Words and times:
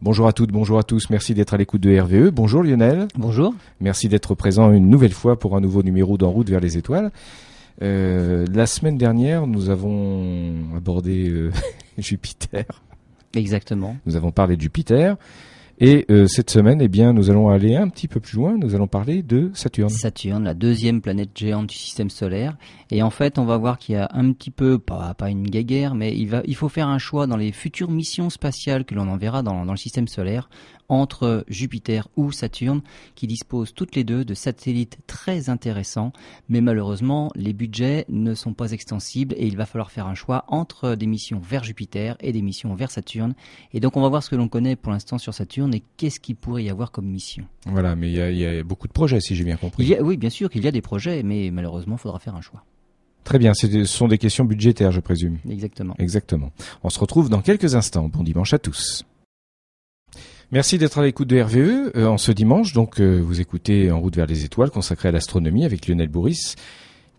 Bonjour 0.00 0.28
à 0.28 0.32
toutes, 0.32 0.52
bonjour 0.52 0.78
à 0.78 0.84
tous, 0.84 1.10
merci 1.10 1.34
d'être 1.34 1.54
à 1.54 1.56
l'écoute 1.56 1.80
de 1.80 1.98
RVE. 1.98 2.30
Bonjour 2.30 2.62
Lionel. 2.62 3.08
Bonjour. 3.16 3.52
Merci 3.80 4.08
d'être 4.08 4.36
présent 4.36 4.72
une 4.72 4.88
nouvelle 4.88 5.12
fois 5.12 5.36
pour 5.36 5.56
un 5.56 5.60
nouveau 5.60 5.82
numéro 5.82 6.16
d'En 6.16 6.30
route 6.30 6.48
vers 6.48 6.60
les 6.60 6.78
étoiles. 6.78 7.10
Euh, 7.82 8.46
la 8.54 8.66
semaine 8.66 8.96
dernière, 8.96 9.48
nous 9.48 9.70
avons 9.70 10.54
abordé 10.76 11.28
euh, 11.28 11.50
Jupiter. 11.98 12.64
Exactement. 13.34 13.96
Nous 14.06 14.14
avons 14.14 14.30
parlé 14.30 14.56
de 14.56 14.60
Jupiter. 14.60 15.16
Et 15.80 16.06
euh, 16.10 16.26
cette 16.26 16.50
semaine, 16.50 16.80
eh 16.80 16.88
bien, 16.88 17.12
nous 17.12 17.30
allons 17.30 17.50
aller 17.50 17.76
un 17.76 17.88
petit 17.88 18.08
peu 18.08 18.18
plus 18.18 18.36
loin. 18.36 18.56
Nous 18.58 18.74
allons 18.74 18.88
parler 18.88 19.22
de 19.22 19.52
Saturne. 19.54 19.90
Saturne, 19.90 20.42
la 20.42 20.54
deuxième 20.54 21.00
planète 21.00 21.30
géante 21.36 21.68
du 21.68 21.76
système 21.76 22.10
solaire. 22.10 22.56
Et 22.90 23.00
en 23.02 23.10
fait, 23.10 23.38
on 23.38 23.44
va 23.44 23.56
voir 23.58 23.78
qu'il 23.78 23.94
y 23.94 23.98
a 23.98 24.08
un 24.12 24.32
petit 24.32 24.50
peu, 24.50 24.80
pas, 24.80 25.14
pas 25.14 25.30
une 25.30 25.44
guéguerre, 25.44 25.94
mais 25.94 26.16
il, 26.16 26.28
va, 26.28 26.42
il 26.46 26.56
faut 26.56 26.68
faire 26.68 26.88
un 26.88 26.98
choix 26.98 27.28
dans 27.28 27.36
les 27.36 27.52
futures 27.52 27.92
missions 27.92 28.28
spatiales 28.28 28.84
que 28.84 28.96
l'on 28.96 29.08
enverra 29.08 29.42
dans, 29.42 29.64
dans 29.64 29.72
le 29.72 29.78
système 29.78 30.08
solaire 30.08 30.48
entre 30.88 31.44
Jupiter 31.48 32.08
ou 32.16 32.32
Saturne, 32.32 32.82
qui 33.14 33.26
disposent 33.26 33.74
toutes 33.74 33.94
les 33.94 34.04
deux 34.04 34.24
de 34.24 34.34
satellites 34.34 34.98
très 35.06 35.50
intéressants, 35.50 36.12
mais 36.48 36.60
malheureusement, 36.60 37.30
les 37.34 37.52
budgets 37.52 38.04
ne 38.08 38.34
sont 38.34 38.54
pas 38.54 38.72
extensibles 38.72 39.34
et 39.38 39.46
il 39.46 39.56
va 39.56 39.66
falloir 39.66 39.90
faire 39.90 40.06
un 40.06 40.14
choix 40.14 40.44
entre 40.48 40.94
des 40.94 41.06
missions 41.06 41.40
vers 41.40 41.64
Jupiter 41.64 42.16
et 42.20 42.32
des 42.32 42.42
missions 42.42 42.74
vers 42.74 42.90
Saturne. 42.90 43.34
Et 43.72 43.80
donc, 43.80 43.96
on 43.96 44.02
va 44.02 44.08
voir 44.08 44.22
ce 44.22 44.30
que 44.30 44.36
l'on 44.36 44.48
connaît 44.48 44.76
pour 44.76 44.92
l'instant 44.92 45.18
sur 45.18 45.34
Saturne 45.34 45.74
et 45.74 45.82
qu'est-ce 45.96 46.20
qu'il 46.20 46.36
pourrait 46.36 46.64
y 46.64 46.70
avoir 46.70 46.90
comme 46.90 47.06
mission. 47.06 47.44
Voilà, 47.66 47.94
mais 47.96 48.08
il 48.10 48.16
y 48.16 48.20
a, 48.20 48.30
il 48.30 48.38
y 48.38 48.46
a 48.46 48.62
beaucoup 48.62 48.88
de 48.88 48.92
projets, 48.92 49.20
si 49.20 49.36
j'ai 49.36 49.44
bien 49.44 49.56
compris. 49.56 49.82
Il 49.82 49.88
y 49.88 49.94
a, 49.94 50.02
oui, 50.02 50.16
bien 50.16 50.30
sûr 50.30 50.50
qu'il 50.50 50.64
y 50.64 50.68
a 50.68 50.72
des 50.72 50.82
projets, 50.82 51.22
mais 51.22 51.50
malheureusement, 51.50 51.96
il 51.96 52.00
faudra 52.00 52.18
faire 52.18 52.34
un 52.34 52.40
choix. 52.40 52.64
Très 53.24 53.38
bien, 53.38 53.52
ce 53.52 53.84
sont 53.84 54.08
des 54.08 54.16
questions 54.16 54.46
budgétaires, 54.46 54.90
je 54.90 55.00
présume. 55.00 55.38
Exactement. 55.50 55.94
Exactement. 55.98 56.50
On 56.82 56.88
se 56.88 56.98
retrouve 56.98 57.28
dans 57.28 57.42
quelques 57.42 57.74
instants. 57.74 58.08
Bon 58.08 58.22
dimanche 58.22 58.54
à 58.54 58.58
tous. 58.58 59.04
Merci 60.50 60.78
d'être 60.78 60.98
à 60.98 61.02
l'écoute 61.02 61.28
de 61.28 61.38
RVE 61.42 61.92
euh, 61.94 62.06
en 62.06 62.16
ce 62.16 62.32
dimanche. 62.32 62.72
Donc, 62.72 63.00
euh, 63.00 63.20
vous 63.22 63.42
écoutez 63.42 63.90
En 63.90 64.00
route 64.00 64.16
vers 64.16 64.24
les 64.24 64.46
étoiles, 64.46 64.70
consacré 64.70 65.10
à 65.10 65.12
l'astronomie 65.12 65.66
avec 65.66 65.86
Lionel 65.86 66.08
Bourris, 66.08 66.54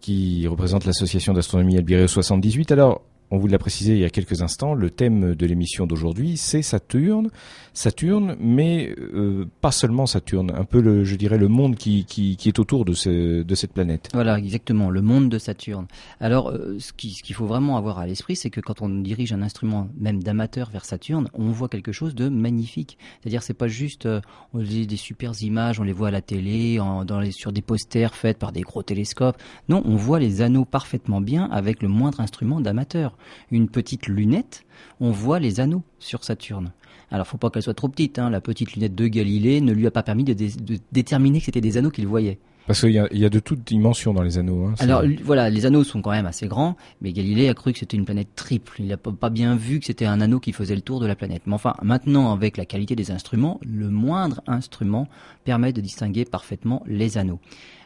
qui 0.01 0.47
représente 0.47 0.85
l'association 0.85 1.33
d'astronomie 1.33 1.77
Albireo 1.77 2.07
78. 2.07 2.71
Alors, 2.71 3.03
on 3.31 3.37
vous 3.37 3.47
l'a 3.47 3.59
précisé 3.59 3.93
il 3.93 3.99
y 3.99 4.05
a 4.05 4.09
quelques 4.09 4.41
instants, 4.41 4.73
le 4.73 4.89
thème 4.89 5.35
de 5.35 5.45
l'émission 5.45 5.85
d'aujourd'hui, 5.85 6.37
c'est 6.37 6.61
Saturne. 6.61 7.29
Saturne, 7.73 8.35
mais 8.39 8.93
euh, 9.13 9.45
pas 9.61 9.71
seulement 9.71 10.05
Saturne, 10.05 10.51
un 10.55 10.65
peu, 10.65 10.81
le, 10.81 11.03
je 11.03 11.15
dirais, 11.15 11.37
le 11.37 11.47
monde 11.47 11.75
qui, 11.75 12.05
qui, 12.05 12.35
qui 12.35 12.49
est 12.49 12.59
autour 12.59 12.85
de, 12.85 12.93
ce, 12.93 13.43
de 13.43 13.55
cette 13.55 13.73
planète. 13.73 14.09
Voilà, 14.13 14.37
exactement, 14.37 14.89
le 14.89 15.01
monde 15.01 15.29
de 15.29 15.37
Saturne. 15.37 15.85
Alors, 16.19 16.49
euh, 16.49 16.77
ce 16.79 16.91
qu'il 16.93 17.11
ce 17.11 17.23
qu'il 17.23 17.35
faut 17.35 17.45
vraiment 17.45 17.77
avoir 17.77 17.99
à 17.99 18.07
l'esprit, 18.07 18.35
c'est 18.35 18.49
que 18.49 18.61
quand 18.61 18.81
on 18.81 18.89
dirige 18.89 19.33
un 19.33 19.41
instrument, 19.41 19.89
même 19.99 20.23
d'amateur, 20.23 20.69
vers 20.69 20.85
Saturne, 20.85 21.29
on 21.33 21.51
voit 21.51 21.69
quelque 21.69 21.91
chose 21.91 22.15
de 22.15 22.29
magnifique. 22.29 22.97
C'est-à-dire, 23.21 23.43
c'est 23.43 23.53
pas 23.53 23.67
juste 23.67 24.05
euh, 24.05 24.21
on 24.53 24.59
des 24.59 24.97
super 24.97 25.31
images, 25.41 25.79
on 25.79 25.83
les 25.83 25.93
voit 25.93 26.09
à 26.09 26.11
la 26.11 26.21
télé, 26.21 26.79
en, 26.79 27.05
dans 27.05 27.19
les, 27.19 27.31
sur 27.31 27.51
des 27.51 27.61
posters 27.61 28.15
faits 28.15 28.37
par 28.37 28.51
des 28.51 28.61
gros 28.61 28.83
télescopes. 28.83 29.37
Non, 29.67 29.81
on 29.85 29.95
voit 29.95 30.19
les 30.19 30.41
anneaux 30.41 30.65
parfaitement 30.65 31.21
bien 31.21 31.49
avec 31.51 31.81
le 31.81 31.87
moindre 31.87 32.19
instrument 32.19 32.61
d'amateur 32.61 33.15
une 33.51 33.69
petite 33.69 34.07
lunette, 34.07 34.63
on 34.99 35.11
voit 35.11 35.39
les 35.39 35.59
anneaux 35.59 35.83
sur 35.99 36.23
Saturne. 36.23 36.71
Alors, 37.11 37.25
faut 37.25 37.37
pas 37.37 37.49
qu'elle 37.49 37.63
soit 37.63 37.73
trop 37.73 37.87
petite. 37.89 38.19
Hein. 38.19 38.29
La 38.29 38.39
petite 38.41 38.73
lunette 38.73 38.93
de 38.95 39.07
Galilée 39.07 39.61
ne 39.61 39.73
lui 39.73 39.87
a 39.87 39.91
pas 39.91 40.03
permis 40.03 40.23
de, 40.23 40.33
dé- 40.33 40.51
de 40.61 40.77
déterminer 40.91 41.39
que 41.39 41.45
c'était 41.45 41.61
des 41.61 41.77
anneaux 41.77 41.89
qu'il 41.89 42.05
voyait. 42.07 42.37
Parce 42.67 42.81
qu'il 42.81 42.91
y 42.91 42.99
a, 42.99 43.07
il 43.11 43.17
y 43.17 43.25
a 43.25 43.29
de 43.31 43.39
toutes 43.39 43.63
dimensions 43.63 44.13
dans 44.13 44.21
les 44.21 44.37
anneaux. 44.37 44.65
Hein, 44.67 44.75
Alors 44.77 45.01
voilà, 45.23 45.49
les 45.49 45.65
anneaux 45.65 45.83
sont 45.83 46.03
quand 46.03 46.11
même 46.11 46.27
assez 46.27 46.47
grands, 46.47 46.77
mais 47.01 47.11
Galilée 47.11 47.49
a 47.49 47.55
cru 47.55 47.73
que 47.73 47.79
c'était 47.79 47.97
une 47.97 48.05
planète 48.05 48.27
triple. 48.35 48.75
Il 48.77 48.85
n'a 48.89 48.97
pas 48.97 49.31
bien 49.31 49.55
vu 49.55 49.79
que 49.79 49.87
c'était 49.87 50.05
un 50.05 50.21
anneau 50.21 50.39
qui 50.39 50.51
faisait 50.51 50.75
le 50.75 50.81
tour 50.81 50.99
de 50.99 51.07
la 51.07 51.15
planète. 51.15 51.41
Mais 51.47 51.53
enfin, 51.55 51.73
maintenant, 51.81 52.31
avec 52.31 52.57
la 52.57 52.65
qualité 52.67 52.95
des 52.95 53.09
instruments, 53.09 53.59
le 53.65 53.89
moindre 53.89 54.43
instrument 54.45 55.07
permet 55.45 55.73
de 55.73 55.81
distinguer 55.81 56.25
parfaitement 56.25 56.83
les 56.85 57.17
anneaux. 57.17 57.39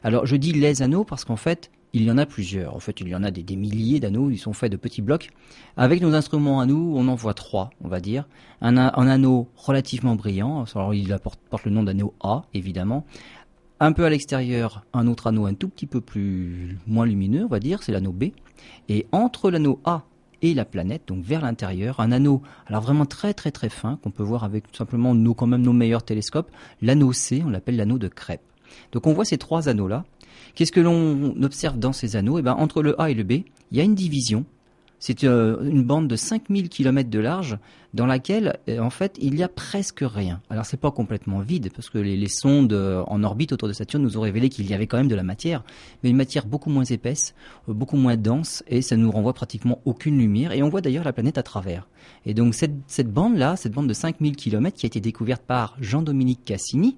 Alors 0.04 0.26
je 0.26 0.36
dis 0.36 0.52
les 0.52 0.82
anneaux 0.82 1.06
parce 1.06 1.24
qu'en 1.24 1.38
fait, 1.38 1.72
il 1.94 2.04
y 2.04 2.12
en 2.12 2.18
a 2.18 2.26
plusieurs. 2.26 2.76
En 2.76 2.80
fait, 2.80 3.00
il 3.02 3.08
y 3.08 3.16
en 3.16 3.24
a 3.24 3.30
des, 3.30 3.56
milliers 3.56 4.00
d'anneaux. 4.00 4.32
Ils 4.32 4.40
sont 4.40 4.54
faits 4.54 4.72
de 4.72 4.78
petits 4.78 5.04
blocs. 5.04 5.30
Avec 5.78 6.02
nos 6.02 6.16
instruments 6.16 6.60
à 6.60 6.66
nous, 6.66 6.94
on 6.96 7.08
en 7.08 7.16
voit 7.16 7.36
trois, 7.36 7.70
on 7.84 7.88
va 7.88 8.00
dire. 8.00 8.28
Un, 8.62 8.78
anneau 8.78 9.48
relativement 9.56 10.16
brillant. 10.16 10.66
Alors, 10.74 10.94
il 10.96 11.16
porte 11.50 11.66
le 11.66 11.72
nom 11.72 11.84
d'anneau 11.84 12.16
A, 12.22 12.44
évidemment. 12.56 13.06
Un 13.80 13.92
peu 13.92 14.06
à 14.06 14.10
l'extérieur, 14.10 14.86
un 14.94 15.08
autre 15.08 15.28
anneau 15.28 15.46
un 15.46 15.54
tout 15.54 15.70
petit 15.70 15.88
peu 15.88 16.02
plus 16.02 16.78
moins 16.88 17.06
lumineux, 17.06 17.44
on 17.44 17.50
va 17.50 17.60
dire, 17.60 17.84
c'est 17.84 17.92
l'anneau 17.92 18.14
B. 18.14 18.26
Et 18.88 19.06
entre 19.12 19.52
l'anneau 19.52 19.80
A 19.84 20.04
et 20.42 20.54
la 20.54 20.66
planète, 20.66 21.04
donc 21.08 21.24
vers 21.24 21.42
l'intérieur, 21.42 22.00
un 22.00 22.12
anneau, 22.12 22.42
alors 22.68 22.82
vraiment 22.82 23.06
très 23.06 23.34
très 23.34 23.52
très 23.52 23.70
fin, 23.70 23.98
qu'on 24.02 24.12
peut 24.12 24.24
voir 24.24 24.44
avec 24.44 24.72
tout 24.72 24.78
simplement 24.78 25.14
quand 25.34 25.48
même 25.48 25.62
nos 25.62 25.74
meilleurs 25.74 26.04
télescopes, 26.04 26.50
l'anneau 26.82 27.14
C, 27.14 27.44
on 27.46 27.50
l'appelle 27.50 27.76
l'anneau 27.76 27.98
de 27.98 28.08
crêpe. 28.08 28.42
Donc 28.92 29.08
on 29.08 29.14
voit 29.14 29.26
ces 29.26 29.38
trois 29.38 29.70
anneaux-là. 29.70 30.06
Qu'est-ce 30.56 30.72
que 30.72 30.82
l'on 30.82 31.42
observe 31.42 31.80
dans 31.80 31.94
ces 31.94 32.16
anneaux? 32.16 32.38
Eh 32.40 32.42
ben, 32.42 32.54
Entre 32.54 32.82
le 32.84 33.00
A 33.02 33.10
et 33.10 33.14
le 33.14 33.24
B, 33.24 33.32
il 33.72 33.78
y 33.78 33.82
a 33.82 33.84
une 33.84 33.96
division. 33.96 34.46
C'est 35.00 35.26
euh, 35.26 35.62
une 35.70 35.84
bande 35.84 36.08
de 36.08 36.16
5000 36.16 36.70
km 36.70 37.10
de 37.10 37.20
large 37.20 37.58
dans 37.94 38.06
laquelle, 38.06 38.58
euh, 38.70 38.80
en 38.80 38.90
fait, 38.90 39.18
il 39.20 39.36
y 39.36 39.44
a 39.44 39.50
presque 39.50 40.00
rien. 40.02 40.42
Alors, 40.50 40.66
c'est 40.66 40.80
pas 40.80 40.92
complètement 40.92 41.40
vide 41.40 41.72
parce 41.76 41.90
que 41.90 41.98
les, 41.98 42.28
sondes 42.30 42.72
euh, 42.72 43.04
en 43.08 43.22
orbite 43.22 43.52
autour 43.52 43.68
de 43.68 43.74
Saturne 43.74 44.02
nous 44.02 44.18
ont 44.18 44.22
révélé 44.22 44.48
qu'il 44.48 44.70
y 44.70 44.74
avait 44.74 44.88
quand 44.88 44.96
même 44.96 45.10
de 45.10 45.16
la 45.16 45.24
matière, 45.24 45.66
mais 46.02 46.10
une 46.12 46.16
matière 46.16 46.46
beaucoup 46.46 46.70
moins 46.70 46.86
épaisse, 46.86 47.36
beaucoup 47.68 47.98
moins 47.98 48.16
dense, 48.16 48.64
et 48.68 48.82
ça 48.82 48.96
nous 48.96 49.12
renvoie 49.12 49.34
pratiquement 49.34 49.82
aucune 49.84 50.18
lumière. 50.18 50.54
Et 50.54 50.64
on 50.64 50.70
voit 50.70 50.80
d'ailleurs 50.80 51.04
la 51.04 51.12
planète 51.12 51.38
à 51.38 51.44
travers. 51.44 51.90
Et 52.26 52.34
donc, 52.34 52.56
cette, 52.56 52.76
cette 52.88 53.12
bande-là, 53.12 53.58
cette 53.58 53.74
bande 53.74 53.90
de 53.90 53.94
5000 53.94 54.38
km 54.38 54.78
qui 54.78 54.86
a 54.86 54.88
été 54.88 55.02
découverte 55.02 55.44
par 55.44 55.76
Jean-Dominique 55.82 56.46
Cassini, 56.46 56.98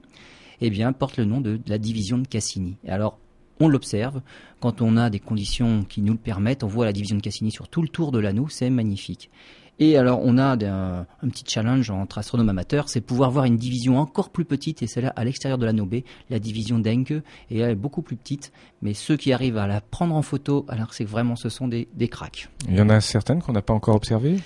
eh 0.61 0.69
bien, 0.69 0.93
porte 0.93 1.17
le 1.17 1.25
nom 1.25 1.41
de 1.41 1.59
la 1.67 1.77
division 1.77 2.17
de 2.17 2.27
Cassini. 2.27 2.77
Alors, 2.87 3.19
on 3.59 3.67
l'observe. 3.67 4.21
Quand 4.59 4.81
on 4.81 4.97
a 4.97 5.09
des 5.09 5.19
conditions 5.19 5.83
qui 5.83 6.01
nous 6.01 6.13
le 6.13 6.19
permettent, 6.19 6.63
on 6.63 6.67
voit 6.67 6.85
la 6.85 6.93
division 6.93 7.17
de 7.17 7.21
Cassini 7.21 7.51
sur 7.51 7.67
tout 7.67 7.81
le 7.81 7.87
tour 7.87 8.11
de 8.11 8.19
l'anneau, 8.19 8.47
c'est 8.49 8.69
magnifique. 8.69 9.29
Et 9.77 9.97
alors, 9.97 10.21
on 10.23 10.37
a 10.37 10.53
un, 10.53 11.29
petit 11.29 11.43
challenge 11.45 11.89
entre 11.89 12.17
astronomes 12.17 12.47
amateurs, 12.47 12.87
c'est 12.87 13.01
pouvoir 13.01 13.29
voir 13.29 13.43
une 13.43 13.57
division 13.57 13.97
encore 13.97 14.29
plus 14.29 14.45
petite, 14.45 14.81
et 14.81 14.87
celle-là 14.87 15.11
à 15.17 15.25
l'extérieur 15.25 15.57
de 15.57 15.65
l'anneau 15.65 15.85
B, 15.85 15.95
la 16.29 16.39
division 16.39 16.79
d'Encke, 16.79 17.11
et 17.51 17.59
elle 17.59 17.71
est 17.71 17.75
beaucoup 17.75 18.01
plus 18.01 18.15
petite, 18.15 18.53
mais 18.81 18.93
ceux 18.93 19.17
qui 19.17 19.33
arrivent 19.33 19.57
à 19.57 19.67
la 19.67 19.81
prendre 19.81 20.15
en 20.15 20.21
photo, 20.21 20.65
alors 20.69 20.93
c'est 20.93 21.03
vraiment 21.03 21.35
ce 21.35 21.49
sont 21.49 21.67
des, 21.67 21.89
des 21.93 22.07
cracks. 22.07 22.49
Il 22.69 22.77
y 22.77 22.81
en 22.81 22.87
a 22.87 23.01
certaines 23.01 23.41
qu'on 23.41 23.51
n'a 23.51 23.61
pas 23.61 23.73
encore 23.73 23.95
observées? 23.95 24.37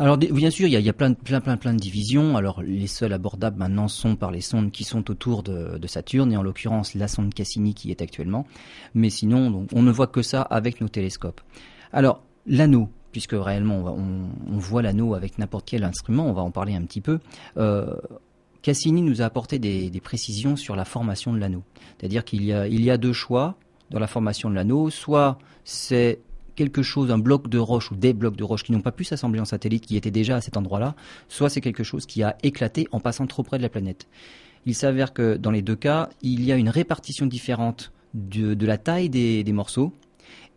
Alors 0.00 0.16
bien 0.16 0.50
sûr, 0.50 0.68
il 0.68 0.72
y 0.72 0.88
a, 0.88 0.92
plein, 0.92 1.12
plein, 1.12 1.40
plein, 1.40 1.56
plein 1.56 1.74
de 1.74 1.78
divisions. 1.78 2.36
Alors 2.36 2.62
les 2.62 2.86
seules 2.86 3.12
abordables 3.12 3.58
maintenant 3.58 3.88
sont 3.88 4.14
par 4.14 4.30
les 4.30 4.40
sondes 4.40 4.70
qui 4.70 4.84
sont 4.84 5.10
autour 5.10 5.42
de, 5.42 5.86
Saturne 5.88 6.32
et 6.32 6.36
en 6.36 6.42
l'occurrence 6.42 6.94
la 6.94 7.08
sonde 7.08 7.34
Cassini 7.34 7.74
qui 7.74 7.90
est 7.90 8.00
actuellement. 8.00 8.46
Mais 8.94 9.10
sinon, 9.10 9.66
on 9.72 9.82
ne 9.82 9.90
voit 9.90 10.06
que 10.06 10.22
ça 10.22 10.42
avec 10.42 10.80
nos 10.80 10.88
télescopes. 10.88 11.40
Alors 11.92 12.22
l'anneau, 12.46 12.88
puisque 13.10 13.32
réellement 13.32 13.96
on, 13.96 14.58
voit 14.58 14.82
l'anneau 14.82 15.14
avec 15.14 15.36
n'importe 15.38 15.66
quel 15.68 15.82
instrument, 15.82 16.26
on 16.26 16.32
va 16.32 16.42
en 16.42 16.52
parler 16.52 16.74
un 16.74 16.82
petit 16.82 17.00
peu. 17.00 17.18
Euh, 17.56 17.96
Cassini 18.62 19.02
nous 19.02 19.20
a 19.20 19.24
apporté 19.24 19.58
des, 19.58 19.90
précisions 20.00 20.54
sur 20.54 20.76
la 20.76 20.84
formation 20.84 21.32
de 21.32 21.38
l'anneau. 21.38 21.64
C'est-à-dire 21.98 22.24
qu'il 22.24 22.42
y 22.42 22.52
y 22.52 22.90
a 22.90 22.98
deux 22.98 23.12
choix 23.12 23.56
dans 23.90 23.98
la 23.98 24.06
formation 24.06 24.48
de 24.48 24.54
l'anneau. 24.54 24.90
Soit 24.90 25.38
c'est 25.64 26.20
quelque 26.58 26.82
chose, 26.82 27.12
un 27.12 27.18
bloc 27.18 27.48
de 27.48 27.58
roche 27.58 27.92
ou 27.92 27.94
des 27.94 28.12
blocs 28.12 28.36
de 28.36 28.42
roche 28.42 28.64
qui 28.64 28.72
n'ont 28.72 28.80
pas 28.80 28.90
pu 28.90 29.04
s'assembler 29.04 29.38
en 29.38 29.44
satellite, 29.44 29.86
qui 29.86 29.96
étaient 29.96 30.10
déjà 30.10 30.36
à 30.36 30.40
cet 30.40 30.56
endroit-là, 30.56 30.96
soit 31.28 31.48
c'est 31.48 31.60
quelque 31.60 31.84
chose 31.84 32.04
qui 32.04 32.24
a 32.24 32.36
éclaté 32.42 32.88
en 32.90 32.98
passant 32.98 33.28
trop 33.28 33.44
près 33.44 33.58
de 33.58 33.62
la 33.62 33.68
planète. 33.68 34.08
Il 34.66 34.74
s'avère 34.74 35.12
que 35.12 35.36
dans 35.36 35.52
les 35.52 35.62
deux 35.62 35.76
cas, 35.76 36.08
il 36.20 36.44
y 36.44 36.50
a 36.50 36.56
une 36.56 36.68
répartition 36.68 37.26
différente 37.26 37.92
de, 38.12 38.54
de 38.54 38.66
la 38.66 38.76
taille 38.76 39.08
des, 39.08 39.44
des 39.44 39.52
morceaux. 39.52 39.92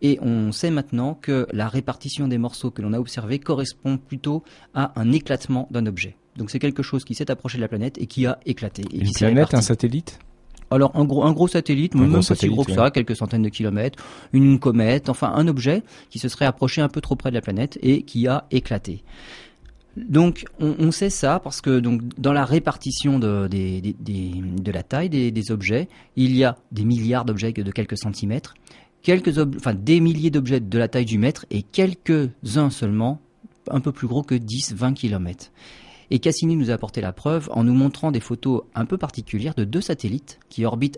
Et 0.01 0.17
on 0.21 0.51
sait 0.51 0.71
maintenant 0.71 1.13
que 1.13 1.45
la 1.53 1.69
répartition 1.69 2.27
des 2.27 2.39
morceaux 2.39 2.71
que 2.71 2.81
l'on 2.81 2.93
a 2.93 2.99
observé 2.99 3.37
correspond 3.37 3.99
plutôt 3.99 4.43
à 4.73 4.99
un 4.99 5.11
éclatement 5.11 5.67
d'un 5.69 5.85
objet. 5.85 6.15
Donc 6.35 6.49
c'est 6.49 6.57
quelque 6.57 6.81
chose 6.81 7.05
qui 7.05 7.13
s'est 7.13 7.29
approché 7.29 7.59
de 7.59 7.61
la 7.61 7.67
planète 7.67 7.99
et 7.99 8.07
qui 8.07 8.25
a 8.25 8.39
éclaté. 8.47 8.83
Et 8.91 8.97
Une 8.97 9.07
qui 9.07 9.13
planète, 9.13 9.53
un 9.53 9.61
satellite? 9.61 10.17
Alors 10.71 10.91
un 10.95 11.03
gros, 11.05 11.23
un 11.23 11.33
gros 11.33 11.47
satellite, 11.47 11.95
Un 11.95 11.99
même 11.99 12.11
gros 12.11 12.17
pas 12.21 12.35
si 12.35 12.47
gros 12.47 12.63
que 12.63 12.71
ouais. 12.71 12.77
ça, 12.77 12.91
quelques 12.91 13.15
centaines 13.15 13.43
de 13.43 13.49
kilomètres, 13.49 14.01
une 14.33 14.57
comète, 14.57 15.09
enfin 15.09 15.31
un 15.35 15.47
objet 15.47 15.83
qui 16.09 16.17
se 16.17 16.27
serait 16.29 16.45
approché 16.45 16.81
un 16.81 16.87
peu 16.89 17.01
trop 17.01 17.15
près 17.15 17.29
de 17.29 17.35
la 17.35 17.41
planète 17.41 17.77
et 17.83 18.03
qui 18.03 18.27
a 18.27 18.45
éclaté. 18.51 19.03
Donc 19.97 20.45
on, 20.61 20.73
on 20.79 20.91
sait 20.91 21.09
ça 21.09 21.39
parce 21.43 21.59
que 21.59 21.79
donc 21.79 22.01
dans 22.17 22.31
la 22.31 22.45
répartition 22.45 23.19
de, 23.19 23.47
des- 23.49 23.81
des- 23.81 23.95
des- 23.99 24.31
de 24.61 24.71
la 24.71 24.83
taille 24.83 25.09
des, 25.09 25.51
objets, 25.51 25.89
il 26.15 26.35
y 26.35 26.45
a 26.45 26.55
des 26.71 26.85
milliards 26.85 27.25
d'objets 27.25 27.51
de 27.51 27.71
quelques 27.71 27.97
centimètres, 27.97 28.53
quelques 29.01 29.37
ob- 29.37 29.55
enfin 29.57 29.73
des 29.73 29.99
milliers 29.99 30.29
d'objets 30.31 30.61
de 30.61 30.77
la 30.77 30.87
taille 30.87 31.03
du 31.05 31.17
mètre 31.17 31.45
et 31.51 31.61
quelques-uns 31.61 32.69
seulement 32.69 33.19
un 33.69 33.81
peu 33.81 33.91
plus 33.91 34.07
gros 34.07 34.23
que 34.23 34.35
10-20 34.35 34.93
kilomètres. 34.93 35.51
Et 36.13 36.19
Cassini 36.19 36.57
nous 36.57 36.69
a 36.69 36.73
apporté 36.73 36.99
la 36.99 37.13
preuve 37.13 37.49
en 37.53 37.63
nous 37.63 37.73
montrant 37.73 38.11
des 38.11 38.19
photos 38.19 38.63
un 38.75 38.85
peu 38.85 38.97
particulières 38.97 39.55
de 39.55 39.63
deux 39.63 39.79
satellites 39.79 40.39
qui 40.49 40.65
orbitent 40.65 40.97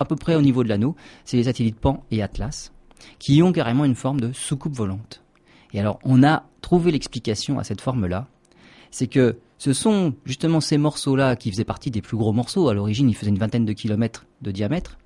à 0.00 0.04
peu 0.04 0.16
près 0.16 0.34
au 0.34 0.42
niveau 0.42 0.64
de 0.64 0.68
l'anneau. 0.68 0.96
C'est 1.24 1.36
les 1.36 1.44
satellites 1.44 1.78
Pan 1.78 2.02
et 2.10 2.20
Atlas, 2.20 2.72
qui 3.20 3.44
ont 3.44 3.52
carrément 3.52 3.84
une 3.84 3.94
forme 3.94 4.20
de 4.20 4.32
soucoupe 4.32 4.74
volante. 4.74 5.22
Et 5.72 5.78
alors, 5.78 6.00
on 6.02 6.24
a 6.24 6.46
trouvé 6.62 6.90
l'explication 6.90 7.60
à 7.60 7.64
cette 7.64 7.80
forme-là. 7.80 8.26
C'est 8.90 9.06
que 9.06 9.38
ce 9.58 9.72
sont 9.72 10.14
justement 10.24 10.60
ces 10.60 10.78
morceaux-là 10.78 11.36
qui 11.36 11.52
faisaient 11.52 11.64
partie 11.64 11.92
des 11.92 12.02
plus 12.02 12.16
gros 12.16 12.32
morceaux. 12.32 12.68
À 12.68 12.74
l'origine, 12.74 13.08
ils 13.08 13.14
faisaient 13.14 13.30
une 13.30 13.38
vingtaine 13.38 13.64
de 13.64 13.72
kilomètres 13.72 14.26
de 14.42 14.50
diamètre. 14.50 14.98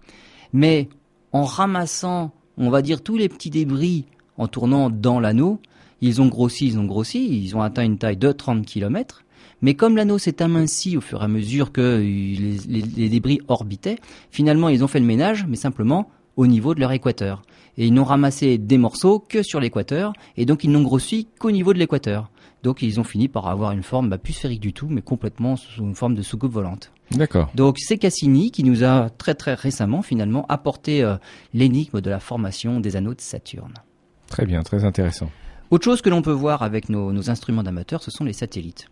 Mais 0.55 0.89
en 1.33 1.45
ramassant, 1.45 2.33
on 2.57 2.71
va 2.71 2.81
dire, 2.81 3.03
tous 3.03 3.19
les 3.19 3.29
petits 3.29 3.51
débris 3.51 4.07
en 4.39 4.49
tournant 4.49 4.89
dans 4.89 5.21
l'anneau, 5.21 5.61
ils 6.01 6.23
ont 6.23 6.29
grossi, 6.29 6.67
ils 6.67 6.79
ont 6.79 6.85
grossi, 6.85 7.43
ils 7.43 7.57
ont 7.57 7.63
atteint 7.63 7.85
une 7.85 7.99
taille 7.99 8.17
de 8.17 8.33
30 8.33 8.65
km. 8.65 9.24
Mais 9.65 9.73
comme 9.73 9.97
l'anneau 9.97 10.19
s'est 10.19 10.43
aminci 10.43 10.95
au 10.99 11.01
fur 11.01 11.23
et 11.23 11.25
à 11.25 11.29
mesure 11.29 11.73
que 11.73 11.99
les, 11.99 12.83
les, 12.83 13.09
débris 13.09 13.41
orbitaient, 13.49 13.97
finalement 14.31 14.69
ils 14.69 14.85
ont 14.85 14.89
fait 14.89 15.01
le 15.01 15.07
ménage, 15.07 15.47
mais 15.49 15.57
simplement 15.57 16.11
au 16.37 16.47
niveau 16.47 16.75
de 16.75 16.81
leur 16.81 16.93
équateur. 16.93 17.41
Et 17.79 17.87
ils 17.87 17.95
n'ont 17.95 18.05
ramassé 18.05 18.59
des 18.59 18.77
morceaux 18.77 19.21
que 19.21 19.43
sur 19.43 19.61
l'équateur, 19.61 20.13
et 20.37 20.45
donc 20.45 20.65
ils 20.65 20.71
n'ont 20.71 20.83
grossi 20.83 21.29
qu'au 21.39 21.51
niveau 21.51 21.73
de 21.73 21.79
l'équateur. 21.79 22.31
Donc 22.63 22.83
ils 22.83 23.01
ont 23.01 23.05
fini 23.05 23.27
par 23.27 23.47
avoir 23.47 23.73
une 23.73 23.83
forme 23.83 24.11
bah, 24.11 24.19
plus 24.19 24.35
sphérique 24.35 24.61
du 24.61 24.75
tout, 24.75 24.89
mais 24.91 25.01
complètement 25.01 25.57
sous 25.57 25.81
une 25.81 25.95
forme 25.95 26.15
de 26.15 26.21
soucoupe 26.21 26.53
volante. 26.53 26.93
D'accord. 27.13 27.51
Donc 27.55 27.79
c'est 27.79 27.97
Cassini 27.97 28.51
qui 28.51 28.65
nous 28.65 28.85
a 28.85 29.09
très 29.09 29.35
très 29.35 29.55
récemment 29.55 30.03
finalement 30.03 30.45
apporté 30.51 31.03
euh, 31.03 31.17
l'énigme 31.55 32.03
de 32.03 32.11
la 32.11 32.21
formation 32.21 32.81
des 32.81 32.97
anneaux 32.97 33.15
de 33.15 33.23
Saturne. 33.23 33.73
Très 34.29 34.45
bien, 34.45 34.63
très 34.63 34.85
intéressant. 34.85 35.31
Autre 35.71 35.87
chose 35.87 36.03
que 36.03 36.11
l'on 36.11 36.21
peut 36.21 36.33
voir 36.33 36.63
avec 36.63 36.91
nos, 36.91 37.13
nos 37.13 37.31
instruments 37.31 37.63
d'amateurs, 37.63 38.03
ce 38.03 38.11
sont 38.11 38.25
les 38.25 38.35
satellites. 38.35 38.89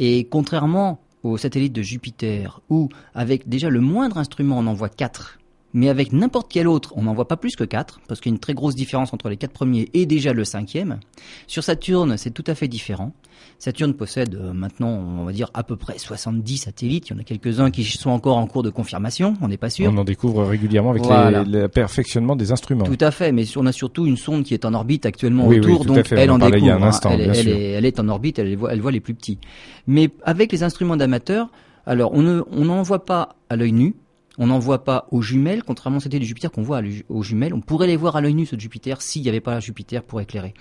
Et 0.00 0.28
contrairement 0.30 1.00
aux 1.24 1.36
satellites 1.36 1.72
de 1.72 1.82
Jupiter, 1.82 2.60
où 2.70 2.88
avec 3.14 3.48
déjà 3.48 3.68
le 3.68 3.80
moindre 3.80 4.16
instrument 4.16 4.58
on 4.58 4.66
en 4.68 4.72
voit 4.72 4.88
quatre 4.88 5.37
mais 5.74 5.88
avec 5.88 6.12
n'importe 6.12 6.50
quel 6.50 6.66
autre, 6.66 6.92
on 6.96 7.02
n'en 7.02 7.14
voit 7.14 7.28
pas 7.28 7.36
plus 7.36 7.56
que 7.56 7.64
4, 7.64 8.00
parce 8.08 8.20
qu'il 8.20 8.30
y 8.30 8.32
a 8.32 8.36
une 8.36 8.40
très 8.40 8.54
grosse 8.54 8.74
différence 8.74 9.12
entre 9.12 9.28
les 9.28 9.36
4 9.36 9.52
premiers 9.52 9.88
et 9.94 10.06
déjà 10.06 10.32
le 10.32 10.44
cinquième. 10.44 10.98
Sur 11.46 11.62
Saturne, 11.62 12.16
c'est 12.16 12.30
tout 12.30 12.44
à 12.46 12.54
fait 12.54 12.68
différent. 12.68 13.12
Saturne 13.58 13.94
possède 13.94 14.34
euh, 14.34 14.52
maintenant, 14.52 14.88
on 14.88 15.24
va 15.24 15.32
dire, 15.32 15.50
à 15.52 15.62
peu 15.62 15.76
près 15.76 15.98
70 15.98 16.58
satellites. 16.58 17.08
Il 17.08 17.12
y 17.12 17.16
en 17.16 17.18
a 17.20 17.24
quelques-uns 17.24 17.70
qui 17.70 17.84
sont 17.84 18.10
encore 18.10 18.36
en 18.36 18.46
cours 18.46 18.62
de 18.62 18.70
confirmation, 18.70 19.34
on 19.42 19.48
n'est 19.48 19.56
pas 19.56 19.70
sûr. 19.70 19.90
On 19.92 19.96
en 19.98 20.04
découvre 20.04 20.44
régulièrement 20.44 20.90
avec 20.90 21.02
le 21.04 21.66
perfectionnement 21.66 22.36
des 22.36 22.52
instruments. 22.52 22.84
Tout 22.84 22.98
à 23.00 23.10
fait, 23.10 23.32
mais 23.32 23.44
on 23.56 23.66
a 23.66 23.72
surtout 23.72 24.06
une 24.06 24.16
sonde 24.16 24.44
qui 24.44 24.54
est 24.54 24.64
en 24.64 24.74
orbite 24.74 25.06
actuellement 25.06 25.46
autour, 25.46 25.84
donc 25.84 26.10
elle 26.12 26.30
en 26.30 26.38
découvre. 26.38 26.72
Un 26.72 26.82
instant, 26.82 27.10
elle, 27.10 27.20
elle, 27.20 27.48
est, 27.48 27.70
elle, 27.72 27.84
est, 27.84 27.98
en 28.00 28.08
orbite, 28.08 28.38
elle 28.38 28.56
voit, 28.56 28.72
elle 28.72 28.80
voit 28.80 28.92
les 28.92 29.00
plus 29.00 29.14
petits. 29.14 29.38
Mais 29.86 30.10
avec 30.22 30.52
les 30.52 30.62
instruments 30.62 30.96
d'amateurs, 30.96 31.48
alors 31.86 32.12
on 32.12 32.22
n'en 32.22 32.82
voit 32.82 33.04
pas 33.04 33.36
à 33.48 33.56
l'œil 33.56 33.72
nu, 33.72 33.94
on 34.38 34.46
n'en 34.46 34.58
voit 34.58 34.84
pas 34.84 35.06
aux 35.10 35.20
jumelles, 35.20 35.64
contrairement 35.64 35.98
à 35.98 36.00
c'était 36.00 36.18
du 36.18 36.26
Jupiter 36.26 36.50
qu'on 36.50 36.62
voit 36.62 36.80
aux 37.08 37.22
jumelles. 37.22 37.52
On 37.52 37.60
pourrait 37.60 37.88
les 37.88 37.96
voir 37.96 38.16
à 38.16 38.20
l'œil 38.20 38.34
nu, 38.34 38.46
ceux 38.46 38.56
de 38.56 38.60
Jupiter, 38.60 39.02
s'il 39.02 39.22
n'y 39.22 39.28
avait 39.28 39.40
pas 39.40 39.60
Jupiter 39.60 40.04
pour 40.04 40.20
éclairer. 40.20 40.54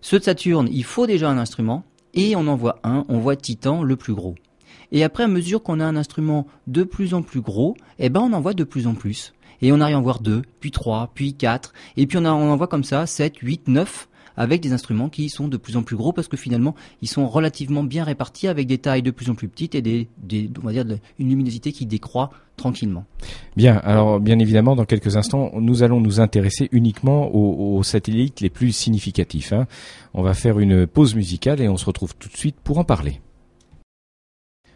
Ceux 0.00 0.18
de 0.18 0.24
Saturne, 0.24 0.68
il 0.70 0.84
faut 0.84 1.06
déjà 1.06 1.30
un 1.30 1.38
instrument, 1.38 1.84
et 2.12 2.36
on 2.36 2.46
en 2.46 2.56
voit 2.56 2.78
un, 2.84 3.04
on 3.08 3.18
voit 3.18 3.36
Titan 3.36 3.82
le 3.82 3.96
plus 3.96 4.14
gros. 4.14 4.34
Et 4.92 5.02
après, 5.02 5.24
à 5.24 5.28
mesure 5.28 5.62
qu'on 5.62 5.80
a 5.80 5.84
un 5.84 5.96
instrument 5.96 6.46
de 6.66 6.84
plus 6.84 7.14
en 7.14 7.22
plus 7.22 7.40
gros, 7.40 7.74
eh 7.98 8.10
ben, 8.10 8.20
on 8.20 8.32
en 8.34 8.40
voit 8.40 8.54
de 8.54 8.64
plus 8.64 8.86
en 8.86 8.94
plus. 8.94 9.32
Et 9.62 9.72
on 9.72 9.80
arrive 9.80 9.96
à 9.96 9.98
en 9.98 10.02
voir 10.02 10.20
deux, 10.20 10.42
puis 10.60 10.70
trois, 10.70 11.10
puis 11.14 11.34
quatre, 11.34 11.72
et 11.96 12.06
puis 12.06 12.18
on, 12.18 12.26
on 12.26 12.50
en 12.50 12.56
voit 12.56 12.68
comme 12.68 12.84
ça, 12.84 13.06
sept, 13.06 13.38
huit, 13.38 13.66
neuf, 13.66 14.08
avec 14.36 14.60
des 14.60 14.72
instruments 14.72 15.08
qui 15.08 15.28
sont 15.28 15.48
de 15.48 15.56
plus 15.56 15.76
en 15.76 15.82
plus 15.82 15.96
gros 15.96 16.12
parce 16.12 16.28
que 16.28 16.36
finalement 16.36 16.74
ils 17.02 17.08
sont 17.08 17.26
relativement 17.28 17.82
bien 17.82 18.04
répartis 18.04 18.48
avec 18.48 18.66
des 18.66 18.78
tailles 18.78 19.02
de 19.02 19.10
plus 19.10 19.30
en 19.30 19.34
plus 19.34 19.48
petites 19.48 19.74
et 19.74 19.82
des, 19.82 20.08
on 20.62 20.66
va 20.66 20.72
dire 20.72 20.84
une 21.18 21.28
luminosité 21.28 21.72
qui 21.72 21.86
décroît 21.86 22.30
tranquillement. 22.56 23.04
Bien, 23.56 23.76
alors 23.78 24.20
bien 24.20 24.38
évidemment 24.38 24.76
dans 24.76 24.84
quelques 24.84 25.16
instants 25.16 25.52
nous 25.54 25.82
allons 25.82 26.00
nous 26.00 26.20
intéresser 26.20 26.68
uniquement 26.72 27.34
aux, 27.34 27.82
satellites 27.82 28.40
les 28.40 28.50
plus 28.50 28.72
significatifs. 28.72 29.52
Hein. 29.52 29.66
On 30.14 30.22
va 30.22 30.34
faire 30.34 30.58
une 30.58 30.86
pause 30.86 31.14
musicale 31.14 31.60
et 31.60 31.68
on 31.68 31.76
se 31.76 31.84
retrouve 31.84 32.14
tout 32.16 32.28
de 32.28 32.36
suite 32.36 32.56
pour 32.62 32.78
en 32.78 32.84
parler. 32.84 33.20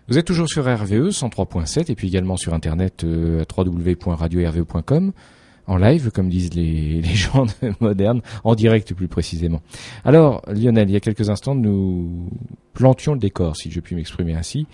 Vous 0.08 0.16
êtes 0.16 0.24
toujours 0.24 0.48
sur 0.48 0.64
RVE 0.64 1.10
103.7 1.10 1.90
et 1.90 1.94
puis 1.94 2.08
également 2.08 2.36
sur 2.36 2.54
internet 2.54 3.04
euh, 3.04 3.44
www.radio-rve.com 3.56 5.12
en 5.68 5.76
live, 5.76 6.10
comme 6.10 6.28
disent 6.28 6.54
les, 6.54 7.02
gens 7.14 7.46
modernes, 7.80 8.22
en 8.42 8.54
direct 8.54 8.94
plus 8.94 9.08
précisément. 9.08 9.60
Alors, 10.04 10.42
Lionel, 10.48 10.88
il 10.88 10.92
y 10.92 10.96
a 10.96 11.00
quelques 11.00 11.30
instants, 11.30 11.54
nous 11.54 12.28
plantions 12.72 13.12
le 13.12 13.20
décor, 13.20 13.56
si 13.56 13.70
je 13.70 13.80
puis 13.80 13.94
m'exprimer 13.94 14.34
ainsi, 14.34 14.66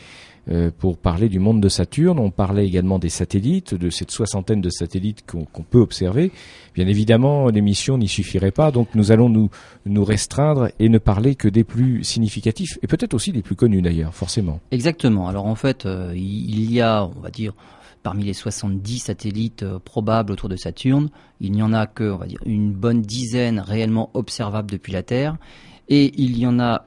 euh, 0.51 0.71
pour 0.77 0.99
parler 0.99 1.31
du 1.31 1.39
monde 1.39 1.61
de 1.61 1.71
Saturne. 1.71 2.19
On 2.19 2.31
parlait 2.31 2.67
également 2.67 2.99
des 2.99 3.09
satellites, 3.09 3.75
de 3.75 3.89
cette 3.91 4.11
soixantaine 4.11 4.61
de 4.61 4.69
satellites 4.71 5.25
qu'on 5.27 5.63
peut 5.63 5.79
observer. 5.79 6.31
Bien 6.75 6.87
évidemment, 6.87 7.49
l'émission 7.49 7.97
n'y 7.97 8.09
suffirait 8.09 8.51
pas, 8.51 8.71
donc 8.71 8.89
nous 8.95 9.11
allons 9.11 9.31
nous, 9.31 9.49
nous 9.87 10.05
restreindre 10.05 10.69
et 10.79 10.89
ne 10.89 10.99
parler 10.99 11.35
que 11.35 11.49
des 11.49 11.65
plus 11.65 12.05
significatifs, 12.05 12.79
et 12.83 12.87
peut-être 12.87 13.15
aussi 13.15 13.33
des 13.33 13.43
plus 13.43 13.57
connus 13.57 13.81
d'ailleurs, 13.81 14.15
forcément. 14.15 14.61
Exactement. 14.71 15.29
Alors 15.29 15.47
en 15.47 15.55
fait, 15.55 15.87
euh, 15.87 16.13
il 16.15 16.71
y 16.71 16.83
a, 16.83 17.05
on 17.05 17.21
va 17.21 17.31
dire, 17.31 17.55
parmi 18.05 18.23
les 18.23 18.35
70 18.35 18.99
satellites 18.99 19.65
euh, 19.65 19.81
probables 19.81 20.31
autour 20.31 20.49
de 20.49 20.57
Saturne, 20.57 21.09
il 21.41 21.51
n'y 21.51 21.63
en 21.63 21.73
a 21.73 21.87
que, 21.89 22.17
une 22.47 22.73
bonne 22.73 23.03
dizaine 23.03 23.59
réellement 23.59 24.11
observables 24.15 24.71
depuis 24.71 24.93
la 24.93 25.03
Terre, 25.03 25.37
et 25.89 26.13
il 26.23 26.39
y 26.39 26.47
en 26.47 26.61
a 26.61 26.87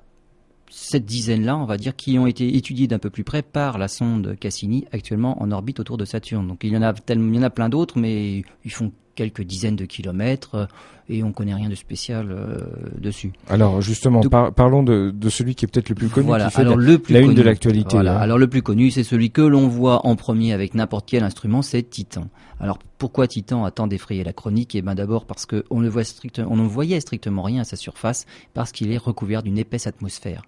cette 0.69 1.05
dizaine-là, 1.05 1.57
on 1.57 1.65
va 1.65 1.77
dire, 1.77 1.95
qui 1.95 2.19
ont 2.19 2.27
été 2.27 2.55
étudiés 2.55 2.87
d'un 2.87 2.99
peu 2.99 3.09
plus 3.09 3.23
près 3.23 3.41
par 3.41 3.77
la 3.77 3.87
sonde 3.87 4.37
Cassini, 4.39 4.85
actuellement 4.91 5.41
en 5.41 5.51
orbite 5.51 5.79
autour 5.79 5.97
de 5.97 6.05
Saturne. 6.05 6.47
Donc 6.47 6.63
il 6.63 6.71
y 6.71 6.77
en 6.77 6.83
a, 6.83 6.93
il 7.09 7.35
y 7.35 7.39
en 7.39 7.43
a 7.43 7.49
plein 7.49 7.69
d'autres, 7.69 7.97
mais 7.97 8.43
ils 8.63 8.71
font 8.71 8.91
quelques 9.17 9.41
dizaines 9.41 9.75
de 9.75 9.85
kilomètres 9.85 10.55
euh, 10.55 10.65
et 11.09 11.23
on 11.23 11.31
connaît 11.31 11.53
rien 11.53 11.69
de 11.69 11.75
spécial 11.75 12.31
euh, 12.31 12.59
dessus. 12.99 13.33
Alors 13.49 13.81
justement, 13.81 14.21
parlons 14.21 14.83
de, 14.83 15.13
celui 15.29 15.55
qui 15.55 15.65
est 15.65 15.67
peut-être 15.67 15.89
le 15.89 15.95
plus 15.95 16.09
connu, 16.09 16.27
voilà, 16.27 16.45
qui 16.45 16.55
fait 16.55 16.61
alors 16.61 16.77
la, 16.77 16.85
le 16.85 16.99
plus 16.99 17.17
une 17.19 17.33
de 17.33 17.41
l'actualité. 17.41 17.95
Voilà, 17.95 18.19
alors 18.19 18.37
le 18.37 18.47
plus 18.47 18.61
connu, 18.61 18.91
c'est 18.91 19.03
celui 19.03 19.31
que 19.31 19.41
l'on 19.41 19.67
voit 19.67 20.05
en 20.05 20.15
premier 20.15 20.53
avec 20.53 20.75
n'importe 20.75 21.09
quel 21.09 21.23
instrument, 21.23 21.61
c'est 21.61 21.83
Titan. 21.83 22.27
Alors 22.59 22.77
pourquoi 22.97 23.27
Titan 23.27 23.65
a 23.65 23.71
tant 23.71 23.87
défrayé 23.87 24.23
la 24.23 24.33
chronique? 24.33 24.75
Eh 24.75 24.81
bien 24.81 24.95
d'abord 24.95 25.25
parce 25.25 25.45
qu'on 25.45 25.79
ne 25.79 25.89
voit 25.89 26.03
strictement, 26.03 26.47
on 26.51 26.57
ne 26.57 26.67
voyait 26.67 26.99
strictement 26.99 27.41
rien 27.41 27.61
à 27.61 27.65
sa 27.65 27.75
surface 27.75 28.25
parce 28.53 28.71
qu'il 28.71 28.91
est 28.91 28.97
recouvert 28.97 29.43
d'une 29.43 29.57
épaisse 29.57 29.87
atmosphère. 29.87 30.43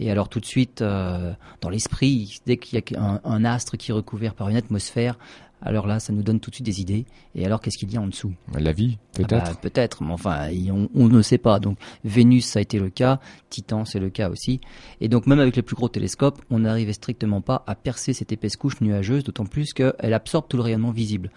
Et 0.00 0.10
alors 0.10 0.28
tout 0.28 0.40
de 0.40 0.44
suite, 0.44 0.82
euh, 0.82 1.32
dans 1.60 1.70
l'esprit, 1.70 2.40
dès 2.46 2.56
qu'il 2.56 2.78
y 2.78 2.96
a 2.96 3.00
un, 3.00 3.20
un, 3.24 3.44
astre 3.44 3.76
qui 3.76 3.92
est 3.92 3.94
recouvert 3.94 4.34
par 4.34 4.48
une 4.48 4.56
atmosphère, 4.56 5.16
alors 5.64 5.86
là, 5.86 5.98
ça 5.98 6.12
nous 6.12 6.22
donne 6.22 6.40
tout 6.40 6.50
de 6.50 6.56
suite 6.56 6.66
des 6.66 6.80
idées. 6.80 7.06
Et 7.34 7.44
alors, 7.46 7.60
qu'est-ce 7.60 7.78
qu'il 7.78 7.92
y 7.92 7.96
a 7.96 8.00
en 8.00 8.06
dessous? 8.06 8.32
La 8.58 8.72
vie, 8.72 8.98
peut-être 9.14 9.46
ah 9.46 9.52
bah, 9.52 9.58
Peut-être, 9.62 10.02
mais 10.04 10.12
enfin, 10.12 10.48
on, 10.94 11.08
ne 11.08 11.22
sait 11.22 11.38
pas. 11.38 11.58
Donc, 11.58 11.78
Vénus, 12.04 12.44
ça 12.44 12.58
a 12.58 12.62
été 12.62 12.78
le 12.78 12.90
cas. 12.90 13.18
Titan, 13.48 13.86
c'est 13.86 13.98
le 13.98 14.10
cas 14.10 14.28
aussi. 14.28 14.60
Et 15.00 15.08
donc, 15.08 15.26
même 15.26 15.40
avec 15.40 15.56
les 15.56 15.62
plus 15.62 15.74
gros 15.74 15.88
télescopes, 15.88 16.40
on 16.50 16.60
n'arrivait 16.60 16.92
strictement 16.92 17.40
pas 17.40 17.64
à 17.66 17.74
percer 17.74 18.12
cette 18.12 18.30
épaisse 18.30 18.56
couche 18.56 18.80
nuageuse, 18.82 19.24
d'autant 19.24 19.46
plus 19.46 19.72
qu'elle 19.72 19.94
absorbe 20.12 20.46
tout 20.48 20.58
le 20.58 20.62
rayonnement 20.62 20.90
visible. 20.90 21.30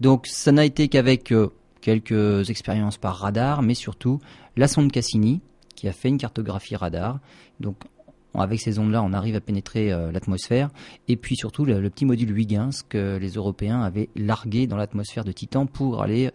Donc, 0.00 0.26
ça 0.26 0.50
n'a 0.50 0.64
été 0.64 0.88
qu'avec 0.88 1.30
euh, 1.30 1.52
quelques 1.82 2.48
expériences 2.48 2.96
par 2.96 3.16
radar, 3.16 3.62
mais 3.62 3.74
surtout 3.74 4.18
la 4.56 4.66
sonde 4.66 4.90
Cassini, 4.90 5.42
qui 5.74 5.88
a 5.88 5.92
fait 5.92 6.08
une 6.08 6.18
cartographie 6.18 6.76
radar. 6.76 7.18
Donc 7.60 7.76
avec 8.42 8.60
ces 8.60 8.78
ondes-là, 8.78 9.02
on 9.02 9.12
arrive 9.12 9.36
à 9.36 9.40
pénétrer 9.40 9.92
euh, 9.92 10.10
l'atmosphère. 10.12 10.70
Et 11.08 11.16
puis 11.16 11.36
surtout, 11.36 11.64
le, 11.64 11.88
petit 11.90 12.04
module 12.04 12.36
Huygens 12.36 12.82
que 12.88 13.16
les 13.16 13.30
Européens 13.30 13.82
avaient 13.82 14.08
largué 14.16 14.66
dans 14.66 14.76
l'atmosphère 14.76 15.24
de 15.24 15.32
Titan 15.32 15.66
pour 15.66 16.02
aller 16.02 16.30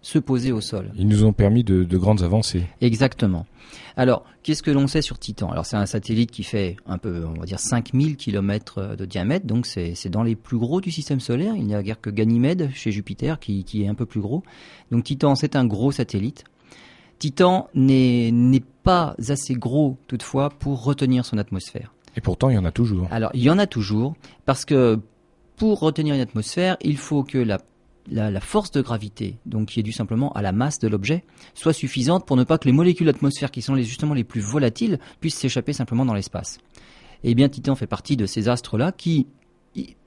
se 0.00 0.18
poser 0.18 0.50
au 0.50 0.60
sol. 0.60 0.90
Ils 0.96 1.06
nous 1.06 1.24
ont 1.24 1.32
permis 1.32 1.62
de, 1.62 1.84
grandes 1.96 2.22
avancées. 2.22 2.64
Exactement. 2.80 3.46
Alors, 3.96 4.24
qu'est-ce 4.42 4.62
que 4.62 4.70
l'on 4.72 4.88
sait 4.88 5.02
sur 5.02 5.18
Titan? 5.18 5.50
Alors, 5.50 5.64
c'est 5.64 5.76
un 5.76 5.86
satellite 5.86 6.32
qui 6.32 6.42
fait 6.42 6.76
un 6.86 6.98
peu, 6.98 7.24
on 7.24 7.38
va 7.38 7.46
dire, 7.46 7.60
5000 7.60 8.16
km 8.16 8.96
de 8.96 9.04
diamètre, 9.04 9.46
donc 9.46 9.64
c'est 9.66 10.08
dans 10.08 10.24
les 10.24 10.34
plus 10.34 10.58
gros 10.58 10.80
du 10.80 10.90
système 10.90 11.20
solaire. 11.20 11.54
Il 11.56 11.66
n'y 11.66 11.74
a 11.74 11.82
guère 11.84 12.00
que 12.00 12.10
Ganymède 12.10 12.70
chez 12.74 12.90
Jupiter 12.90 13.38
qui, 13.38 13.62
qui 13.62 13.84
est 13.84 13.88
un 13.88 13.94
peu 13.94 14.06
plus 14.06 14.20
gros. 14.20 14.42
Donc, 14.90 15.04
Titan, 15.04 15.36
c'est 15.36 15.54
un 15.54 15.64
gros 15.64 15.92
satellite. 15.92 16.44
Titan 17.20 17.68
n'est 17.74 18.32
pas 18.82 19.14
assez 19.28 19.54
gros 19.54 19.98
toutefois 20.06 20.50
pour 20.50 20.84
retenir 20.84 21.24
son 21.24 21.38
atmosphère. 21.38 21.92
Et 22.16 22.20
pourtant, 22.20 22.50
il 22.50 22.54
y 22.54 22.58
en 22.58 22.64
a 22.64 22.72
toujours. 22.72 23.08
Alors, 23.10 23.30
il 23.34 23.42
y 23.42 23.50
en 23.50 23.58
a 23.58 23.66
toujours, 23.66 24.14
parce 24.44 24.64
que 24.64 24.98
pour 25.56 25.80
retenir 25.80 26.14
une 26.14 26.20
atmosphère, 26.20 26.76
il 26.82 26.96
faut 26.96 27.22
que 27.22 27.38
la, 27.38 27.58
la, 28.10 28.40
force 28.40 28.70
de 28.70 28.82
gravité, 28.82 29.36
donc 29.46 29.68
qui 29.68 29.80
est 29.80 29.82
due 29.82 29.92
simplement 29.92 30.32
à 30.32 30.42
la 30.42 30.52
masse 30.52 30.78
de 30.78 30.88
l'objet, 30.88 31.24
soit 31.54 31.72
suffisante 31.72 32.26
pour 32.26 32.36
ne 32.36 32.44
pas 32.44 32.58
que 32.58 32.66
les 32.66 32.72
molécules 32.72 33.06
d'atmosphère, 33.06 33.50
qui 33.50 33.62
sont 33.62 33.74
les, 33.74 33.84
justement 33.84 34.14
les 34.14 34.24
plus 34.24 34.40
volatiles, 34.40 34.98
puissent 35.20 35.38
s'échapper 35.38 35.72
simplement 35.72 36.04
dans 36.04 36.14
l'espace. 36.14 36.58
Et 37.24 37.30
eh 37.30 37.34
bien, 37.34 37.48
Titan 37.48 37.76
fait 37.76 37.86
partie 37.86 38.16
de 38.16 38.26
ces 38.26 38.48
astres-là 38.48 38.90
qui 38.90 39.26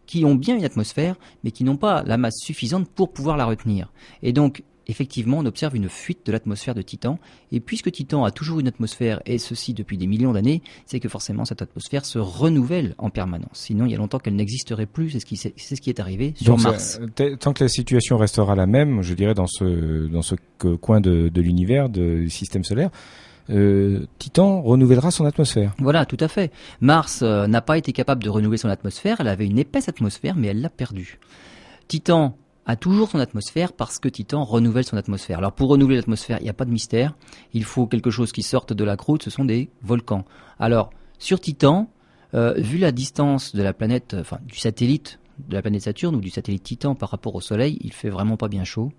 qui 0.06 0.26
ont 0.26 0.36
bien 0.36 0.56
une 0.56 0.66
atmosphère, 0.66 1.16
mais 1.44 1.52
qui 1.52 1.64
n'ont 1.64 1.78
pas 1.78 2.04
la 2.04 2.18
masse 2.18 2.38
suffisante 2.40 2.88
pour 2.88 3.12
pouvoir 3.12 3.38
la 3.38 3.46
retenir. 3.46 3.92
Et 4.22 4.34
donc, 4.34 4.64
effectivement, 4.88 5.40
on 5.40 5.46
observe 5.46 5.76
une 5.76 5.90
fuite 5.90 6.26
de 6.26 6.32
l'atmosphère 6.32 6.76
de 6.76 6.82
Titan. 6.82 7.20
Et 7.52 7.60
puisque 7.60 7.92
Titan 7.92 8.24
a 8.24 8.32
toujours 8.32 8.60
une 8.60 8.68
atmosphère, 8.68 9.22
et 9.26 9.38
ceci 9.38 9.74
depuis 9.74 9.98
des 9.98 10.08
millions 10.08 10.34
d'années, 10.34 10.62
c'est 10.86 11.00
que 11.00 11.10
forcément 11.10 11.46
cette 11.46 11.62
atmosphère 11.62 12.06
se 12.06 12.20
renouvelle 12.20 12.96
en 12.98 13.10
permanence. 13.10 13.50
Sinon, 13.54 13.86
il 13.86 13.92
y 13.92 13.96
a 13.96 13.98
longtemps 13.98 14.20
qu'elle 14.20 14.36
n'existerait 14.36 14.86
plus. 14.86 15.12
C'est 15.12 15.20
ce 15.20 15.26
qui, 15.26 15.38
c'est 15.38 15.76
ce 15.76 15.82
qui 15.82 15.90
est 15.90 16.00
arrivé 16.00 16.34
sur 16.36 16.58
Mars. 16.58 17.00
tant 17.40 17.54
que 17.54 17.64
la 17.64 17.70
situation 17.70 18.18
restera 18.18 18.56
la 18.56 18.66
même, 18.66 19.02
je 19.02 19.14
dirais 19.14 19.34
dans 19.34 19.48
ce 19.48 20.08
dans 20.08 20.22
ce 20.22 20.36
coin 20.82 21.02
de, 21.02 21.30
de 21.30 21.42
l'univers, 21.42 21.90
du 21.90 22.30
système 22.30 22.64
solaire, 22.64 22.90
euh, 23.50 24.06
Titan 24.18 24.62
renouvellera 24.62 25.12
son 25.12 25.26
atmosphère. 25.26 25.74
Voilà, 25.80 26.06
tout 26.06 26.18
à 26.20 26.28
fait. 26.28 26.52
Mars 26.82 27.22
euh, 27.22 27.48
n'a 27.48 27.62
pas 27.62 27.78
été 27.78 27.92
capable 27.92 28.24
de 28.24 28.30
renouveler 28.30 28.58
son 28.58 28.70
atmosphère, 28.70 29.18
elle 29.20 29.28
avait 29.28 29.46
une 29.46 29.60
épaisse 29.60 29.90
atmosphère, 29.90 30.36
mais 30.36 30.48
elle 30.48 30.62
l'a 30.62 30.70
perdue. 30.70 31.20
Titan 31.88 32.36
a 32.66 32.76
toujours 32.76 33.10
son 33.10 33.20
atmosphère 33.20 33.74
parce 33.74 34.00
que 34.00 34.10
Titan 34.10 34.44
renouvelle 34.44 34.86
son 34.86 34.98
atmosphère. 34.98 35.38
Alors 35.38 35.52
pour 35.52 35.70
renouveler 35.70 35.98
l'atmosphère, 35.98 36.40
il 36.40 36.44
n'y 36.44 36.50
a 36.50 36.54
pas 36.54 36.66
de 36.66 36.72
mystère. 36.72 37.16
Il 37.54 37.64
faut 37.64 37.86
quelque 37.86 38.10
chose 38.10 38.32
qui 38.32 38.44
sorte 38.44 38.74
de 38.74 38.84
la 38.84 38.98
croûte, 38.98 39.24
ce 39.24 39.30
sont 39.30 39.46
des 39.46 39.70
volcans. 39.84 40.26
Alors 40.60 40.90
sur 41.20 41.40
Titan, 41.40 41.90
euh, 42.34 42.54
vu 42.58 42.78
la 42.78 42.92
distance 42.92 43.56
de 43.56 43.62
la 43.62 43.74
planète, 43.74 44.16
enfin 44.20 44.40
du 44.46 44.58
satellite 44.58 45.20
de 45.48 45.54
la 45.54 45.62
planète 45.62 45.82
Saturne 45.82 46.16
ou 46.16 46.22
du 46.22 46.30
satellite 46.30 46.64
Titan 46.64 46.96
par 46.96 47.10
rapport 47.10 47.36
au 47.36 47.42
Soleil, 47.42 47.78
il 47.82 47.94
fait 47.94 48.10
vraiment 48.10 48.38
pas 48.38 48.48
bien 48.48 48.64
chaud. 48.64 48.92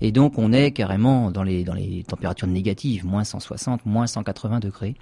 Et 0.00 0.12
donc 0.12 0.38
on 0.38 0.52
est 0.52 0.70
carrément 0.70 1.30
dans 1.30 1.42
les, 1.42 1.64
dans 1.64 1.74
les 1.74 2.04
températures 2.04 2.46
négatives, 2.46 3.04
moins 3.04 3.24
160, 3.24 3.84
moins 3.84 4.06
180 4.06 4.60
degrés. 4.60 4.94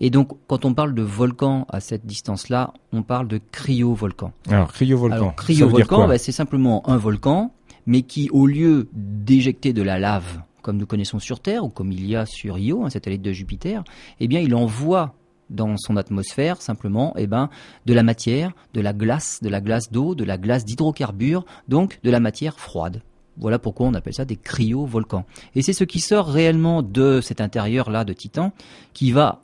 Et 0.00 0.10
donc, 0.10 0.32
quand 0.46 0.64
on 0.64 0.74
parle 0.74 0.94
de 0.94 1.02
volcan 1.02 1.66
à 1.70 1.80
cette 1.80 2.06
distance-là, 2.06 2.74
on 2.92 3.02
parle 3.02 3.28
de 3.28 3.40
cryovolcan. 3.50 4.32
Alors, 4.48 4.72
cryovolcan. 4.72 5.16
Alors, 5.16 5.36
cryovolcan, 5.36 6.08
bah, 6.08 6.18
c'est 6.18 6.32
simplement 6.32 6.88
un 6.88 6.96
volcan, 6.96 7.52
mais 7.86 8.02
qui, 8.02 8.28
au 8.30 8.46
lieu 8.46 8.88
d'éjecter 8.92 9.72
de 9.72 9.82
la 9.82 9.98
lave, 9.98 10.42
comme 10.62 10.76
nous 10.76 10.86
connaissons 10.86 11.18
sur 11.18 11.40
Terre, 11.40 11.64
ou 11.64 11.68
comme 11.68 11.92
il 11.92 12.04
y 12.06 12.16
a 12.16 12.26
sur 12.26 12.58
Io, 12.58 12.84
un 12.84 12.90
satellite 12.90 13.22
de 13.22 13.32
Jupiter, 13.32 13.84
eh 14.20 14.28
bien, 14.28 14.40
il 14.40 14.54
envoie 14.54 15.14
dans 15.48 15.76
son 15.76 15.96
atmosphère 15.96 16.60
simplement 16.60 17.14
eh 17.16 17.26
ben, 17.26 17.50
de 17.86 17.94
la 17.94 18.02
matière, 18.02 18.52
de 18.74 18.80
la 18.80 18.92
glace, 18.92 19.40
de 19.42 19.48
la 19.48 19.60
glace 19.60 19.92
d'eau, 19.92 20.14
de 20.14 20.24
la 20.24 20.38
glace 20.38 20.64
d'hydrocarbures, 20.64 21.44
donc 21.68 22.00
de 22.02 22.10
la 22.10 22.20
matière 22.20 22.58
froide. 22.58 23.02
Voilà 23.38 23.58
pourquoi 23.58 23.86
on 23.86 23.94
appelle 23.94 24.14
ça 24.14 24.24
des 24.24 24.36
cryovolcans. 24.36 25.24
Et 25.54 25.62
c'est 25.62 25.74
ce 25.74 25.84
qui 25.84 26.00
sort 26.00 26.26
réellement 26.26 26.82
de 26.82 27.20
cet 27.20 27.40
intérieur-là 27.40 28.04
de 28.04 28.12
Titan 28.12 28.52
qui 28.94 29.12
va 29.12 29.42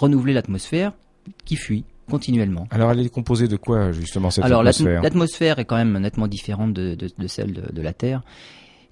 renouveler 0.00 0.32
l'atmosphère 0.32 0.92
qui 1.44 1.56
fuit 1.56 1.84
continuellement. 2.08 2.66
Alors 2.70 2.90
elle 2.90 3.00
est 3.00 3.08
composée 3.08 3.48
de 3.48 3.56
quoi 3.56 3.92
justement 3.92 4.30
cette 4.30 4.44
Alors, 4.44 4.60
atmosphère? 4.60 5.02
l'atmosphère 5.02 5.58
est 5.58 5.64
quand 5.64 5.76
même 5.76 5.96
nettement 5.98 6.26
différente 6.26 6.72
de, 6.72 6.94
de, 6.94 7.08
de 7.16 7.26
celle 7.26 7.52
de, 7.52 7.72
de, 7.72 7.82
la 7.82 7.92
Terre. 7.92 8.22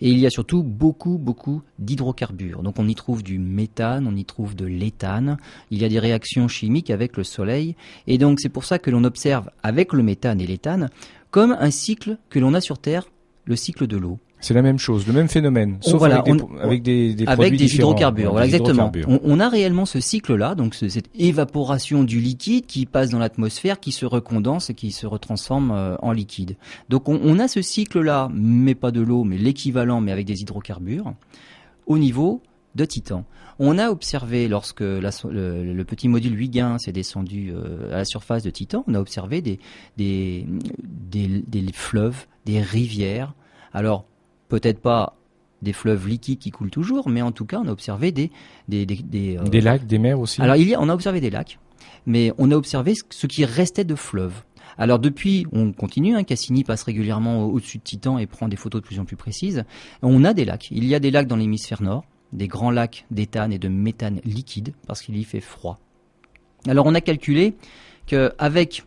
Et 0.00 0.10
il 0.10 0.18
y 0.18 0.26
a 0.26 0.30
surtout 0.30 0.62
beaucoup, 0.62 1.18
beaucoup 1.18 1.62
d'hydrocarbures. 1.80 2.62
Donc 2.62 2.78
on 2.78 2.86
y 2.86 2.94
trouve 2.94 3.24
du 3.24 3.40
méthane, 3.40 4.06
on 4.06 4.14
y 4.14 4.24
trouve 4.24 4.54
de 4.54 4.64
l'éthane. 4.64 5.38
Il 5.72 5.80
y 5.82 5.84
a 5.84 5.88
des 5.88 5.98
réactions 5.98 6.46
chimiques 6.46 6.90
avec 6.90 7.16
le 7.16 7.24
Soleil. 7.24 7.74
Et 8.06 8.16
donc 8.16 8.38
c'est 8.38 8.48
pour 8.48 8.64
ça 8.64 8.78
que 8.78 8.90
l'on 8.90 9.02
observe 9.02 9.50
avec 9.64 9.92
le 9.92 10.04
méthane 10.04 10.40
et 10.40 10.46
l'éthane 10.46 10.88
comme 11.32 11.56
un 11.58 11.70
cycle 11.72 12.18
que 12.30 12.38
l'on 12.38 12.54
a 12.54 12.60
sur 12.60 12.78
Terre, 12.78 13.06
le 13.44 13.56
cycle 13.56 13.86
de 13.88 13.96
l'eau. 13.96 14.18
C'est 14.40 14.54
la 14.54 14.62
même 14.62 14.78
chose, 14.78 15.06
le 15.06 15.12
même 15.12 15.28
phénomène, 15.28 15.78
sauf 15.80 15.98
voilà, 15.98 16.20
avec, 16.20 16.36
des, 16.36 16.42
on- 16.42 16.58
avec 16.58 16.82
des, 16.82 17.14
des 17.14 17.26
avec 17.26 17.36
produits 17.38 17.58
des 17.58 17.64
différents. 17.64 17.88
hydrocarbures. 17.90 18.30
Voilà, 18.30 18.46
Des 18.46 18.54
exactement. 18.54 18.88
hydrocarbures. 18.88 19.20
On, 19.24 19.36
on 19.36 19.40
a 19.40 19.48
réellement 19.48 19.84
ce 19.84 19.98
cycle-là, 19.98 20.54
donc 20.54 20.74
ce- 20.76 20.88
cette 20.88 21.10
évaporation 21.18 22.04
du 22.04 22.20
liquide 22.20 22.66
qui 22.66 22.86
passe 22.86 23.10
dans 23.10 23.18
l'atmosphère, 23.18 23.80
qui 23.80 23.90
se 23.90 24.06
recondense 24.06 24.70
et 24.70 24.74
qui 24.74 24.92
se 24.92 25.06
retransforme 25.06 25.72
euh, 25.72 25.96
en 26.02 26.12
liquide. 26.12 26.56
Donc 26.88 27.08
on, 27.08 27.18
on 27.22 27.38
a 27.40 27.48
ce 27.48 27.62
cycle-là, 27.62 28.28
mais 28.32 28.76
pas 28.76 28.92
de 28.92 29.00
l'eau, 29.00 29.24
mais 29.24 29.38
l'équivalent, 29.38 30.00
mais 30.00 30.12
avec 30.12 30.24
des 30.26 30.40
hydrocarbures, 30.40 31.14
au 31.86 31.98
niveau 31.98 32.40
de 32.76 32.84
Titan. 32.84 33.24
On 33.58 33.76
a 33.76 33.90
observé 33.90 34.46
lorsque 34.46 34.82
la 34.82 35.10
le, 35.28 35.74
le 35.74 35.84
petit 35.84 36.06
module 36.06 36.38
Huygens 36.40 36.86
est 36.86 36.92
descendu 36.92 37.50
euh, 37.52 37.92
à 37.92 37.96
la 37.96 38.04
surface 38.04 38.44
de 38.44 38.50
Titan, 38.50 38.84
on 38.86 38.94
a 38.94 39.00
observé 39.00 39.42
des, 39.42 39.58
des 39.96 40.46
fleuves, 41.72 42.26
des 42.46 42.60
rivières. 42.60 43.34
Alors 43.72 44.04
peut-être 44.48 44.80
pas 44.80 45.14
des 45.62 45.72
fleuves 45.72 46.06
liquides 46.08 46.38
qui 46.38 46.50
coulent 46.50 46.70
toujours, 46.70 47.08
mais 47.08 47.20
en 47.22 47.32
tout 47.32 47.44
cas 47.44 47.58
on 47.64 47.66
a 47.68 47.72
observé 47.72 48.12
des 48.12 48.30
des, 48.68 48.86
des, 48.86 48.96
des, 48.96 49.36
euh, 49.38 49.42
Des 49.44 49.60
lacs, 49.60 49.86
des 49.86 49.98
mers 49.98 50.18
aussi. 50.20 50.40
alors 50.40 50.56
il 50.56 50.68
y 50.68 50.74
a, 50.74 50.80
on 50.80 50.88
a 50.88 50.94
observé 50.94 51.20
des 51.20 51.30
lacs, 51.30 51.58
mais 52.06 52.32
on 52.38 52.50
a 52.50 52.56
observé 52.56 52.94
ce- 52.94 53.26
qui 53.26 53.44
restait 53.44 53.84
de 53.84 53.94
fleuves. 53.94 54.42
Alors 54.76 55.00
depuis, 55.00 55.46
on 55.52 55.72
continue, 55.72 56.14
hein, 56.14 56.22
Cassini 56.22 56.62
passe 56.62 56.84
régulièrement 56.84 57.44
au- 57.44 57.50
au-dessus 57.54 57.78
de 57.78 57.82
Titan 57.82 58.18
et 58.18 58.26
prend 58.26 58.46
des 58.46 58.56
photos 58.56 58.80
de 58.82 58.86
plus 58.86 59.00
en 59.00 59.04
plus 59.04 59.16
précises. 59.16 59.64
On 60.02 60.24
a 60.24 60.32
des 60.32 60.44
lacs. 60.44 60.68
Il 60.70 60.84
y 60.84 60.94
a 60.94 61.00
des 61.00 61.10
lacs 61.10 61.26
dans 61.26 61.34
l'hémisphère 61.36 61.82
nord, 61.82 62.04
des 62.32 62.46
grands 62.46 62.70
lacs 62.70 63.04
d'éthane 63.10 63.52
et 63.52 63.58
de 63.58 63.68
méthane 63.68 64.20
liquide, 64.24 64.74
parce 64.86 65.02
qu'il 65.02 65.16
y 65.16 65.24
fait 65.24 65.40
froid. 65.40 65.80
Alors 66.68 66.86
on 66.86 66.94
a 66.94 67.00
calculé 67.00 67.54
qu'avec, 68.06 68.84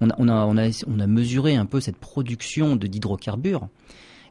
on 0.00 0.10
a, 0.10 0.14
on, 0.18 0.28
a, 0.28 0.44
on, 0.46 0.56
a, 0.56 0.84
on 0.86 1.00
a 1.00 1.06
mesuré 1.08 1.56
un 1.56 1.66
peu 1.66 1.80
cette 1.80 1.96
production 1.96 2.76
de 2.76 2.86
d'hydrocarbures, 2.86 3.66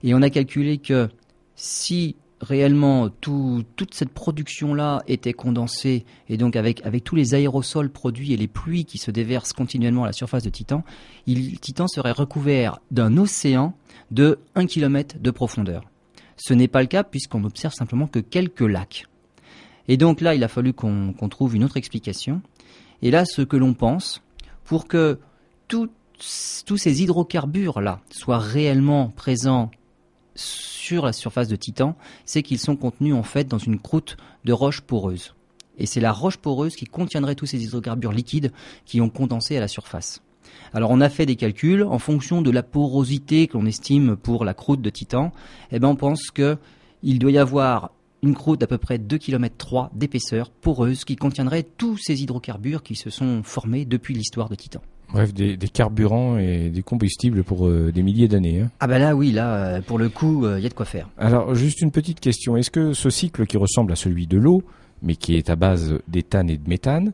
et 0.04 0.14
on 0.14 0.22
a 0.22 0.30
calculé 0.30 0.78
que 0.78 1.10
si 1.56 2.16
réellement 2.42 3.10
tout, 3.10 3.64
toute 3.76 3.94
cette 3.94 4.10
production-là 4.10 5.04
était 5.08 5.34
condensée, 5.34 6.06
et 6.30 6.38
donc 6.38 6.56
avec, 6.56 6.86
avec 6.86 7.04
tous 7.04 7.16
les 7.16 7.34
aérosols 7.34 7.90
produits 7.90 8.34
et 8.34 8.38
les 8.38 8.48
pluies 8.48 8.86
qui 8.86 8.98
se 8.98 9.12
déversent 9.12 9.54
continuellement 9.54 10.04
à 10.04 10.08
la 10.08 10.14
surface 10.14 10.44
de 10.44 10.50
Titan, 10.50 10.84
Titan 11.26 11.88
serait 11.88 12.12
recouvert 12.12 12.80
d'un 12.92 13.18
océan 13.18 13.74
de 14.12 14.40
1 14.56 14.66
km 14.66 15.18
de 15.20 15.32
profondeur. 15.32 15.84
Ce 16.38 16.54
n'est 16.54 16.68
pas 16.68 16.82
le 16.82 16.88
cas 16.88 17.04
puisqu'on 17.04 17.44
observe 17.44 17.74
simplement 17.74 18.08
que 18.08 18.20
quelques 18.20 18.62
lacs. 18.62 19.06
Et 19.88 19.98
donc 19.98 20.22
là, 20.22 20.36
il 20.36 20.44
a 20.44 20.48
fallu 20.48 20.74
qu'on 20.74 21.14
trouve 21.30 21.56
une 21.56 21.64
autre 21.64 21.78
explication. 21.78 22.42
Et 23.02 23.12
là, 23.12 23.26
ce 23.26 23.42
que 23.42 23.56
l'on 23.56 23.74
pense, 23.74 24.22
pour 24.66 24.88
que 24.88 25.20
tous 25.68 25.90
ces 26.78 27.04
hydrocarbures-là 27.04 28.02
soient 28.10 28.40
réellement 28.40 29.10
présents 29.10 29.72
sur 30.36 31.06
la 31.06 31.14
surface 31.14 31.48
de 31.48 31.56
Titan, 31.56 31.96
c'est 32.26 32.44
qu'ils 32.44 32.60
sont 32.60 32.76
contenus 32.76 33.16
en 33.16 33.24
fait 33.24 33.48
dans 33.48 33.58
une 33.58 33.80
croûte 33.80 34.18
de 34.44 34.54
roche 34.54 34.82
poreuse. 34.82 35.34
Et 35.78 35.86
c'est 35.86 36.00
la 36.00 36.12
roche 36.12 36.38
poreuse 36.38 36.76
qui 36.76 36.86
contiendrait 36.86 37.36
tous 37.36 37.46
ces 37.46 37.64
hydrocarbures 37.64 38.12
liquides 38.12 38.52
qui 38.86 39.02
ont 39.02 39.10
condensé 39.10 39.58
à 39.58 39.60
la 39.60 39.68
surface. 39.68 40.22
Alors 40.74 40.92
on 40.92 41.02
a 41.02 41.10
fait 41.10 41.26
des 41.26 41.36
calculs 41.36 41.84
en 41.84 42.00
fonction 42.00 42.42
de 42.42 42.52
la 42.52 42.64
porosité 42.64 43.48
que 43.48 43.58
l'on 43.58 43.66
estime 43.66 44.16
pour 44.16 44.46
la 44.46 44.54
croûte 44.54 44.82
de 44.82 44.90
Titan. 44.90 45.32
Eh 45.72 45.80
ben 45.80 45.88
on 45.88 45.96
pense 45.96 46.32
que 46.32 46.58
il 47.04 47.20
doit 47.20 47.32
y 47.32 47.38
avoir 47.38 47.92
une 48.24 48.36
croûte 48.36 48.60
d'à 48.60 48.68
peu 48.68 48.78
près 48.78 48.98
2 48.98 49.18
km 49.18 49.56
3 49.58 49.92
d'épaisseur 49.94 50.50
poreuse 50.50 51.06
qui 51.06 51.16
contiendrait 51.16 51.64
tous 51.64 51.98
ces 51.98 52.24
hydrocarbures 52.24 52.84
qui 52.84 52.96
se 52.96 53.10
sont 53.10 53.44
formés 53.44 53.86
depuis 53.86 54.14
l'histoire 54.14 54.50
de 54.50 54.56
Titan. 54.56 54.82
Bref, 55.12 55.34
des, 55.34 55.56
des 55.58 55.68
carburants 55.70 56.38
et 56.38 56.70
des 56.70 56.82
combustibles 56.82 57.44
pour 57.44 57.68
euh, 57.68 57.92
des 57.92 58.04
milliers 58.04 58.28
d'années. 58.28 58.62
hein. 58.62 58.72
Ah 58.80 58.88
bah 58.88 59.00
là 59.00 59.16
oui, 59.16 59.32
là 59.32 59.56
euh, 59.56 59.82
pour 59.82 59.98
le 59.98 60.10
coup, 60.10 60.46
il 60.48 60.62
y 60.62 60.66
a 60.66 60.70
de 60.70 60.74
quoi 60.74 60.86
faire. 60.86 61.10
Alors, 61.18 61.56
juste 61.56 61.82
une 61.82 61.92
petite 61.92 62.20
question. 62.20 62.58
Est-ce 62.58 62.72
que 62.72 62.94
ce 62.94 63.10
cycle 63.10 63.46
qui 63.46 63.58
ressemble 63.58 63.92
à 63.92 63.96
celui 63.96 64.28
de 64.28 64.38
l'eau, 64.38 64.64
mais 65.02 65.16
qui 65.16 65.36
est 65.36 65.50
à 65.50 65.56
base 65.56 66.00
d'éthane 66.08 66.50
et 66.50 66.58
de 66.58 66.68
méthane, 66.70 67.14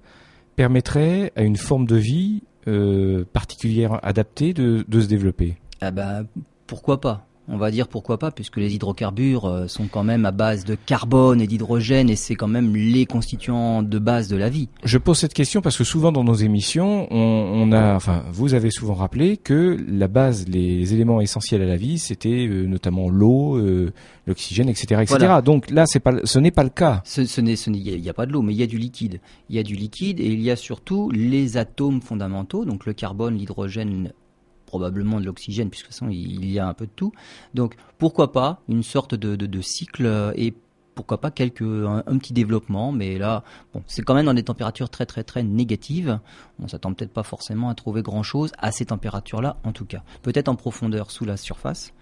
permettrait 0.56 1.32
à 1.36 1.44
une 1.44 1.58
forme 1.58 1.86
de 1.86 1.96
vie 1.96 2.44
euh, 2.68 3.24
particulière 3.34 4.00
adaptée 4.04 4.54
de, 4.54 4.86
de 4.88 5.02
se 5.02 5.08
développer? 5.08 5.56
Ah 5.82 5.92
bah 5.92 6.22
pourquoi 6.68 7.02
pas? 7.02 7.28
On 7.48 7.58
va 7.58 7.72
dire 7.72 7.88
pourquoi 7.88 8.18
pas, 8.18 8.32
puisque 8.32 8.58
les 8.58 8.74
hydrocarbures 8.74 9.46
euh, 9.46 9.68
sont 9.68 9.88
quand 9.88 10.04
même 10.04 10.26
à 10.26 10.32
base 10.32 10.64
de 10.64 10.76
carbone 10.76 11.42
et 11.42 11.48
d'hydrogène, 11.48 12.10
et 12.10 12.16
c'est 12.16 12.36
quand 12.36 12.48
même 12.48 12.76
les 12.76 13.06
constituants 13.06 13.84
de 13.84 14.00
base 14.00 14.28
de 14.28 14.38
la 14.38 14.50
vie. 14.50 14.70
Je 14.84 14.98
pose 14.98 15.18
cette 15.18 15.34
question 15.34 15.62
parce 15.62 15.78
que 15.78 15.84
souvent 15.84 16.12
dans 16.12 16.24
nos 16.24 16.34
émissions, 16.34 17.08
on, 17.12 17.18
on 17.18 17.72
a, 17.72 17.96
enfin, 17.96 18.24
vous 18.32 18.54
avez 18.54 18.72
souvent 18.72 18.94
rappelé 18.94 19.38
que 19.38 19.78
la 19.88 20.08
base, 20.08 20.48
les 20.48 20.94
éléments 20.94 21.22
essentiels 21.22 21.62
à 21.62 21.66
la 21.66 21.78
vie, 21.78 21.98
c'était 21.98 22.48
euh, 22.48 22.66
notamment 22.66 23.10
l'eau, 23.10 23.58
euh, 23.58 23.92
l'oxygène, 24.28 24.70
etc., 24.70 25.02
etc. 25.02 25.16
Voilà. 25.20 25.42
Donc 25.42 25.70
là, 25.72 25.86
c'est 25.88 26.00
pas, 26.00 26.14
ce 26.24 26.40
n'est 26.40 26.52
pas 26.52 26.64
le 26.64 26.70
cas. 26.70 27.02
Ce, 27.06 27.26
ce 27.26 27.42
n'est, 27.42 27.54
il 27.54 28.02
n'y 28.02 28.10
a, 28.10 28.14
pas 28.14 28.26
de 28.26 28.32
l'eau, 28.32 28.42
mais 28.42 28.54
il 28.54 28.60
y 28.60 28.64
a 28.64 28.68
du 28.68 28.78
liquide. 28.78 29.20
Il 29.50 29.56
y 29.56 29.60
a 29.60 29.64
du 29.64 29.76
liquide 29.76 30.20
et 30.20 30.28
il 30.28 30.42
y 30.42 30.52
a 30.52 30.56
surtout 30.56 31.10
les 31.12 31.58
atomes 31.58 32.02
fondamentaux, 32.02 32.66
donc 32.66 32.86
le 32.86 32.94
carbone, 32.94 33.36
l'hydrogène, 33.38 34.12
probablement 34.72 35.20
de 35.20 35.26
l'oxygène, 35.26 35.70
puisque 35.70 35.88
de 35.88 35.92
toute 35.92 36.00
façon 36.00 36.10
il 36.10 36.50
y 36.50 36.58
a 36.58 36.66
un 36.66 36.74
peu 36.74 36.86
de 36.86 36.92
tout. 36.96 37.12
Donc 37.54 37.76
pourquoi 37.98 38.32
pas 38.32 38.62
une 38.70 38.84
sorte 38.84 39.16
de, 39.16 39.36
de, 39.36 39.46
de 39.46 39.62
cycle 39.62 40.06
euh, 40.06 40.32
et 40.36 40.54
pourquoi 40.96 41.20
pas 41.20 41.32
quelques 41.32 41.62
un, 41.62 42.04
un 42.06 42.18
petit 42.18 42.32
développement, 42.32 42.92
mais 42.94 43.18
là 43.18 43.44
bon 43.74 43.82
c'est 43.88 44.02
quand 44.02 44.14
même 44.14 44.26
dans 44.28 44.34
des 44.34 44.44
températures 44.44 44.90
très 44.90 45.06
très 45.06 45.24
très 45.26 45.44
négatives. 45.44 46.20
On 46.62 46.68
s'attend 46.70 46.94
peut-être 46.94 47.12
pas 47.14 47.24
forcément 47.24 47.70
à 47.70 47.76
trouver 47.76 48.02
grand 48.02 48.24
chose 48.24 48.52
à 48.58 48.72
ces 48.72 48.86
températures-là 48.86 49.58
en 49.64 49.74
tout 49.74 49.86
cas. 49.86 50.04
Peut-être 50.22 50.48
en 50.48 50.56
profondeur 50.56 51.12
sous 51.12 51.26
la 51.26 51.36
surface, 51.38 51.94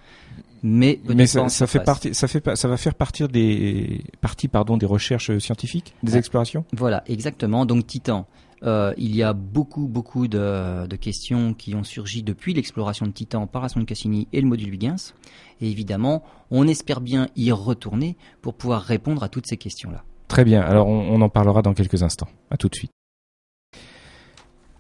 mais 0.62 1.00
ça, 1.26 1.68
fait 1.68 1.80
partie, 1.80 2.14
ça 2.14 2.28
fait, 2.28 2.56
ça 2.56 2.68
va 2.68 2.78
faire 2.78 2.94
partir 2.96 3.28
des 3.30 4.04
partie, 4.22 4.48
pardon, 4.48 4.78
des 4.78 4.86
recherches 4.86 5.38
scientifiques, 5.40 5.94
des 6.04 6.14
Ouais. 6.14 6.20
explorations? 6.20 6.66
Voilà, 6.76 7.04
exactement. 7.08 7.66
Donc 7.66 7.88
Titan, 7.88 8.28
euh, 8.64 8.94
il 8.98 9.16
y 9.16 9.24
a 9.24 9.34
beaucoup, 9.34 9.88
beaucoup 9.88 10.28
de, 10.28 10.88
questions 10.96 11.54
qui 11.54 11.76
ont 11.76 11.84
surgi 11.84 12.24
depuis 12.24 12.54
l'exploration 12.54 13.06
de 13.06 13.12
Titan 13.12 13.48
par 13.48 13.70
sonde 13.70 13.86
Cassini 13.86 14.28
et 14.34 14.42
le 14.42 14.48
module 14.48 14.74
Huygens. 14.74 15.14
Et 15.62 15.70
évidemment, 15.70 16.24
on 16.52 16.68
espère 16.68 17.02
bien 17.02 17.28
y 17.36 17.52
retourner 17.52 18.18
pour 18.42 18.54
pouvoir 18.54 18.82
répondre 18.82 19.24
à 19.24 19.30
toutes 19.30 19.48
ces 19.48 19.58
questions-là. 19.58 20.04
Très 20.28 20.44
bien. 20.44 20.62
Alors, 20.62 20.88
on, 20.88 21.10
on 21.10 21.22
en 21.22 21.30
parlera 21.30 21.62
dans 21.62 21.74
quelques 21.74 22.04
instants. 22.04 22.28
À 22.52 22.58
tout 22.58 22.70
de 22.70 22.76
suite. 22.76 22.92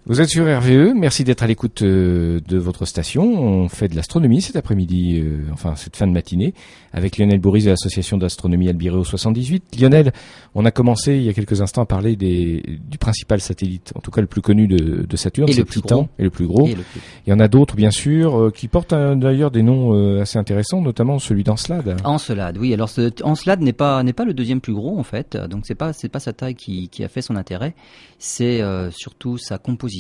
Vous 0.10 0.22
êtes 0.22 0.30
sur 0.30 0.46
RVE, 0.46 0.96
merci 0.96 1.24
d'être 1.24 1.44
à 1.44 1.48
l'écoute 1.48 1.84
euh, 1.84 2.39
de 2.48 2.58
votre 2.58 2.86
station. 2.86 3.22
On 3.25 3.70
fait 3.70 3.88
de 3.88 3.96
l'astronomie 3.96 4.42
cet 4.42 4.56
après-midi, 4.56 5.20
euh, 5.24 5.44
enfin 5.54 5.75
cette 5.75 5.96
fin 5.96 6.08
de 6.08 6.12
matinée, 6.12 6.56
avec 6.94 7.20
Lionel 7.20 7.39
Bourris 7.39 7.66
de 7.66 7.70
l'association 7.70 8.18
d'astronomie 8.18 8.70
Albireo 8.70 9.04
78. 9.04 9.80
Lionel, 9.80 10.12
on 10.56 10.66
a 10.66 10.72
commencé 10.72 11.16
il 11.18 11.22
y 11.25 11.30
a 11.30 11.34
quelques 11.34 11.62
instants 11.62 11.84
à 11.84 11.86
parler 11.86 12.16
des, 12.16 12.63
du 12.89 12.98
principal 12.98 13.39
satellite, 13.39 13.92
en 13.94 14.00
tout 14.00 14.10
cas 14.10 14.22
le 14.22 14.25
plus 14.25 14.42
connu 14.42 14.68
de, 14.68 15.06
de 15.08 15.16
Saturne, 15.16 15.51
c'est 15.54 15.63
Titan, 15.63 15.96
gros. 15.98 16.10
et 16.18 16.24
le 16.24 16.32
plus 16.32 16.48
gros. 16.48 16.66
Et 16.66 16.74
le 16.74 16.82
plus- 16.82 17.01
Il 17.28 17.30
y 17.30 17.34
en 17.34 17.39
a 17.39 17.48
d'autres 17.48 17.75
bien 17.75 17.92
sûr, 17.92 18.36
euh, 18.36 18.50
qui 18.50 18.68
portent 18.68 18.96
d'ailleurs 18.96 19.51
des 19.51 19.62
noms 19.62 19.94
euh, 19.94 20.22
assez 20.24 20.39
intéressants, 20.39 20.82
notamment 20.82 21.20
celui 21.20 21.44
d'Encelade. 21.44 21.98
Encelade, 22.04 22.58
oui. 22.58 22.74
Alors 22.74 22.89
ce 22.89 23.12
Encelade 23.24 23.62
n'est 23.62 23.74
pas 23.74 24.01
n'est 24.01 24.13
pas 24.13 24.25
le 24.25 24.34
deuxième 24.34 24.60
plus 24.60 24.74
gros 24.74 24.98
en 24.98 25.04
fait. 25.04 25.38
Donc 25.38 25.68
c'est 25.68 25.75
pas 25.75 25.94
c'est 25.94 26.10
pas 26.10 26.20
sa 26.20 26.34
taille 26.34 26.56
qui, 26.56 26.89
qui 26.89 27.04
a 27.04 27.10
fait 27.10 27.22
son 27.22 27.36
intérêt. 27.36 27.75
C'est 28.18 28.62
surtout 28.92 29.38
sa 29.38 29.60
composition. 29.60 29.99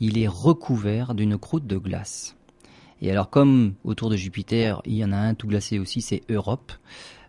Il 0.00 0.18
est 0.18 0.28
recouvert 0.28 1.14
d'une 1.14 1.38
croûte 1.38 1.66
de 1.66 1.78
glace. 1.78 2.36
Et 3.02 3.10
alors 3.10 3.28
comme 3.30 3.74
autour 3.84 4.08
de 4.10 4.16
Jupiter, 4.16 4.80
il 4.84 4.94
y 4.94 5.04
en 5.04 5.12
a 5.12 5.16
un 5.18 5.34
tout 5.34 5.46
glacé 5.46 5.78
aussi, 5.78 6.00
c'est 6.00 6.22
Europe. 6.30 6.72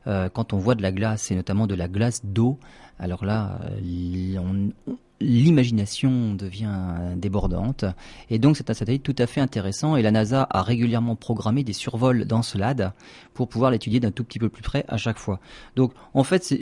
Euh, 0.07 0.29
quand 0.29 0.53
on 0.53 0.57
voit 0.57 0.75
de 0.75 0.81
la 0.81 0.91
glace 0.93 1.31
et 1.31 1.35
notamment 1.35 1.67
de 1.67 1.75
la 1.75 1.89
glace 1.89 2.21
d'eau, 2.23 2.57
alors 2.97 3.25
là, 3.25 3.59
euh, 3.83 4.37
on- 4.39 4.71
on- 4.89 4.97
l'imagination 5.19 6.33
devient 6.33 6.75
débordante. 7.15 7.85
Et 8.29 8.39
donc 8.39 8.57
c'est 8.57 8.69
un 8.69 8.73
satellite 8.73 9.03
tout 9.03 9.15
à 9.17 9.27
fait 9.27 9.41
intéressant 9.41 9.95
et 9.95 10.01
la 10.01 10.11
NASA 10.11 10.47
a 10.49 10.61
régulièrement 10.61 11.15
programmé 11.15 11.63
des 11.63 11.73
survols 11.73 12.25
d'Encelade 12.25 12.93
pour 13.33 13.47
pouvoir 13.47 13.71
l'étudier 13.71 13.99
d'un 13.99 14.11
tout 14.11 14.23
petit 14.23 14.39
peu 14.39 14.49
plus 14.49 14.63
près 14.63 14.85
à 14.87 14.97
chaque 14.97 15.17
fois. 15.17 15.39
Donc 15.75 15.93
en 16.13 16.23
fait, 16.23 16.53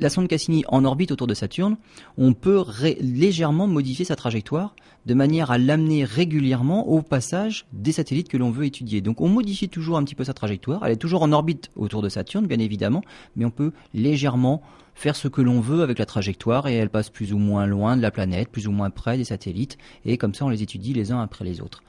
la 0.00 0.10
sonde 0.10 0.28
Cassini 0.28 0.64
en 0.68 0.84
orbite 0.84 1.12
autour 1.12 1.26
de 1.26 1.34
Saturne, 1.34 1.76
on 2.16 2.32
peut 2.32 2.64
légèrement 3.00 3.66
modifier 3.66 4.04
sa 4.04 4.16
trajectoire 4.16 4.74
de 5.06 5.14
manière 5.14 5.50
à 5.50 5.58
l'amener 5.58 6.04
régulièrement 6.04 6.88
au 6.88 7.02
passage 7.02 7.66
des 7.72 7.92
satellites 7.92 8.28
que 8.28 8.36
l'on 8.36 8.50
veut 8.50 8.64
étudier. 8.64 9.00
Donc 9.02 9.20
on 9.20 9.28
modifie 9.28 9.68
toujours 9.68 9.98
un 9.98 10.04
petit 10.04 10.14
peu 10.14 10.24
sa 10.24 10.34
trajectoire, 10.34 10.84
elle 10.84 10.92
est 10.92 10.96
toujours 10.96 11.22
en 11.22 11.32
orbite 11.32 11.70
autour 11.76 12.00
de 12.02 12.08
Saturne 12.08 12.46
bien 12.46 12.58
évidemment, 12.58 13.02
mais 13.36 13.44
on 13.44 13.50
peut 13.50 13.72
légèrement 13.92 14.62
faire 14.94 15.16
ce 15.16 15.28
que 15.28 15.40
l'on 15.40 15.60
veut 15.60 15.82
avec 15.82 15.98
la 15.98 16.06
trajectoire 16.06 16.68
et 16.68 16.74
elle 16.74 16.90
passe 16.90 17.10
plus 17.10 17.32
ou 17.32 17.38
moins 17.38 17.66
loin 17.66 17.96
de 17.96 18.02
la 18.02 18.10
planète, 18.10 18.48
plus 18.48 18.66
ou 18.68 18.72
moins 18.72 18.90
près 18.90 19.16
des 19.16 19.24
satellites 19.24 19.78
et 20.04 20.16
comme 20.16 20.34
ça 20.34 20.44
on 20.44 20.48
les 20.48 20.62
étudie 20.62 20.92
les 20.92 21.12
uns 21.12 21.20
après 21.20 21.44
les 21.44 21.60
autres. 21.60 21.82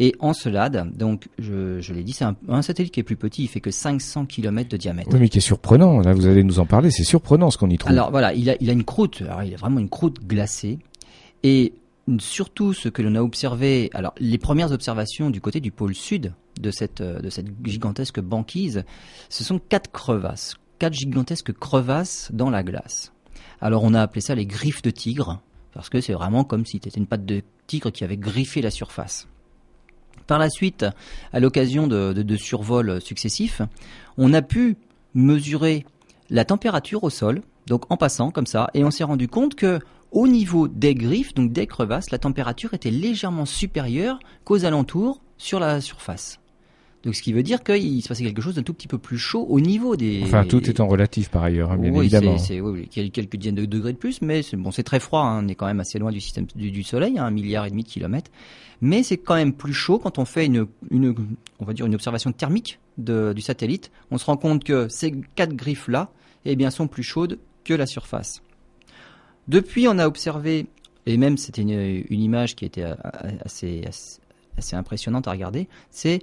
Et 0.00 0.14
Encelade, 0.20 0.96
donc 0.96 1.28
je, 1.40 1.80
je 1.80 1.92
l'ai 1.92 2.04
dit, 2.04 2.12
c'est 2.12 2.24
un, 2.24 2.36
un 2.48 2.62
satellite 2.62 2.94
qui 2.94 3.00
est 3.00 3.04
plus 3.04 3.16
petit, 3.16 3.44
il 3.44 3.48
fait 3.48 3.60
que 3.60 3.72
500 3.72 4.26
km 4.26 4.68
de 4.68 4.76
diamètre. 4.76 5.08
Oui, 5.12 5.18
mais 5.18 5.28
qui 5.28 5.38
est 5.38 5.40
surprenant. 5.40 5.98
Là, 5.98 6.14
vous 6.14 6.26
allez 6.26 6.44
nous 6.44 6.60
en 6.60 6.66
parler. 6.66 6.92
C'est 6.92 7.02
surprenant 7.02 7.50
ce 7.50 7.58
qu'on 7.58 7.68
y 7.68 7.78
trouve. 7.78 7.90
Alors 7.90 8.12
voilà, 8.12 8.32
il 8.32 8.48
a, 8.48 8.54
il 8.60 8.70
a 8.70 8.72
une 8.72 8.84
croûte, 8.84 9.22
alors 9.22 9.42
il 9.42 9.52
a 9.52 9.56
vraiment 9.56 9.80
une 9.80 9.88
croûte 9.88 10.20
glacée. 10.24 10.78
Et 11.42 11.72
surtout 12.18 12.72
ce 12.72 12.88
que 12.88 13.02
l'on 13.02 13.16
a 13.16 13.22
observé, 13.22 13.90
alors 13.92 14.14
les 14.18 14.38
premières 14.38 14.70
observations 14.70 15.30
du 15.30 15.40
côté 15.40 15.60
du 15.60 15.72
pôle 15.72 15.94
sud 15.94 16.32
de 16.60 16.70
cette, 16.70 17.02
de 17.02 17.28
cette 17.28 17.48
gigantesque 17.64 18.20
banquise, 18.20 18.84
ce 19.28 19.42
sont 19.42 19.58
quatre 19.58 19.90
crevasses, 19.90 20.54
quatre 20.78 20.94
gigantesques 20.94 21.52
crevasses 21.52 22.30
dans 22.32 22.50
la 22.50 22.62
glace. 22.62 23.12
Alors 23.60 23.82
on 23.84 23.94
a 23.94 24.02
appelé 24.02 24.20
ça 24.20 24.34
les 24.34 24.46
griffes 24.46 24.82
de 24.82 24.90
tigre, 24.90 25.40
parce 25.72 25.88
que 25.88 26.00
c'est 26.00 26.12
vraiment 26.12 26.44
comme 26.44 26.64
si 26.64 26.80
c'était 26.82 26.98
une 26.98 27.06
patte 27.06 27.24
de 27.24 27.42
tigre 27.66 27.90
qui 27.90 28.04
avait 28.04 28.16
griffé 28.16 28.62
la 28.62 28.70
surface. 28.70 29.28
Par 30.26 30.38
la 30.38 30.50
suite, 30.50 30.84
à 31.32 31.40
l'occasion 31.40 31.86
de, 31.86 32.36
survols 32.36 33.00
successifs, 33.00 33.62
on 34.16 34.32
a 34.34 34.42
pu 34.42 34.76
mesurer 35.14 35.86
la 36.28 36.44
température 36.44 37.02
au 37.04 37.10
sol, 37.10 37.42
donc 37.66 37.90
en 37.90 37.96
passant 37.96 38.30
comme 38.30 38.46
ça, 38.46 38.68
et 38.74 38.84
on 38.84 38.90
s'est 38.90 39.04
rendu 39.04 39.26
compte 39.26 39.54
que 39.54 39.80
au 40.10 40.28
niveau 40.28 40.68
des 40.68 40.94
griffes, 40.94 41.34
donc 41.34 41.52
des 41.52 41.66
crevasses, 41.66 42.10
la 42.10 42.18
température 42.18 42.74
était 42.74 42.90
légèrement 42.90 43.46
supérieure 43.46 44.18
qu'aux 44.44 44.64
alentours 44.64 45.20
sur 45.36 45.60
la 45.60 45.80
surface. 45.80 46.38
Donc 47.08 47.14
ce 47.14 47.22
qui 47.22 47.32
veut 47.32 47.42
dire 47.42 47.62
qu'il 47.62 48.02
se 48.02 48.08
passait 48.08 48.22
quelque 48.22 48.42
chose 48.42 48.56
d'un 48.56 48.62
tout 48.62 48.74
petit 48.74 48.86
peu 48.86 48.98
plus 48.98 49.16
chaud 49.16 49.46
au 49.48 49.60
niveau 49.60 49.96
des. 49.96 50.20
Enfin, 50.24 50.44
tout 50.44 50.68
étant 50.68 50.86
relatif 50.86 51.30
par 51.30 51.42
ailleurs, 51.42 51.72
hein, 51.72 51.78
bien 51.78 51.90
oui, 51.90 52.00
évidemment. 52.00 52.36
c'est- 52.36 52.60
oui, 52.60 52.80
oui, 52.82 52.88
quel- 52.92 53.10
quelques 53.10 53.36
dizaines 53.36 53.54
de 53.54 53.64
degrés 53.64 53.94
de 53.94 53.96
plus, 53.96 54.20
mais 54.20 54.42
c'est 54.42 54.58
bon, 54.58 54.70
c'est 54.72 54.82
très 54.82 55.00
froid. 55.00 55.22
hein, 55.22 55.42
on 55.42 55.48
est 55.48 55.54
quand 55.54 55.64
même 55.64 55.80
assez 55.80 55.98
loin 55.98 56.12
du 56.12 56.20
système 56.20 56.44
du, 56.54 56.70
du 56.70 56.82
Soleil, 56.82 57.18
hein, 57.18 57.24
un 57.24 57.30
milliard 57.30 57.64
et 57.64 57.70
demi 57.70 57.82
de 57.82 57.88
kilomètres. 57.88 58.30
Mais 58.82 59.02
c'est 59.02 59.16
quand 59.16 59.36
même 59.36 59.54
plus 59.54 59.72
chaud 59.72 59.98
quand 59.98 60.18
on 60.18 60.26
fait 60.26 60.44
une, 60.44 60.66
une, 60.90 61.14
on 61.60 61.64
va 61.64 61.72
dire 61.72 61.86
une 61.86 61.94
observation 61.94 62.30
thermique 62.30 62.78
de- 62.98 63.32
du 63.34 63.40
satellite. 63.40 63.90
On 64.10 64.18
se 64.18 64.26
rend 64.26 64.36
compte 64.36 64.62
que 64.62 64.86
ces 64.90 65.14
quatre 65.34 65.54
griffes 65.56 65.88
là, 65.88 66.10
eh 66.44 66.56
bien, 66.56 66.68
sont 66.68 66.88
plus 66.88 67.02
chaudes 67.04 67.38
que 67.64 67.72
la 67.72 67.86
surface. 67.86 68.42
Depuis, 69.48 69.88
on 69.88 69.98
a 69.98 70.06
observé, 70.06 70.66
et 71.06 71.16
même 71.16 71.38
c'était 71.38 71.62
une, 71.62 72.04
une 72.10 72.20
image 72.20 72.54
qui 72.54 72.66
était 72.66 72.82
euh, 72.84 72.94
assez, 73.46 73.82
assez, 73.88 74.20
assez 74.58 74.76
impressionnante 74.76 75.26
à 75.26 75.30
regarder, 75.30 75.68
c'est 75.90 76.20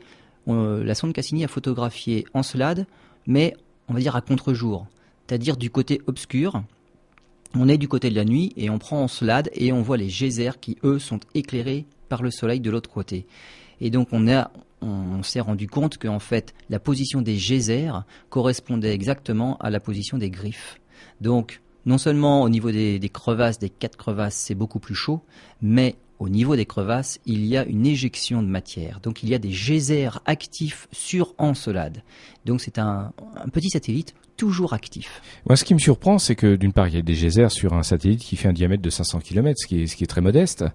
euh, 0.48 0.84
la 0.84 0.96
sonde 0.96 1.14
Cassini 1.14 1.44
a 1.44 1.48
photographié 1.48 2.26
Encelade, 2.34 2.86
mais 3.28 3.56
on 3.88 3.94
va 3.94 4.00
dire 4.00 4.16
à 4.16 4.22
contre-jour, 4.22 4.88
c'est-à-dire 5.28 5.58
du 5.58 5.70
côté 5.70 6.02
obscur. 6.08 6.64
On 7.56 7.70
est 7.70 7.78
du 7.78 7.88
côté 7.88 8.10
de 8.10 8.16
la 8.16 8.26
nuit 8.26 8.52
et 8.58 8.70
on 8.70 8.80
prend 8.80 9.02
Encelade 9.02 9.50
et 9.54 9.72
on 9.72 9.82
voit 9.82 9.98
les 9.98 10.10
geysers 10.10 10.60
qui, 10.60 10.78
eux, 10.84 11.00
sont 11.00 11.20
éclairés 11.34 11.86
par 12.10 12.22
le 12.22 12.32
soleil 12.32 12.60
de 12.60 12.70
l'autre 12.70 12.90
côté. 12.90 13.26
Et 13.82 13.90
donc 13.90 14.10
on 14.12 14.26
on 14.82 15.24
s'est 15.24 15.40
rendu 15.40 15.68
compte 15.68 15.98
qu'en 15.98 16.20
fait 16.20 16.54
la 16.70 16.80
position 16.80 17.22
des 17.22 17.36
geysers 17.36 18.04
correspondait 18.30 18.94
exactement 18.94 19.58
à 19.58 19.70
la 19.70 19.80
position 19.80 20.18
des 20.18 20.30
griffes. 20.30 20.80
Donc 21.22 21.62
non 21.86 21.98
seulement 21.98 22.42
au 22.42 22.50
niveau 22.50 22.72
des 22.72 23.12
crevasses, 23.12 23.58
des 23.58 23.70
quatre 23.70 23.98
crevasses, 23.98 24.36
c'est 24.36 24.56
beaucoup 24.56 24.80
plus 24.80 24.96
chaud, 24.96 25.22
mais 25.62 25.96
au 26.20 26.30
niveau 26.30 26.56
des 26.56 26.66
crevasses, 26.66 27.20
il 27.26 27.46
y 27.46 27.58
a 27.58 27.66
une 27.66 27.86
éjection 27.86 28.42
de 28.42 28.48
matière. 28.48 29.00
Donc 29.02 29.24
il 29.24 29.30
y 29.30 29.36
a 29.36 29.38
des 29.38 29.52
geysers 29.52 30.20
actifs 30.26 30.88
sur 30.92 31.34
Encelade. 31.38 32.04
Donc 32.46 32.62
c'est 32.62 32.80
un, 32.80 33.12
un 33.36 33.50
petit 33.50 33.70
satellite 33.70 34.14
toujours 34.38 34.74
actif. 34.74 35.22
Moi, 35.48 35.56
ce 35.56 35.64
qui 35.64 35.74
me 35.74 35.80
surprend, 35.80 36.20
c'est 36.20 36.36
que 36.36 36.56
d'une 36.56 36.74
part, 36.74 36.88
il 36.88 36.96
y 36.96 36.98
a 36.98 37.02
des 37.02 37.14
geysers 37.14 37.50
sur 37.50 37.74
un 37.74 37.84
satellite 37.84 38.20
qui 38.20 38.36
fait 38.36 38.48
un 38.48 38.54
diamètre 38.54 38.82
de 38.82 38.90
500 38.90 39.20
km, 39.20 39.56
ce 39.58 39.68
qui 39.68 39.82
est, 39.82 39.88
ce 39.88 39.96
qui 39.96 40.04
est 40.04 40.08
très 40.08 40.22
modeste. 40.22 40.66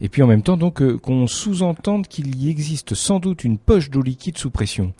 Et 0.00 0.08
puis 0.08 0.22
en 0.22 0.26
même 0.26 0.42
temps, 0.42 0.56
donc, 0.56 0.82
euh, 0.82 0.98
qu'on 0.98 1.26
sous-entende 1.26 2.06
qu'il 2.08 2.36
y 2.36 2.50
existe 2.50 2.94
sans 2.94 3.18
doute 3.18 3.44
une 3.44 3.58
poche 3.58 3.90
d'eau 3.90 4.02
liquide 4.02 4.38
sous 4.38 4.50
pression. 4.50 4.92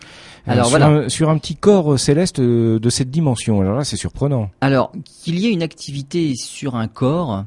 Euh, 0.49 0.53
Alors, 0.53 0.67
sur, 0.67 0.79
voilà. 0.79 0.87
un, 0.89 1.09
sur 1.09 1.31
un 1.31 1.39
petit 1.39 1.57
corps 1.57 1.95
euh, 1.95 1.97
céleste 1.99 2.41
de 2.41 2.91
cette 2.91 3.11
dimension. 3.11 3.61
Alors 3.61 3.77
là, 3.77 3.85
c'est 3.85 3.97
surprenant. 3.97 4.51
Alors, 4.61 4.93
qu'il 5.23 5.39
y 5.39 5.47
ait 5.47 5.53
une 5.53 5.63
activité 5.63 6.35
sur 6.37 6.77
un 6.77 6.89
corps, 6.89 7.45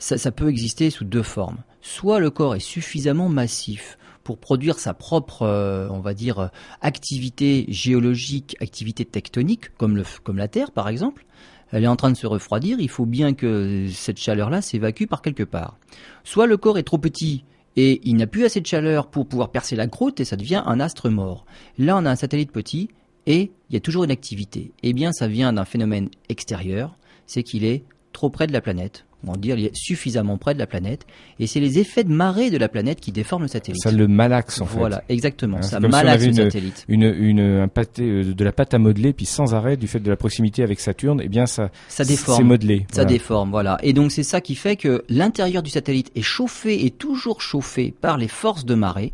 ça, 0.00 0.32
peut 0.32 0.48
exister 0.48 0.90
sous 0.90 1.04
deux 1.04 1.22
formes. 1.22 1.58
Soit 1.82 2.18
le 2.18 2.30
corps 2.30 2.56
est 2.56 2.60
suffisamment 2.60 3.28
massif 3.28 3.98
pour 4.24 4.38
produire 4.38 4.78
sa 4.78 4.94
propre, 4.94 5.42
euh, 5.42 5.88
on 5.90 6.00
va 6.00 6.14
dire, 6.14 6.38
euh, 6.38 6.48
activité 6.80 7.66
géologique, 7.68 8.56
activité 8.60 9.04
tectonique, 9.04 9.76
comme, 9.76 10.02
comme 10.24 10.38
la 10.38 10.48
Terre 10.48 10.72
par 10.72 10.88
exemple. 10.88 11.26
Elle 11.70 11.84
est 11.84 11.88
en 11.88 11.96
train 11.96 12.10
de 12.10 12.16
se 12.16 12.26
refroidir, 12.26 12.80
il 12.80 12.88
faut 12.88 13.06
bien 13.06 13.34
que 13.34 13.86
cette 13.92 14.18
chaleur-là 14.18 14.60
s'évacue 14.60 15.04
par 15.04 15.22
quelque 15.22 15.44
part. 15.44 15.78
Soit 16.24 16.46
le 16.46 16.56
corps 16.56 16.78
est 16.78 16.82
trop 16.82 16.98
petit 16.98 17.44
et 17.76 18.00
il 18.02 18.16
n'a 18.16 18.26
plus 18.26 18.44
assez 18.44 18.60
de 18.60 18.66
chaleur 18.66 19.08
pour 19.08 19.28
pouvoir 19.28 19.50
percer 19.50 19.76
la 19.76 19.86
croûte 19.86 20.18
et 20.18 20.24
ça 20.24 20.36
devient 20.36 20.62
un 20.66 20.80
astre 20.80 21.10
mort. 21.10 21.46
Là, 21.78 21.96
on 21.96 22.06
a 22.06 22.10
un 22.10 22.16
satellite 22.16 22.50
petit 22.50 22.88
et 23.26 23.52
il 23.68 23.74
y 23.74 23.76
a 23.76 23.80
toujours 23.80 24.02
une 24.02 24.10
activité. 24.10 24.72
Eh 24.82 24.92
bien, 24.92 25.12
ça 25.12 25.28
vient 25.28 25.52
d'un 25.52 25.64
phénomène 25.64 26.08
extérieur, 26.28 26.96
c'est 27.26 27.44
qu'il 27.44 27.64
est 27.64 27.84
trop 28.12 28.30
près 28.30 28.48
de 28.48 28.52
la 28.52 28.60
planète. 28.60 29.04
On 29.26 29.32
va 29.32 29.36
dire 29.38 29.58
il 29.58 29.66
est 29.66 29.76
suffisamment 29.76 30.38
près 30.38 30.54
de 30.54 30.58
la 30.58 30.66
planète, 30.66 31.06
et 31.38 31.46
c'est 31.46 31.60
les 31.60 31.78
effets 31.78 32.04
de 32.04 32.12
marée 32.12 32.50
de 32.50 32.56
la 32.56 32.68
planète 32.68 33.00
qui 33.00 33.12
déforment 33.12 33.42
le 33.42 33.48
satellite. 33.48 33.82
Ça 33.82 33.90
le 33.90 34.08
malaxe, 34.08 34.60
en 34.60 34.64
voilà, 34.64 35.02
exactement. 35.08 35.58
Hein, 35.58 35.62
c'est 35.62 35.70
ça 35.70 35.80
si 35.80 35.86
malaxe 35.88 36.24
le 36.26 36.32
satellite. 36.32 36.78
fait. 36.78 36.84
Une, 36.92 37.02
une, 37.02 37.40
un 37.40 37.68
pâté, 37.68 38.02
euh, 38.04 38.34
de 38.34 38.44
la 38.44 38.52
pâte 38.52 38.72
à 38.74 38.78
modeler, 38.78 39.12
puis 39.12 39.26
sans 39.26 39.54
arrêt, 39.54 39.76
du 39.76 39.86
fait 39.88 40.00
de 40.00 40.08
la 40.10 40.16
proximité 40.16 40.62
avec 40.62 40.80
Saturne, 40.80 41.20
eh 41.22 41.28
bien, 41.28 41.46
ça, 41.46 41.70
Ça 41.88 42.04
c'est 42.04 42.08
déforme. 42.12 42.44
modelé. 42.44 42.86
Ça 42.90 43.02
Voilà. 43.02 43.08
déforme, 43.10 43.50
voilà. 43.50 43.78
Et 43.82 43.92
donc 43.92 44.10
c'est 44.12 44.22
ça 44.22 44.40
qui 44.40 44.54
fait 44.54 44.76
que 44.76 45.04
l'intérieur 45.08 45.62
du 45.62 45.70
satellite 45.70 46.10
est 46.14 46.22
chauffé 46.22 46.86
et 46.86 46.90
toujours 46.90 47.42
chauffé 47.42 47.92
par 48.00 48.16
les 48.16 48.28
forces 48.28 48.64
de 48.64 48.74
marée. 48.74 49.12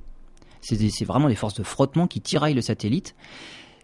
C'est 0.60 0.76
c'est 0.90 1.04
vraiment 1.04 1.28
les 1.28 1.34
forces 1.36 1.54
de 1.54 1.62
frottement 1.62 2.06
qui 2.06 2.20
tiraillent 2.20 2.54
le 2.54 2.60
satellite. 2.60 3.14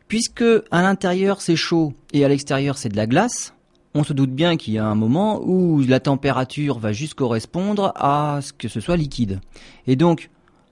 Puisque 0.09 0.45
à 0.71 0.83
l'intérieur 0.83 1.41
c'est 1.41 1.57
chaud 1.57 1.95
et 2.13 2.25
à 2.25 2.29
l'extérieur 2.29 2.77
c'est 2.77 2.89
de 2.91 2.97
la 2.97 3.07
glace, 3.07 3.55
on 3.95 4.05
se 4.05 4.13
doute 4.13 4.31
bien 4.31 4.57
qu'il 4.57 4.75
y 4.75 4.79
a 4.79 4.87
un 4.87 4.95
moment 4.95 5.43
où 5.45 5.83
la 5.83 6.01
température 6.01 6.79
va 6.79 6.93
juste 6.93 7.15
correspondre 7.15 7.93
à 7.97 8.41
ce 8.43 8.53
que 8.53 8.69
ce 8.69 8.81
soit 8.81 8.97
liquide. 8.97 9.41
Et 9.87 9.97
donc 9.97 10.31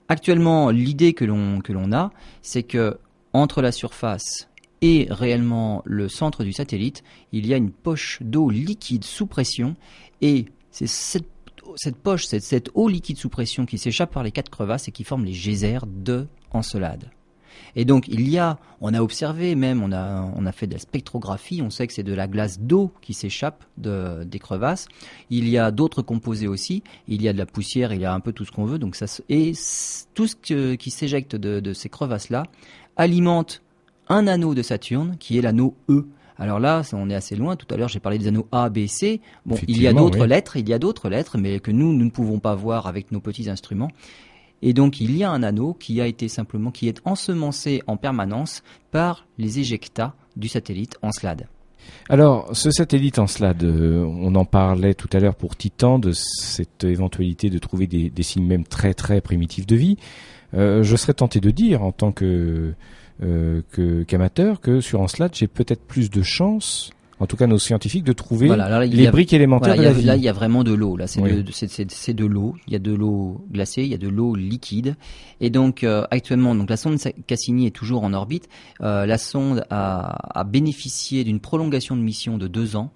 actuellement 0.09 0.70
l'idée 0.70 1.12
que 1.12 1.24
l'on 1.24 1.92
a, 1.92 2.11
c'est 2.42 2.62
que 2.62 2.98
entre 3.33 3.62
la 3.62 3.72
surface 3.72 4.48
et 4.83 5.06
réellement 5.11 5.83
le 5.85 6.09
centre 6.09 6.42
du 6.42 6.52
satellite, 6.52 7.02
il 7.33 7.46
y 7.46 7.54
a 7.54 7.56
une 7.56 7.70
poche 7.70 8.18
d'eau 8.22 8.50
liquide 8.50 9.04
sous 9.04 9.26
pression 9.26 9.76
et 10.22 10.46
c'est 10.70 10.88
cette, 10.88 11.28
cette 11.76 11.96
poche, 11.96 12.26
cette, 12.26 12.42
cette 12.42 12.70
eau 12.74 12.88
liquide 12.88 13.18
sous 13.18 13.28
pression 13.28 13.66
qui 13.66 13.78
s'échappe 13.78 14.12
par 14.12 14.22
les 14.22 14.33
quatre 14.33 14.50
crevasses 14.50 14.88
et 14.88 14.92
qui 14.92 15.04
forme 15.04 15.24
les 15.24 15.33
geysers 15.33 15.87
de 15.87 16.26
Encelade. 16.52 17.11
Et 17.76 17.84
donc 17.84 18.08
il 18.08 18.28
y 18.28 18.38
a, 18.38 18.58
on 18.80 18.92
a 18.94 19.00
observé 19.00 19.54
même, 19.54 19.82
on 19.82 19.92
a, 19.92 20.30
on 20.36 20.46
a 20.46 20.52
fait 20.52 20.66
de 20.66 20.72
la 20.72 20.78
spectrographie, 20.78 21.62
on 21.62 21.70
sait 21.70 21.86
que 21.86 21.92
c'est 21.92 22.02
de 22.02 22.14
la 22.14 22.26
glace 22.26 22.60
d'eau 22.60 22.92
qui 23.00 23.14
s'échappe 23.14 23.64
de, 23.78 24.24
des 24.24 24.38
crevasses. 24.38 24.88
Il 25.30 25.48
y 25.48 25.58
a 25.58 25.70
d'autres 25.70 26.02
composés 26.02 26.48
aussi, 26.48 26.82
il 27.08 27.22
y 27.22 27.28
a 27.28 27.32
de 27.32 27.38
la 27.38 27.46
poussière, 27.46 27.92
il 27.92 28.00
y 28.00 28.04
a 28.04 28.12
un 28.12 28.20
peu 28.20 28.32
tout 28.32 28.44
ce 28.44 28.52
qu'on 28.52 28.64
veut. 28.64 28.78
Donc 28.78 28.96
ça, 28.96 29.06
et 29.28 29.52
tout 30.14 30.26
ce 30.26 30.74
qui 30.74 30.90
s'éjecte 30.90 31.36
de, 31.36 31.60
de 31.60 31.72
ces 31.72 31.88
crevasses-là 31.88 32.44
alimente 32.96 33.62
un 34.08 34.26
anneau 34.26 34.54
de 34.54 34.62
Saturne 34.62 35.16
qui 35.18 35.38
est 35.38 35.42
l'anneau 35.42 35.74
E. 35.88 36.06
Alors 36.36 36.58
là, 36.58 36.82
on 36.94 37.10
est 37.10 37.14
assez 37.14 37.36
loin. 37.36 37.54
Tout 37.54 37.66
à 37.70 37.76
l'heure, 37.76 37.88
j'ai 37.88 38.00
parlé 38.00 38.16
des 38.16 38.28
anneaux 38.28 38.48
A, 38.50 38.70
B, 38.70 38.86
C. 38.86 39.20
Bon, 39.44 39.56
il 39.68 39.80
y 39.80 39.86
a 39.86 39.92
d'autres 39.92 40.24
lettres, 40.24 40.56
il 40.56 40.66
y 40.68 40.72
a 40.72 40.78
d'autres 40.78 41.10
lettres, 41.10 41.36
mais 41.36 41.60
que 41.60 41.70
nous, 41.70 41.92
nous 41.92 42.06
ne 42.06 42.10
pouvons 42.10 42.38
pas 42.38 42.54
voir 42.54 42.86
avec 42.86 43.12
nos 43.12 43.20
petits 43.20 43.50
instruments. 43.50 43.90
Et 44.62 44.73
donc, 44.73 45.01
il 45.01 45.16
y 45.16 45.25
a 45.25 45.31
un 45.31 45.42
anneau 45.42 45.75
qui 45.75 46.01
a 46.01 46.07
été 46.07 46.29
simplement, 46.29 46.70
qui 46.70 46.88
est 46.88 47.01
ensemencé 47.05 47.83
en 47.87 47.96
permanence 47.96 48.62
par 48.90 49.27
les 49.38 49.59
éjectats 49.59 50.14
du 50.37 50.49
satellite 50.49 50.96
Encelade. 51.03 51.46
Alors, 52.09 52.55
ce 52.55 52.70
satellite 52.70 53.18
Encelade, 53.18 53.62
euh, 53.64 54.05
on 54.05 54.35
en 54.35 54.44
parlait 54.44 54.94
tout 54.94 55.09
à 55.12 55.18
l'heure 55.18 55.35
pour 55.35 55.57
Titan, 55.57 55.99
de 55.99 56.12
cette 56.12 56.85
éventualité 56.85 57.51
de 57.51 57.59
trouver 57.59 57.87
des, 57.87 58.23
signes 58.23 58.46
même 58.46 58.64
très 58.64 58.94
très 58.94 59.20
primitifs 59.20 59.66
de 59.66 59.77
vie. 59.77 59.96
Euh, 60.55 60.83
je 60.83 60.96
serais 60.96 61.14
tenté 61.14 61.40
de 61.40 61.51
dire, 61.51 61.83
en 61.83 61.92
tant 61.92 62.12
que 62.12 62.75
euh, 63.23 63.62
qu'amateur 64.07 64.61
que 64.61 64.81
sur 64.81 65.01
Encelade 65.01 65.33
j'ai 65.35 65.46
peut-être 65.46 65.83
plus 65.83 66.09
de 66.09 66.23
chance 66.23 66.90
en 67.20 67.26
tout 67.26 67.37
cas 67.37 67.46
nos 67.46 67.59
scientifiques, 67.59 68.02
de 68.04 68.14
trouver 68.14 68.50
les 68.87 69.11
briques 69.11 69.35
élémentaires 69.35 69.76
de 69.76 69.83
la 69.83 69.92
vie. 69.92 70.04
Là, 70.04 70.16
il 70.16 70.22
y 70.22 70.28
a 70.28 70.33
vraiment 70.33 70.64
de 70.64 70.72
l'eau. 70.72 70.96
Là, 70.96 71.06
c'est 71.06 71.20
de, 71.20 72.12
de 72.12 72.24
l'eau. 72.24 72.56
Il 72.66 72.72
y 72.72 72.76
a 72.76 72.78
de 72.78 72.92
l'eau 72.92 73.44
glacée, 73.52 73.83
il 73.83 73.88
y 73.88 73.94
a 73.94 73.98
de 73.98 74.09
l'eau 74.09 74.35
liquide. 74.35 74.96
Et 75.40 75.50
donc, 75.50 75.85
euh, 75.85 76.04
actuellement, 76.11 76.54
donc 76.54 76.70
la 76.70 76.78
sonde 76.78 76.98
Cassini 77.26 77.66
est 77.66 77.76
toujours 77.76 78.04
en 78.04 78.14
orbite. 78.14 78.48
Euh, 78.80 79.04
la 79.04 79.18
sonde 79.18 79.64
a, 79.68 80.40
a 80.40 80.44
bénéficié 80.44 81.22
d'une 81.22 81.40
prolongation 81.40 81.94
de 81.94 82.00
mission 82.00 82.38
de 82.38 82.48
deux 82.48 82.74
ans. 82.74 82.90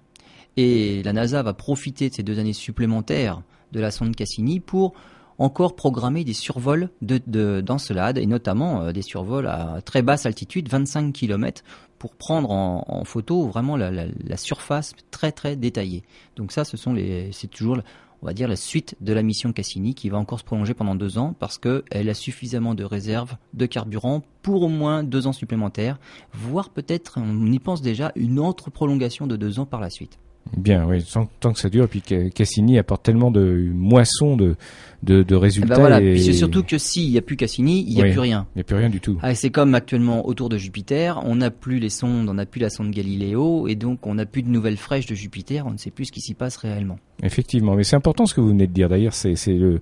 Et 0.57 1.03
la 1.03 1.13
NASA 1.13 1.43
va 1.43 1.53
profiter 1.53 2.09
de 2.09 2.15
ces 2.15 2.23
deux 2.23 2.39
années 2.39 2.53
supplémentaires 2.53 3.43
de 3.73 3.79
la 3.79 3.91
sonde 3.91 4.15
Cassini 4.15 4.59
pour 4.59 4.93
encore 5.37 5.75
programmer 5.75 6.23
des 6.23 6.33
survols 6.33 6.89
de 7.01 7.61
d'encelade 7.61 8.17
et 8.17 8.25
notamment 8.25 8.83
euh, 8.83 8.91
des 8.91 9.01
survols 9.01 9.47
à 9.47 9.81
très 9.83 10.01
basse 10.01 10.25
altitude, 10.25 10.69
25 10.69 11.13
km, 11.13 11.63
pour 11.99 12.15
prendre 12.15 12.51
en, 12.51 13.03
photo 13.05 13.47
vraiment 13.47 13.77
la, 13.77 14.37
surface 14.37 14.93
très 15.11 15.31
très 15.31 15.55
détaillée. 15.55 16.03
Donc 16.35 16.51
ça, 16.51 16.65
ce 16.65 16.77
sont 16.77 16.93
les, 16.93 17.31
c'est 17.31 17.47
toujours 17.47 17.77
on 18.21 18.25
va 18.25 18.33
dire 18.33 18.47
la 18.47 18.55
suite 18.55 18.95
de 19.01 19.13
la 19.13 19.21
mission 19.21 19.53
Cassini 19.53 19.93
qui 19.93 20.09
va 20.09 20.17
encore 20.17 20.39
se 20.39 20.43
prolonger 20.43 20.73
pendant 20.73 20.95
deux 20.95 21.17
ans 21.17 21.35
parce 21.37 21.57
qu'elle 21.57 22.09
a 22.09 22.13
suffisamment 22.13 22.73
de 22.73 22.83
réserves 22.83 23.37
de 23.53 23.65
carburant 23.65 24.23
pour 24.41 24.63
au 24.63 24.67
moins 24.67 25.03
deux 25.03 25.27
ans 25.27 25.33
supplémentaires, 25.33 25.99
voire 26.33 26.69
peut-être, 26.69 27.19
on 27.19 27.51
y 27.51 27.59
pense 27.59 27.81
déjà, 27.81 28.11
une 28.15 28.39
autre 28.39 28.71
prolongation 28.71 29.27
de 29.27 29.35
deux 29.35 29.59
ans 29.59 29.65
par 29.65 29.79
la 29.79 29.89
suite. 29.89 30.17
Bien, 30.55 30.85
oui, 30.85 31.03
tant, 31.39 31.53
que 31.53 31.59
ça 31.59 31.69
dure. 31.69 31.87
Puis 31.89 32.01
Cassini 32.01 32.77
apporte 32.77 33.03
tellement 33.03 33.31
de 33.31 33.69
moissons 33.73 34.37
de, 34.37 34.55
de, 35.03 35.23
de 35.23 35.35
résultats. 35.35 35.73
Eh 35.73 35.77
ben 35.77 35.79
voilà. 35.79 35.99
Puis 35.99 36.23
c'est 36.23 36.33
surtout 36.33 36.63
que 36.63 36.77
s'il 36.77 37.11
n'y 37.11 37.17
a 37.17 37.21
plus 37.21 37.35
Cassini, 37.35 37.83
il 37.87 37.95
n'y 37.95 38.01
a 38.01 38.11
plus 38.11 38.19
rien. 38.19 38.47
Il 38.55 38.59
n'y 38.59 38.61
a 38.61 38.63
plus 38.63 38.75
rien 38.75 38.89
du 38.89 38.99
tout. 38.99 39.17
Ah, 39.21 39.33
c'est 39.35 39.49
comme 39.49 39.75
actuellement 39.75 40.27
autour 40.27 40.49
de 40.49 40.57
Jupiter, 40.57 41.21
on 41.25 41.35
n'a 41.35 41.51
plus 41.51 41.79
les 41.79 41.89
sondes, 41.89 42.29
on 42.29 42.35
n'a 42.35 42.45
plus 42.45 42.61
la 42.61 42.69
sonde 42.69 42.91
Galiléo, 42.91 43.67
et 43.67 43.75
donc 43.75 44.05
on 44.05 44.15
n'a 44.15 44.25
plus 44.25 44.43
de 44.43 44.49
nouvelles 44.49 44.77
fraîches 44.77 45.07
de 45.07 45.15
Jupiter, 45.15 45.65
on 45.65 45.71
ne 45.71 45.77
sait 45.77 45.91
plus 45.91 46.05
ce 46.05 46.11
qui 46.11 46.21
s'y 46.21 46.35
passe 46.35 46.57
réellement. 46.57 46.99
Effectivement, 47.23 47.75
mais 47.75 47.83
c'est 47.83 47.95
important 47.95 48.25
ce 48.25 48.33
que 48.33 48.41
vous 48.41 48.49
venez 48.49 48.67
de 48.67 48.73
dire. 48.73 48.87
D'ailleurs, 48.87 49.13
c'est 49.13 49.35
le, 49.47 49.79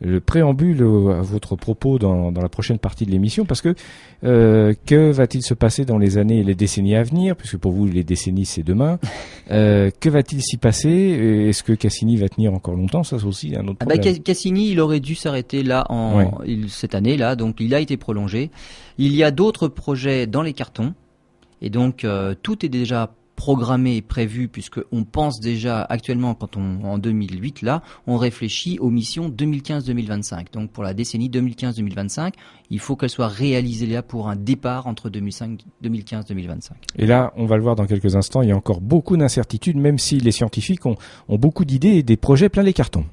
le 0.00 0.20
préambule 0.20 0.82
à 0.82 1.22
votre 1.22 1.56
propos 1.56 1.98
dans, 1.98 2.30
dans 2.30 2.42
la 2.42 2.48
prochaine 2.48 2.78
partie 2.78 3.06
de 3.06 3.10
l'émission, 3.10 3.44
parce 3.46 3.62
que 3.62 3.74
euh, 4.24 4.74
que 4.84 5.10
va-t-il 5.10 5.42
se 5.42 5.54
passer 5.54 5.84
dans 5.84 5.98
les 5.98 6.18
années 6.18 6.40
et 6.40 6.44
les 6.44 6.54
décennies 6.54 6.96
à 6.96 7.02
venir, 7.02 7.34
puisque 7.36 7.56
pour 7.56 7.72
vous 7.72 7.86
les 7.86 8.04
décennies 8.04 8.44
c'est 8.44 8.62
demain. 8.62 8.98
euh, 9.50 9.90
que 10.00 10.08
va-t-il 10.08 10.42
s'y 10.42 10.58
passer 10.58 10.88
Est-ce 11.48 11.62
que 11.62 11.72
Cassini 11.72 12.16
va 12.16 12.28
tenir 12.28 12.52
encore 12.52 12.74
longtemps? 12.74 13.04
Ça 13.04 13.18
c'est 13.18 13.24
aussi 13.26 13.54
un 13.56 13.66
autre 13.68 13.78
ah 13.80 13.86
bah, 13.86 13.94
problème. 13.94 14.22
Cassini, 14.22 14.70
il 14.70 14.80
aurait 14.80 15.00
dû 15.00 15.14
s'arrêter 15.14 15.62
là 15.62 15.86
en 15.88 16.40
cette 16.68 16.94
année 16.94 17.16
là, 17.16 17.36
donc 17.36 17.56
il 17.60 17.74
a 17.74 17.80
été 17.80 17.96
prolongé. 17.96 18.50
Il 18.98 19.14
y 19.14 19.22
a 19.22 19.30
d'autres 19.30 19.68
projets 19.68 20.26
dans 20.26 20.42
les 20.42 20.52
cartons, 20.52 20.94
et 21.62 21.70
donc 21.70 22.04
euh, 22.04 22.34
tout 22.42 22.64
est 22.64 22.68
déjà 22.68 23.14
programmé 23.36 23.96
et 23.96 24.02
prévu 24.02 24.48
puisque 24.48 24.80
on 24.90 25.04
pense 25.04 25.40
déjà 25.40 25.82
actuellement 25.82 26.34
quand 26.34 26.56
on 26.56 26.82
en 26.84 26.98
2008 26.98 27.62
là, 27.62 27.82
on 28.06 28.16
réfléchit 28.16 28.78
aux 28.80 28.90
missions 28.90 29.28
2015-2025. 29.28 30.52
Donc 30.52 30.70
pour 30.72 30.82
la 30.82 30.94
décennie 30.94 31.28
2015-2025, 31.28 32.32
il 32.70 32.80
faut 32.80 32.96
qu'elle 32.96 33.10
soit 33.10 33.28
réalisée 33.28 33.86
là 33.86 34.02
pour 34.02 34.28
un 34.28 34.36
départ 34.36 34.86
entre 34.86 35.10
2015-2025. 35.10 36.70
Et 36.96 37.06
là, 37.06 37.32
on 37.36 37.46
va 37.46 37.56
le 37.56 37.62
voir 37.62 37.76
dans 37.76 37.86
quelques 37.86 38.16
instants, 38.16 38.42
il 38.42 38.48
y 38.48 38.52
a 38.52 38.56
encore 38.56 38.80
beaucoup 38.80 39.16
d'incertitudes 39.16 39.76
même 39.76 39.98
si 39.98 40.18
les 40.18 40.32
scientifiques 40.32 40.86
ont, 40.86 40.96
ont 41.28 41.38
beaucoup 41.38 41.64
d'idées 41.64 41.96
et 41.96 42.02
des 42.02 42.16
projets 42.16 42.48
plein 42.48 42.62
les 42.62 42.72
cartons. 42.72 43.04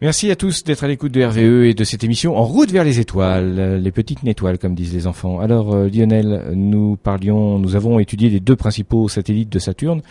Merci 0.00 0.30
à 0.30 0.36
tous 0.36 0.62
d'être 0.62 0.84
à 0.84 0.86
l'écoute 0.86 1.10
de 1.10 1.24
RVE 1.24 1.64
et 1.64 1.74
de 1.74 1.82
cette 1.82 2.04
émission 2.04 2.36
En 2.36 2.44
route 2.44 2.70
vers 2.70 2.84
les 2.84 3.00
étoiles, 3.00 3.80
les 3.82 3.90
petites 3.90 4.24
étoiles 4.24 4.56
comme 4.56 4.76
disent 4.76 4.94
les 4.94 5.08
enfants. 5.08 5.40
Alors 5.40 5.74
euh, 5.74 5.88
Lionel, 5.88 6.52
nous 6.54 6.96
parlions, 6.96 7.58
nous 7.58 7.74
avons 7.74 7.98
étudié 7.98 8.30
les 8.30 8.38
deux 8.38 8.54
principaux 8.54 9.08
satellites 9.08 9.48
de 9.48 9.58
Saturne, 9.58 10.02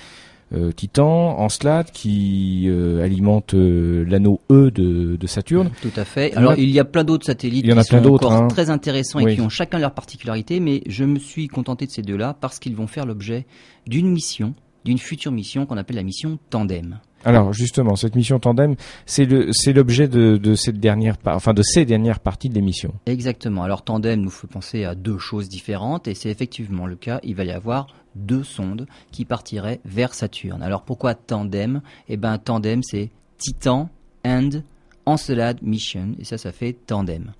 euh, 0.53 0.73
Titan, 0.73 1.39
Encelade, 1.39 1.91
qui 1.93 2.65
euh, 2.67 3.01
alimente 3.01 3.53
l'anneau 3.53 4.41
E 4.51 4.71
de, 4.71 5.25
Saturne. 5.25 5.71
Tout 5.81 5.93
à 5.95 6.03
fait. 6.03 6.35
Alors 6.35 6.55
il 6.57 6.69
y 6.69 6.79
a 6.79 6.85
plein 6.85 7.05
d'autres 7.05 7.25
satellites 7.25 7.63
il 7.63 7.69
y 7.69 7.73
en 7.73 7.77
a 7.77 7.83
qui 7.83 7.91
plein 7.91 8.03
sont 8.03 8.13
encore 8.13 8.33
hein. 8.33 8.49
très 8.49 8.69
intéressants 8.69 9.19
et 9.19 9.35
qui 9.35 9.39
ont 9.41 9.47
chacun 9.47 9.79
leur 9.79 9.93
particularité, 9.93 10.59
mais 10.59 10.81
je 10.87 11.05
me 11.05 11.17
suis 11.17 11.47
contenté 11.47 11.85
de 11.85 11.91
ces 11.91 12.01
deux-là 12.01 12.35
parce 12.41 12.59
qu'ils 12.59 12.75
vont 12.75 12.87
faire 12.87 13.05
l'objet 13.05 13.45
d'une 13.87 14.11
mission, 14.11 14.53
d'une 14.83 14.97
future 14.97 15.31
mission 15.31 15.65
qu'on 15.65 15.77
appelle 15.77 15.95
la 15.95 16.03
mission 16.03 16.39
Tandem. 16.49 16.99
Alors 17.25 17.51
justement, 17.51 17.95
cette 17.95 18.15
mission 18.15 18.39
tandem, 18.39 18.75
c'est 19.05 19.25
l'objet 19.73 20.07
de, 20.07 20.55
cette 20.55 20.79
dernière 20.79 21.15
enfin 21.25 21.53
de 21.53 21.63
ces 21.63 21.85
dernières 21.85 22.19
parties 22.19 22.49
de 22.49 22.55
l'émission. 22.55 22.93
Exactement. 23.05 23.63
Alors 23.63 23.83
tandem 23.83 24.21
nous 24.21 24.29
fait 24.29 24.47
penser 24.47 24.85
à 24.85 24.95
deux 24.95 25.17
choses 25.17 25.49
différentes 25.49 26.07
et 26.07 26.13
c'est 26.13 26.29
effectivement 26.29 26.85
le 26.85 26.95
cas. 26.95 27.19
Il 27.23 27.35
va 27.35 27.43
y 27.43 27.51
avoir 27.51 27.87
deux 28.15 28.43
sondes 28.43 28.87
qui 29.11 29.25
partiraient 29.25 29.81
vers 29.83 30.13
Saturne. 30.13 30.61
Alors 30.61 30.83
pourquoi 30.83 31.15
tandem? 31.15 31.81
Eh 32.07 32.17
ben 32.17 32.37
tandem 32.37 32.81
c'est 32.83 33.09
Titan 33.37 33.89
and 34.25 34.61
Encelade 35.05 35.61
Mission 35.61 36.13
et 36.19 36.23
ça 36.23 36.37
ça 36.37 36.51
fait 36.51 36.73
tandem. 36.73 37.33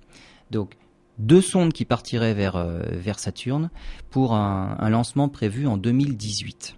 Donc 0.50 0.74
deux 1.18 1.40
sondes 1.40 1.72
qui 1.72 1.84
partiraient 1.84 2.34
vers 2.34 2.56
euh, 2.56 2.82
Saturne 3.16 3.70
pour 4.10 4.34
un, 4.34 4.76
un 4.78 4.90
lancement 4.90 5.28
prévu 5.28 5.66
en 5.66 5.76
2018. 5.76 6.76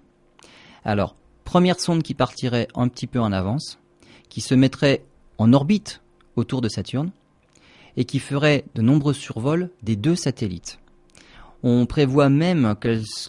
Alors 0.85 1.15
Première 1.51 1.81
sonde 1.81 2.05
qui 2.05 2.15
partirait 2.15 2.69
un 2.77 2.87
petit 2.87 3.09
peu 3.09 3.19
en 3.19 3.33
avance, 3.33 3.81
qui 4.29 4.41
se 4.41 4.55
mettrait 4.55 5.03
en 5.37 5.53
orbite 5.53 6.01
autour 6.37 6.61
de 6.61 6.69
Saturne 6.69 7.11
et 7.97 8.05
qui 8.05 8.21
ferait 8.21 8.67
de 8.77 8.83
nombreux 8.83 9.15
survols 9.15 9.71
des 9.83 9.97
deux 9.97 10.15
satellites. 10.15 10.79
On 11.65 11.87
prévoit 11.87 12.29
même 12.29 12.77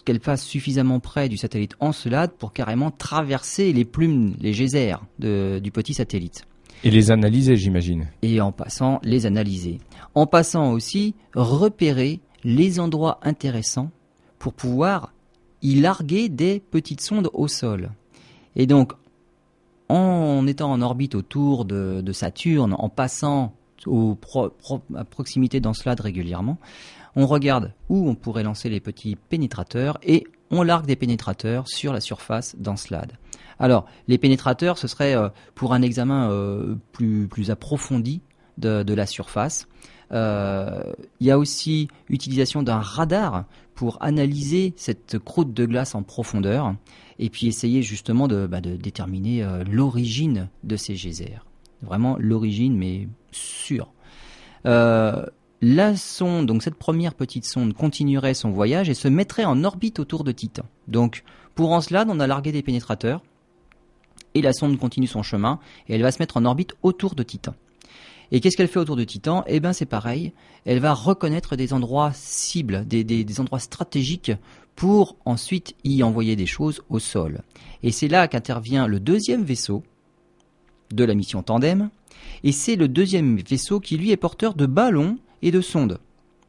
qu'elle 0.04 0.20
passe 0.20 0.44
suffisamment 0.44 1.00
près 1.00 1.28
du 1.28 1.36
satellite 1.36 1.74
Encelade 1.80 2.30
pour 2.38 2.52
carrément 2.52 2.92
traverser 2.92 3.72
les 3.72 3.84
plumes, 3.84 4.36
les 4.38 4.52
geysers 4.52 5.00
du 5.18 5.72
petit 5.72 5.92
satellite. 5.92 6.44
Et 6.84 6.92
les 6.92 7.10
analyser, 7.10 7.56
j'imagine. 7.56 8.06
Et 8.22 8.40
en 8.40 8.52
passant, 8.52 9.00
les 9.02 9.26
analyser. 9.26 9.80
En 10.14 10.28
passant 10.28 10.70
aussi, 10.70 11.16
repérer 11.34 12.20
les 12.44 12.78
endroits 12.78 13.18
intéressants 13.24 13.90
pour 14.38 14.52
pouvoir 14.52 15.12
y 15.60 15.74
larguer 15.80 16.28
des 16.28 16.60
petites 16.60 17.00
sondes 17.00 17.28
au 17.32 17.48
sol. 17.48 17.90
Et 18.56 18.66
donc, 18.66 18.92
en 19.88 20.46
étant 20.46 20.70
en 20.70 20.80
orbite 20.80 21.14
autour 21.14 21.64
de, 21.64 22.12
Saturne, 22.12 22.74
en 22.78 22.88
passant 22.88 23.54
à 23.86 25.04
proximité 25.04 25.60
d'Encelade 25.60 26.00
régulièrement, 26.00 26.58
on 27.16 27.26
regarde 27.26 27.72
où 27.88 28.08
on 28.08 28.14
pourrait 28.14 28.42
lancer 28.42 28.70
les 28.70 28.80
petits 28.80 29.16
pénétrateurs 29.16 29.98
et 30.02 30.24
on 30.50 30.62
largue 30.62 30.86
des 30.86 30.96
pénétrateurs 30.96 31.68
sur 31.68 31.92
la 31.92 32.00
surface 32.00 32.56
d'Encelade. 32.56 33.12
Alors, 33.58 33.86
les 34.08 34.18
pénétrateurs, 34.18 34.78
ce 34.78 34.88
serait 34.88 35.14
euh, 35.14 35.28
pour 35.54 35.72
un 35.72 35.82
examen 35.82 36.30
euh, 36.30 36.74
plus, 36.92 37.28
plus 37.28 37.50
approfondi 37.50 38.22
de, 38.58 38.82
de 38.82 38.94
la 38.94 39.06
surface. 39.06 39.66
Euh, 40.12 40.82
il 41.20 41.26
y 41.26 41.30
a 41.30 41.38
aussi 41.38 41.88
utilisation 42.08 42.62
d'un 42.62 42.80
radar 42.80 43.44
pour 43.74 44.02
analyser 44.02 44.74
cette 44.76 45.18
croûte 45.18 45.52
de 45.54 45.66
glace 45.66 45.94
en 45.94 46.02
profondeur 46.02 46.74
et 47.18 47.30
puis 47.30 47.46
essayer 47.46 47.82
justement 47.82 48.28
de, 48.28 48.46
bah, 48.46 48.60
déterminer 48.60 49.42
euh, 49.42 49.64
l'origine 49.64 50.48
de 50.64 50.76
ces 50.76 50.94
geysers. 50.94 51.44
Vraiment 51.82 52.16
l'origine, 52.18 52.76
mais 52.76 53.08
sûre. 53.32 53.92
Euh, 54.66 55.26
la 55.60 55.96
sonde, 55.96 56.46
donc 56.46 56.62
cette 56.62 56.74
première 56.74 57.14
petite 57.14 57.44
sonde, 57.44 57.72
continuerait 57.72 58.34
son 58.34 58.50
voyage 58.50 58.88
et 58.88 58.94
se 58.94 59.08
mettrait 59.08 59.44
en 59.44 59.62
orbite 59.64 60.00
autour 60.00 60.24
de 60.24 60.32
Titan. 60.32 60.64
Donc 60.88 61.24
pour 61.54 61.72
Encelade, 61.72 62.08
on 62.10 62.20
a 62.20 62.26
largué 62.26 62.52
des 62.52 62.62
pénétrateurs 62.62 63.22
et 64.34 64.42
la 64.42 64.52
sonde 64.52 64.78
continue 64.78 65.06
son 65.06 65.22
chemin 65.22 65.60
et 65.88 65.94
elle 65.94 66.02
va 66.02 66.12
se 66.12 66.18
mettre 66.18 66.36
en 66.36 66.44
orbite 66.44 66.74
autour 66.82 67.14
de 67.14 67.22
Titan. 67.22 67.54
Et 68.32 68.40
qu'est-ce 68.40 68.56
qu'elle 68.56 68.68
fait 68.68 68.80
autour 68.80 68.96
de 68.96 69.04
Titan? 69.04 69.44
Eh 69.46 69.60
ben 69.60 69.72
c'est 69.74 69.86
pareil, 69.86 70.32
elle 70.64 70.80
va 70.80 70.94
reconnaître 70.94 71.54
des 71.54 71.74
endroits 71.74 72.12
cibles, 72.14 72.86
des, 72.86 73.04
des, 73.04 73.24
des 73.24 73.40
endroits 73.40 73.58
stratégiques 73.58 74.32
pour 74.74 75.16
ensuite 75.26 75.74
y 75.84 76.02
envoyer 76.02 76.34
des 76.34 76.46
choses 76.46 76.82
au 76.88 76.98
sol. 76.98 77.42
Et 77.82 77.92
c'est 77.92 78.08
là 78.08 78.26
qu'intervient 78.28 78.86
le 78.86 79.00
deuxième 79.00 79.44
vaisseau 79.44 79.82
de 80.92 81.04
la 81.04 81.14
mission 81.14 81.42
Tandem, 81.42 81.90
et 82.42 82.52
c'est 82.52 82.76
le 82.76 82.88
deuxième 82.88 83.36
vaisseau 83.36 83.80
qui 83.80 83.98
lui 83.98 84.10
est 84.10 84.16
porteur 84.16 84.54
de 84.54 84.66
ballons 84.66 85.18
et 85.42 85.50
de 85.50 85.60
sondes 85.60 85.98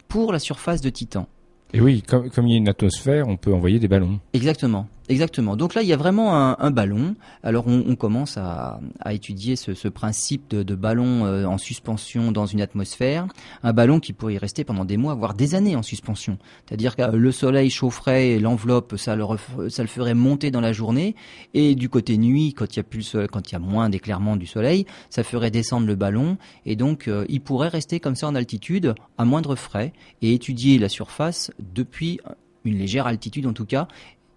pour 0.08 0.32
la 0.32 0.40
surface 0.40 0.80
de 0.80 0.90
Titan. 0.90 1.28
Et 1.74 1.82
oui, 1.82 2.02
comme, 2.02 2.30
comme 2.30 2.48
il 2.48 2.52
y 2.52 2.56
a 2.56 2.58
une 2.60 2.70
atmosphère, 2.70 3.28
on 3.28 3.36
peut 3.36 3.54
envoyer 3.54 3.80
des 3.80 3.88
ballons. 3.88 4.20
Exactement, 4.34 4.88
exactement. 5.10 5.56
Donc 5.56 5.74
là, 5.76 5.82
il 5.82 5.88
y 5.88 5.94
a 5.94 5.98
vraiment 5.98 6.60
un, 6.60 6.72
ballon. 6.72 7.16
Alors 7.44 7.68
on, 7.68 7.96
commence 7.96 8.38
à, 8.38 8.80
étudier 9.12 9.56
ce, 9.56 9.88
principe 9.88 10.50
de, 10.50 10.76
ballon 10.76 11.26
euh, 11.26 11.46
en 11.46 11.58
suspension 11.58 12.32
dans 12.32 12.46
une 12.46 12.62
atmosphère. 12.62 13.28
Un 13.64 13.74
ballon 13.74 14.00
qui 14.00 14.14
pourrait 14.14 14.36
y 14.36 14.38
rester 14.38 14.64
pendant 14.64 14.86
des 14.86 14.98
mois, 14.98 15.14
voire 15.16 15.34
des 15.34 15.56
années 15.56 15.76
en 15.76 15.84
suspension. 15.84 16.38
C'est-à-dire 16.66 16.96
que 16.96 17.04
le 17.04 17.32
soleil 17.32 17.70
chaufferait 17.70 18.40
l'enveloppe, 18.40 18.96
ça 18.98 19.16
le, 19.16 19.26
ça 19.70 19.84
le 19.84 19.90
ferait 19.90 20.14
monter 20.14 20.52
dans 20.52 20.62
la 20.62 20.74
journée. 20.74 21.16
Et 21.54 21.76
du 21.76 21.90
côté 21.90 22.18
nuit, 22.18 22.54
quand 22.54 22.76
il 22.76 22.78
y 22.78 22.80
a 22.80 22.84
plus, 22.84 23.16
quand 23.32 23.50
il 23.50 23.54
y 23.54 23.56
a 23.56 23.60
moins 23.60 23.90
d'éclairement 23.90 24.36
du 24.36 24.46
soleil, 24.46 24.86
ça 25.10 25.24
ferait 25.24 25.52
descendre 25.52 25.88
le 25.88 25.96
ballon. 25.96 26.38
Et 26.66 26.76
donc, 26.76 27.08
euh, 27.08 27.26
il 27.30 27.42
pourrait 27.42 27.68
rester 27.68 28.00
comme 28.00 28.16
ça 28.16 28.28
en 28.28 28.36
altitude 28.36 28.96
à 29.18 29.26
moindre 29.26 29.56
frais 29.56 29.94
et 30.22 30.34
étudier 30.34 30.78
la 30.80 30.90
surface 30.90 31.52
depuis 31.60 32.20
une 32.66 32.78
légère 32.78 33.08
altitude 33.08 33.46
en 33.46 33.54
tout 33.54 33.66
cas, 33.66 33.88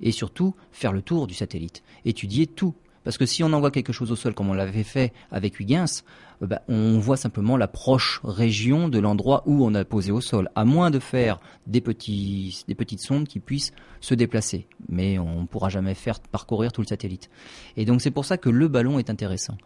et 0.00 0.12
surtout 0.12 0.54
faire 0.72 0.92
le 0.92 1.02
tour 1.02 1.26
du 1.26 1.34
satellite, 1.34 1.82
étudier 2.04 2.46
tout. 2.46 2.74
Parce 3.06 3.18
que 3.18 3.26
si 3.26 3.44
on 3.44 3.52
envoie 3.52 3.70
quelque 3.70 3.92
chose 3.92 4.10
au 4.10 4.16
sol 4.16 4.34
comme 4.34 4.48
on 4.48 4.52
l'avait 4.52 4.82
fait 4.82 5.12
avec 5.30 5.60
Huygens, 5.60 6.02
euh, 6.42 6.46
bah, 6.48 6.62
on 6.66 6.98
voit 6.98 7.16
simplement 7.16 7.56
la 7.56 7.68
proche 7.68 8.20
région 8.24 8.88
de 8.88 8.98
l'endroit 8.98 9.44
où 9.46 9.64
on 9.64 9.74
a 9.74 9.84
posé 9.84 10.10
au 10.10 10.20
sol, 10.20 10.50
à 10.56 10.64
moins 10.64 10.90
de 10.90 10.98
faire 10.98 11.38
des, 11.68 11.80
petites 11.80 13.00
sondes 13.00 13.28
qui 13.28 13.38
puissent 13.38 13.72
se 14.00 14.14
déplacer. 14.14 14.66
Mais 14.88 15.20
on 15.20 15.42
ne 15.42 15.46
pourra 15.46 15.68
jamais 15.68 15.94
faire 15.94 16.18
parcourir 16.18 16.72
tout 16.72 16.80
le 16.80 16.88
satellite. 16.88 17.30
Et 17.76 17.84
donc 17.84 18.02
c'est 18.02 18.10
pour 18.10 18.24
ça 18.24 18.38
que 18.38 18.50
le 18.50 18.66
ballon 18.66 18.98
est 18.98 19.08
intéressant. 19.08 19.56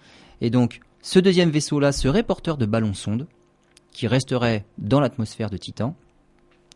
Et 0.42 0.50
donc 0.50 0.80
ce 1.00 1.18
deuxième 1.18 1.48
vaisseau-là 1.48 1.92
serait 1.92 2.22
porteur 2.22 2.58
de 2.58 2.66
ballons-sondes 2.66 3.26
qui 3.90 4.06
resterait 4.06 4.66
dans 4.76 5.00
l'atmosphère 5.00 5.48
de 5.48 5.56
Titan 5.56 5.96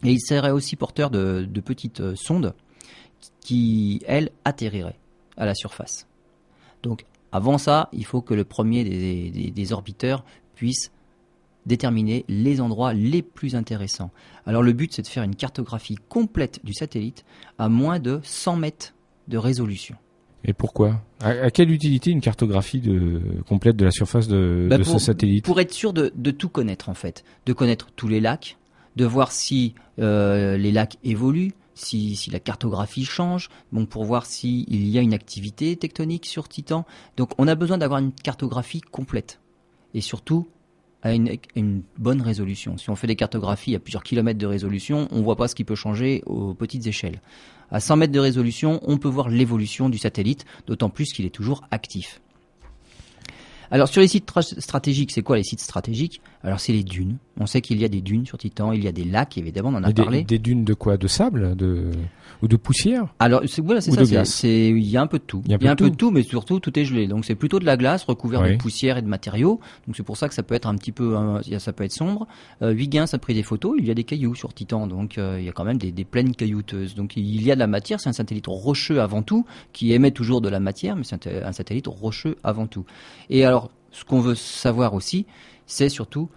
et 0.02 0.12
il 0.12 0.20
serait 0.20 0.50
aussi 0.50 0.76
porteur 0.76 1.10
de, 1.10 1.46
de 1.48 1.60
petites 1.60 2.00
euh, 2.00 2.16
sondes 2.16 2.54
qui, 3.40 4.00
elles, 4.06 4.30
atterriraient 4.44 4.98
à 5.36 5.46
la 5.46 5.54
surface. 5.54 6.06
Donc, 6.82 7.04
avant 7.32 7.58
ça, 7.58 7.88
il 7.92 8.04
faut 8.04 8.20
que 8.20 8.34
le 8.34 8.44
premier 8.44 8.84
des, 8.84 9.30
des, 9.30 9.50
des, 9.50 9.72
orbiteurs 9.72 10.24
puisse 10.54 10.92
déterminer 11.66 12.24
les 12.28 12.60
endroits 12.60 12.92
les 12.92 13.22
plus 13.22 13.56
intéressants. 13.56 14.10
Alors, 14.46 14.62
le 14.62 14.72
but, 14.72 14.92
c'est 14.92 15.02
de 15.02 15.08
faire 15.08 15.22
une 15.22 15.34
cartographie 15.34 15.96
complète 16.08 16.60
du 16.64 16.74
satellite 16.74 17.24
à 17.58 17.68
moins 17.68 17.98
de 17.98 18.20
100 18.22 18.56
mètres 18.56 18.94
de 19.28 19.38
résolution. 19.38 19.96
Et 20.44 20.52
pourquoi? 20.52 21.00
À, 21.20 21.30
à, 21.30 21.50
quelle 21.50 21.70
utilité 21.70 22.10
une 22.10 22.20
cartographie 22.20 22.80
de, 22.80 23.20
complète 23.48 23.76
de 23.76 23.84
la 23.86 23.90
surface 23.90 24.28
de, 24.28 24.66
bah 24.68 24.78
pour, 24.78 24.86
ce 24.86 24.98
satellite? 24.98 25.44
Pour 25.44 25.58
être 25.58 25.72
sûr 25.72 25.94
de, 25.94 26.12
de 26.14 26.30
tout 26.30 26.50
connaître, 26.50 26.90
en 26.90 26.94
fait. 26.94 27.24
De 27.46 27.54
connaître 27.54 27.88
tous 27.96 28.08
les 28.08 28.20
lacs, 28.20 28.58
de 28.96 29.06
voir 29.06 29.32
si 29.32 29.74
euh, 29.98 30.58
les 30.58 30.70
lacs 30.70 30.98
évoluent, 31.02 31.52
si, 31.74 32.18
la 32.30 32.40
cartographie 32.40 33.04
change, 33.04 33.48
pour 33.90 34.04
voir 34.04 34.26
s'il 34.26 34.88
y 34.88 34.98
a 34.98 35.02
une 35.02 35.14
activité 35.14 35.76
tectonique 35.76 36.26
sur 36.26 36.48
Titan. 36.48 36.84
Donc 37.16 37.30
on 37.38 37.48
a 37.48 37.54
besoin 37.54 37.78
d'avoir 37.78 38.00
une 38.00 38.12
cartographie 38.12 38.80
complète. 38.80 39.40
Et 39.92 40.00
surtout, 40.00 40.48
à 41.02 41.12
une, 41.12 41.36
une, 41.54 41.82
bonne 41.98 42.22
résolution. 42.22 42.78
Si 42.78 42.88
on 42.88 42.96
fait 42.96 43.06
des 43.06 43.16
cartographies 43.16 43.74
à 43.74 43.78
plusieurs 43.78 44.02
kilomètres 44.02 44.38
de 44.38 44.46
résolution, 44.46 45.06
on 45.10 45.18
ne 45.18 45.22
voit 45.22 45.36
pas 45.36 45.48
ce 45.48 45.54
qui 45.54 45.64
peut 45.64 45.74
changer 45.74 46.22
aux 46.24 46.54
petites 46.54 46.86
échelles. 46.86 47.20
À 47.70 47.80
100 47.80 47.96
mètres 47.96 48.12
de 48.12 48.20
résolution, 48.20 48.80
on 48.82 48.96
peut 48.98 49.08
voir 49.08 49.28
l'évolution 49.28 49.88
du 49.88 49.98
satellite, 49.98 50.44
d'autant 50.66 50.88
plus 50.88 51.12
qu'il 51.12 51.26
est 51.26 51.30
toujours 51.30 51.64
actif. 51.70 52.22
Alors 53.74 53.88
sur 53.88 54.00
les 54.00 54.06
sites 54.06 54.30
stratégiques, 54.60 55.10
c'est 55.10 55.22
quoi 55.22 55.36
les 55.36 55.42
sites 55.42 55.60
stratégiques? 55.60 56.20
Alors 56.44 56.60
c'est 56.60 56.72
les 56.72 56.84
dunes. 56.84 57.16
On 57.40 57.46
sait 57.46 57.60
qu'il 57.60 57.80
y 57.80 57.84
a 57.84 57.88
des 57.88 58.02
dunes 58.02 58.24
sur 58.24 58.38
Titan, 58.38 58.70
il 58.70 58.84
y 58.84 58.86
a 58.86 58.92
des 58.92 59.02
lacs 59.02 59.36
évidemment, 59.36 59.70
on 59.70 59.74
en 59.74 59.82
a 59.82 59.92
des, 59.92 60.00
parlé. 60.00 60.22
Des 60.22 60.38
dunes 60.38 60.64
de 60.64 60.74
quoi? 60.74 60.96
De 60.96 61.08
sable? 61.08 61.56
De 61.56 61.90
ou 62.40 62.46
de 62.46 62.54
poussière? 62.54 63.12
Alors 63.18 63.42
c'est 63.46 63.62
voilà, 63.62 63.80
c'est 63.80 63.90
ça. 63.90 64.24
C'est 64.24 64.68
il 64.68 64.88
y 64.88 64.96
a 64.96 65.02
un 65.02 65.08
peu 65.08 65.18
de 65.18 65.24
tout. 65.24 65.42
Il 65.44 65.50
y 65.50 65.54
a 65.54 65.56
un 65.56 65.58
peu, 65.58 65.64
il 65.64 65.66
y 65.66 65.68
a 65.68 65.72
un 65.72 65.76
peu 65.76 65.90
de 65.90 65.96
tout, 65.96 66.12
mais 66.12 66.22
surtout 66.22 66.60
tout 66.60 66.78
est 66.78 66.84
gelé. 66.84 67.08
Donc 67.08 67.24
c'est 67.24 67.34
plutôt 67.34 67.58
de 67.58 67.64
la 67.64 67.76
glace 67.76 68.04
recouvert 68.04 68.42
oui. 68.42 68.52
de 68.52 68.56
poussière 68.58 68.96
et 68.96 69.02
de 69.02 69.08
matériaux. 69.08 69.58
Donc 69.88 69.96
c'est 69.96 70.04
pour 70.04 70.16
ça 70.16 70.28
que 70.28 70.34
ça 70.34 70.44
peut 70.44 70.54
être 70.54 70.68
un 70.68 70.76
petit 70.76 70.92
peu, 70.92 71.16
ça 71.58 71.72
peut 71.72 71.82
être 71.82 71.92
sombre. 71.92 72.28
Euh, 72.62 72.74
Huygens 72.74 73.12
a 73.12 73.18
pris 73.18 73.34
des 73.34 73.42
photos. 73.42 73.74
Il 73.80 73.86
y 73.86 73.90
a 73.90 73.94
des 73.94 74.04
cailloux 74.04 74.36
sur 74.36 74.54
Titan, 74.54 74.86
donc 74.86 75.18
euh, 75.18 75.38
il 75.40 75.46
y 75.46 75.48
a 75.48 75.52
quand 75.52 75.64
même 75.64 75.78
des, 75.78 75.90
des, 75.90 76.04
plaines 76.04 76.36
caillouteuses. 76.36 76.94
Donc 76.94 77.16
il 77.16 77.42
y 77.42 77.50
a 77.50 77.56
de 77.56 77.60
la 77.60 77.66
matière. 77.66 77.98
C'est 77.98 78.08
un 78.08 78.12
satellite 78.12 78.46
rocheux 78.46 79.00
avant 79.00 79.22
tout, 79.22 79.44
qui 79.72 79.92
émet 79.92 80.12
toujours 80.12 80.40
de 80.40 80.48
la 80.48 80.60
matière, 80.60 80.94
mais 80.94 81.02
c'est 81.02 81.26
un, 81.26 81.48
un 81.48 81.52
satellite 81.52 81.88
rocheux 81.88 82.36
avant 82.44 82.68
tout. 82.68 82.84
Et 83.30 83.44
alors 83.44 83.63
ce 83.94 84.04
qu'on 84.04 84.20
veut 84.20 84.34
savoir 84.34 84.92
aussi, 84.94 85.24
c'est 85.66 85.88
surtout 85.88 86.28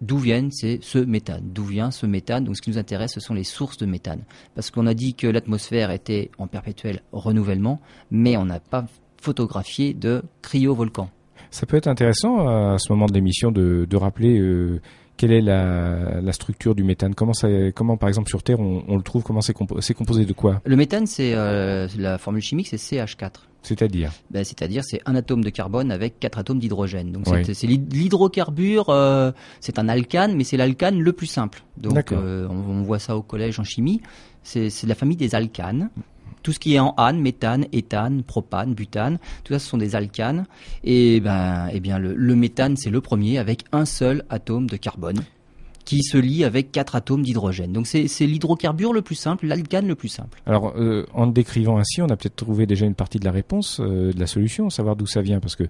d'où 0.00 0.18
viennent 0.18 0.50
ce 0.50 0.98
méthane, 0.98 1.44
d'où 1.44 1.64
vient 1.64 1.92
ce 1.92 2.06
méthane? 2.06 2.44
Donc 2.44 2.56
ce 2.56 2.62
qui 2.62 2.70
nous 2.70 2.78
intéresse, 2.78 3.12
ce 3.14 3.20
sont 3.20 3.34
les 3.34 3.44
sources 3.44 3.76
de 3.78 3.86
méthane. 3.86 4.24
Parce 4.56 4.70
qu'on 4.70 4.86
a 4.88 4.94
dit 4.94 5.14
que 5.14 5.28
l'atmosphère 5.28 5.92
était 5.92 6.30
en 6.38 6.48
perpétuel 6.48 7.02
renouvellement, 7.12 7.80
mais 8.10 8.36
on 8.36 8.44
n'a 8.44 8.58
pas 8.58 8.84
photographié 9.20 9.94
de 9.94 10.22
cryovolcan. 10.42 11.08
Ça 11.52 11.66
peut 11.66 11.76
être 11.76 11.86
intéressant 11.86 12.48
à 12.48 12.78
ce 12.78 12.92
moment 12.92 13.06
de 13.06 13.12
l'émission 13.12 13.52
de, 13.52 13.86
de, 13.88 13.96
rappeler 13.96 14.40
euh, 14.40 14.80
quelle 15.22 15.30
est 15.34 15.40
la, 15.40 16.20
la, 16.20 16.32
structure 16.32 16.74
du 16.74 16.82
méthane? 16.82 17.14
Comment, 17.14 17.32
ça, 17.32 17.46
comment, 17.76 17.96
par 17.96 18.08
exemple, 18.08 18.28
sur 18.28 18.42
Terre, 18.42 18.58
on, 18.58 18.82
on 18.88 18.96
le 18.96 19.04
trouve? 19.04 19.22
Comment 19.22 19.40
c'est 19.40 19.52
compo 19.52 19.78
composé 19.96 20.24
de 20.24 20.32
quoi? 20.32 20.60
Le 20.64 20.74
méthane, 20.74 21.06
c'est 21.06 21.34
euh, 21.36 21.86
la 21.96 22.18
formule 22.18 22.42
chimique, 22.42 22.66
c'est 22.66 22.76
CH4. 22.76 23.30
C'est-à-dire? 23.62 24.10
Ben, 24.32 24.42
C'est-à-dire 24.42 24.82
c'est 24.84 25.00
un 25.06 25.14
atome 25.14 25.44
de 25.44 25.50
carbone 25.50 25.92
avec 25.92 26.18
quatre 26.18 26.38
atomes 26.38 26.58
d'hydrogène. 26.58 27.12
Donc 27.12 27.28
oui. 27.30 27.44
c'est 27.54 27.68
l'hydrocarbure, 27.68 28.88
euh, 28.88 29.30
c'est 29.60 29.78
un 29.78 29.88
alcane, 29.88 30.34
mais 30.34 30.42
c'est 30.42 30.56
l'alcane 30.56 30.98
le 30.98 31.12
plus 31.12 31.28
simple. 31.28 31.62
Donc 31.76 32.10
euh, 32.10 32.48
on, 32.50 32.54
on, 32.54 32.82
voit 32.82 32.98
ça 32.98 33.16
au 33.16 33.22
collège 33.22 33.60
en 33.60 33.64
chimie. 33.64 34.00
C'est 34.42 34.72
la 34.88 34.96
famille 34.96 35.16
des 35.16 35.36
alcanes. 35.36 35.88
Tout 36.42 36.52
ce 36.52 36.58
qui 36.58 36.74
est 36.74 36.78
en 36.78 36.94
ane, 36.96 37.20
méthane, 37.20 37.66
éthane, 37.72 38.22
propane, 38.22 38.74
butane, 38.74 39.18
tout 39.44 39.52
ça 39.52 39.58
ce 39.58 39.68
sont 39.68 39.78
des 39.78 39.94
alcanes. 39.94 40.46
Et 40.84 41.20
ben, 41.20 41.68
eh 41.72 41.80
bien 41.80 41.98
le 41.98 42.34
méthane 42.34 42.76
c'est 42.76 42.90
le 42.90 43.00
premier 43.00 43.38
avec 43.38 43.64
un 43.72 43.84
seul 43.84 44.24
atome 44.30 44.68
de 44.68 44.76
carbone 44.76 45.22
qui 45.92 46.02
se 46.02 46.16
lie 46.16 46.42
avec 46.42 46.72
quatre 46.72 46.96
atomes 46.96 47.22
d'hydrogène. 47.22 47.70
Donc 47.70 47.86
c'est 47.86 48.06
l'hydrocarbure 48.20 48.94
le 48.94 49.02
plus 49.02 49.14
simple, 49.14 49.46
l'alcane 49.46 49.86
le 49.86 49.94
plus 49.94 50.08
simple. 50.08 50.40
Alors 50.46 50.72
euh, 50.78 51.04
en 51.12 51.26
décrivant 51.26 51.76
ainsi, 51.76 52.00
on 52.00 52.06
a 52.06 52.16
peut-être 52.16 52.36
trouvé 52.36 52.64
déjà 52.64 52.86
une 52.86 52.94
partie 52.94 53.18
de 53.18 53.26
la 53.26 53.30
réponse, 53.30 53.78
euh, 53.78 54.10
de 54.10 54.18
la 54.18 54.26
solution, 54.26 54.70
savoir 54.70 54.96
d'où 54.96 55.06
ça 55.06 55.20
vient, 55.20 55.38
parce 55.38 55.54
que 55.54 55.64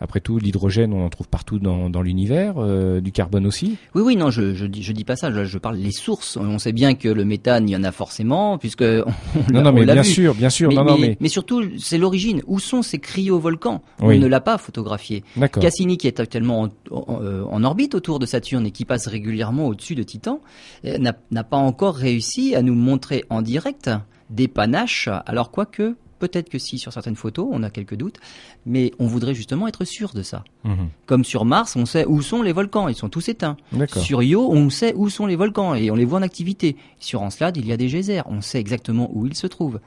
après 0.00 0.20
tout, 0.20 0.38
l'hydrogène, 0.38 0.92
on 0.92 1.04
en 1.04 1.08
trouve 1.08 1.28
partout 1.28 1.58
dans, 1.58 1.88
dans 1.88 2.02
l'univers, 2.02 2.54
euh, 2.58 3.00
du 3.00 3.12
carbone 3.12 3.46
aussi. 3.46 3.76
Oui, 3.94 4.02
oui, 4.02 4.16
non, 4.16 4.30
je, 4.30 4.54
je, 4.54 4.66
dis, 4.66 4.82
je 4.82 4.92
dis 4.92 5.04
pas 5.04 5.16
ça, 5.16 5.30
je, 5.30 5.44
je, 5.44 5.58
parle 5.58 5.76
les 5.76 5.92
sources. 5.92 6.36
On 6.36 6.58
sait 6.58 6.72
bien 6.72 6.94
que 6.94 7.08
le 7.08 7.24
méthane, 7.24 7.68
il 7.68 7.72
y 7.72 7.76
en 7.76 7.84
a 7.84 7.92
forcément, 7.92 8.58
puisque 8.58 8.82
on, 8.82 9.52
non, 9.52 9.62
non, 9.62 9.72
mais 9.72 9.84
bien 9.84 10.02
vu. 10.02 10.04
sûr, 10.04 10.34
bien 10.34 10.50
sûr, 10.50 10.68
mais, 10.68 10.74
non, 10.74 10.84
mais, 10.84 10.90
non, 10.90 10.98
mais... 10.98 11.16
mais 11.20 11.28
surtout, 11.28 11.62
c'est 11.78 11.98
l'origine. 11.98 12.42
Où 12.46 12.58
sont 12.58 12.82
ces 12.82 12.98
cryovolcans? 12.98 13.82
Oui. 14.02 14.16
On 14.16 14.20
ne 14.20 14.26
l'a 14.26 14.40
pas 14.40 14.58
photographié. 14.58 15.24
Cassini, 15.60 15.96
qui 15.96 16.06
est 16.06 16.20
actuellement 16.20 16.62
en, 16.62 16.68
en, 16.90 17.20
en, 17.50 17.64
orbite 17.64 17.94
autour 17.94 18.18
de 18.18 18.26
Saturne 18.26 18.66
et 18.66 18.70
qui 18.70 18.84
passe 18.84 19.06
régulièrement 19.06 19.65
au-dessus 19.66 19.94
de 19.94 20.02
Titan, 20.02 20.40
n'a 20.84 21.44
pas 21.44 21.56
encore 21.56 21.96
réussi 21.96 22.54
à 22.54 22.62
nous 22.62 22.74
montrer 22.74 23.24
en 23.30 23.42
direct 23.42 23.90
des 24.30 24.48
panaches. 24.48 25.08
Alors 25.26 25.50
quoique 25.50 25.96
Peut-être 26.18 26.48
que 26.48 26.58
si 26.58 26.78
sur 26.78 26.92
certaines 26.92 27.16
photos, 27.16 27.46
on 27.50 27.62
a 27.62 27.68
quelques 27.68 27.94
doutes, 27.94 28.18
mais 28.64 28.92
on 28.98 29.06
voudrait 29.06 29.34
justement 29.34 29.68
être 29.68 29.84
sûr 29.84 30.14
de 30.14 30.22
ça. 30.22 30.44
Mmh. 30.64 30.74
Comme 31.04 31.24
sur 31.24 31.44
Mars, 31.44 31.76
on 31.76 31.84
sait 31.84 32.06
où 32.06 32.22
sont 32.22 32.42
les 32.42 32.52
volcans, 32.52 32.88
ils 32.88 32.94
sont 32.94 33.10
tous 33.10 33.28
éteints. 33.28 33.56
Sur 34.00 34.22
Io, 34.22 34.50
on 34.50 34.70
sait 34.70 34.94
où 34.96 35.10
sont 35.10 35.26
les 35.26 35.36
volcans 35.36 35.74
et 35.74 35.90
on 35.90 35.94
les 35.94 36.06
voit 36.06 36.18
en 36.18 36.22
activité. 36.22 36.76
Sur 36.98 37.20
Encelade, 37.22 37.58
il 37.58 37.66
y 37.66 37.72
a 37.72 37.76
des 37.76 37.88
geysers, 37.88 38.22
on 38.26 38.40
sait 38.40 38.58
exactement 38.58 39.10
où 39.12 39.26
ils 39.26 39.34
se 39.34 39.46
trouvent. 39.46 39.80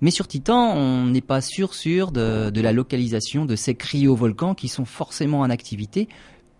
Mais 0.00 0.10
sur 0.10 0.26
Titan, 0.26 0.74
on 0.76 1.06
n'est 1.06 1.20
pas 1.20 1.40
sûr 1.40 1.74
sûr 1.74 2.10
de, 2.10 2.50
de 2.50 2.60
la 2.60 2.72
localisation 2.72 3.44
de 3.44 3.54
ces 3.54 3.74
cryovolcans 3.74 4.54
qui 4.54 4.66
sont 4.66 4.86
forcément 4.86 5.40
en 5.40 5.50
activité 5.50 6.08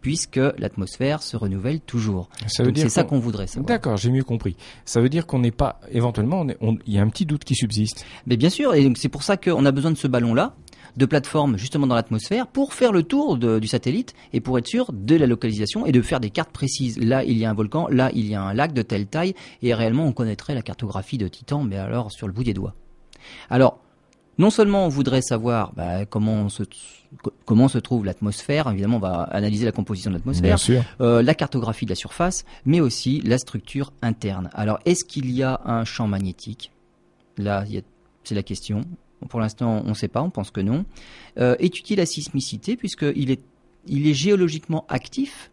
puisque 0.00 0.40
l'atmosphère 0.58 1.22
se 1.22 1.36
renouvelle 1.36 1.80
toujours. 1.80 2.28
C'est 2.46 2.88
ça 2.88 3.04
qu'on 3.04 3.18
qu 3.18 3.24
voudrait 3.24 3.46
savoir. 3.46 3.66
D'accord, 3.66 3.96
j'ai 3.96 4.10
mieux 4.10 4.24
compris. 4.24 4.56
Ça 4.84 5.00
veut 5.00 5.08
dire 5.08 5.26
qu'on 5.26 5.40
n'est 5.40 5.50
pas, 5.50 5.80
éventuellement, 5.90 6.46
il 6.86 6.92
y 6.92 6.98
a 6.98 7.02
un 7.02 7.08
petit 7.08 7.26
doute 7.26 7.44
qui 7.44 7.54
subsiste. 7.54 8.04
Mais 8.26 8.36
bien 8.36 8.50
sûr, 8.50 8.74
et 8.74 8.90
c'est 8.96 9.08
pour 9.08 9.22
ça 9.22 9.36
qu'on 9.36 9.64
a 9.64 9.72
besoin 9.72 9.90
de 9.90 9.96
ce 9.96 10.08
ballon-là, 10.08 10.54
de 10.96 11.06
plateforme 11.06 11.56
justement 11.56 11.86
dans 11.86 11.94
l'atmosphère 11.94 12.46
pour 12.46 12.74
faire 12.74 12.92
le 12.92 13.02
tour 13.02 13.36
de, 13.36 13.58
du 13.58 13.68
satellite 13.68 14.14
et 14.32 14.40
pour 14.40 14.58
être 14.58 14.66
sûr 14.66 14.92
de 14.92 15.16
la 15.16 15.26
localisation 15.26 15.86
et 15.86 15.92
de 15.92 16.02
faire 16.02 16.20
des 16.20 16.30
cartes 16.30 16.50
précises. 16.50 16.98
Là, 16.98 17.24
il 17.24 17.38
y 17.38 17.44
a 17.44 17.50
un 17.50 17.54
volcan, 17.54 17.86
là, 17.88 18.10
il 18.14 18.26
y 18.26 18.34
a 18.34 18.42
un 18.42 18.54
lac 18.54 18.72
de 18.72 18.82
telle 18.82 19.06
taille 19.06 19.34
et 19.62 19.74
réellement, 19.74 20.06
on 20.06 20.12
connaîtrait 20.12 20.54
la 20.54 20.62
cartographie 20.62 21.18
de 21.18 21.28
Titan, 21.28 21.62
mais 21.62 21.76
alors 21.76 22.10
sur 22.10 22.26
le 22.26 22.32
bout 22.32 22.44
des 22.44 22.54
doigts. 22.54 22.74
Alors, 23.50 23.80
non 24.38 24.50
seulement 24.50 24.86
on 24.86 24.88
voudrait 24.88 25.22
savoir 25.22 25.72
bah, 25.74 26.06
comment, 26.06 26.48
se, 26.48 26.62
comment 27.44 27.68
se 27.68 27.78
trouve 27.78 28.04
l'atmosphère, 28.04 28.70
évidemment 28.70 28.96
on 28.96 29.00
va 29.00 29.22
analyser 29.22 29.64
la 29.64 29.72
composition 29.72 30.10
de 30.10 30.16
l'atmosphère, 30.16 30.58
euh, 31.00 31.22
la 31.22 31.34
cartographie 31.34 31.84
de 31.84 31.90
la 31.90 31.96
surface, 31.96 32.44
mais 32.64 32.80
aussi 32.80 33.20
la 33.20 33.38
structure 33.38 33.92
interne. 34.02 34.50
Alors 34.54 34.78
est-ce 34.84 35.04
qu'il 35.04 35.30
y 35.30 35.42
a 35.42 35.60
un 35.64 35.84
champ 35.84 36.06
magnétique? 36.06 36.72
Là, 37.36 37.64
c'est 38.24 38.34
la 38.34 38.42
question. 38.42 38.82
Pour 39.28 39.40
l'instant, 39.40 39.82
on 39.84 39.90
ne 39.90 39.94
sait 39.94 40.08
pas, 40.08 40.22
on 40.22 40.30
pense 40.30 40.50
que 40.50 40.60
non. 40.60 40.84
Euh, 41.38 41.56
étudier 41.58 41.96
la 41.96 42.06
sismicité, 42.06 42.76
puisqu'il 42.76 43.30
est, 43.30 43.42
il 43.86 44.06
est 44.06 44.14
géologiquement 44.14 44.86
actif, 44.88 45.50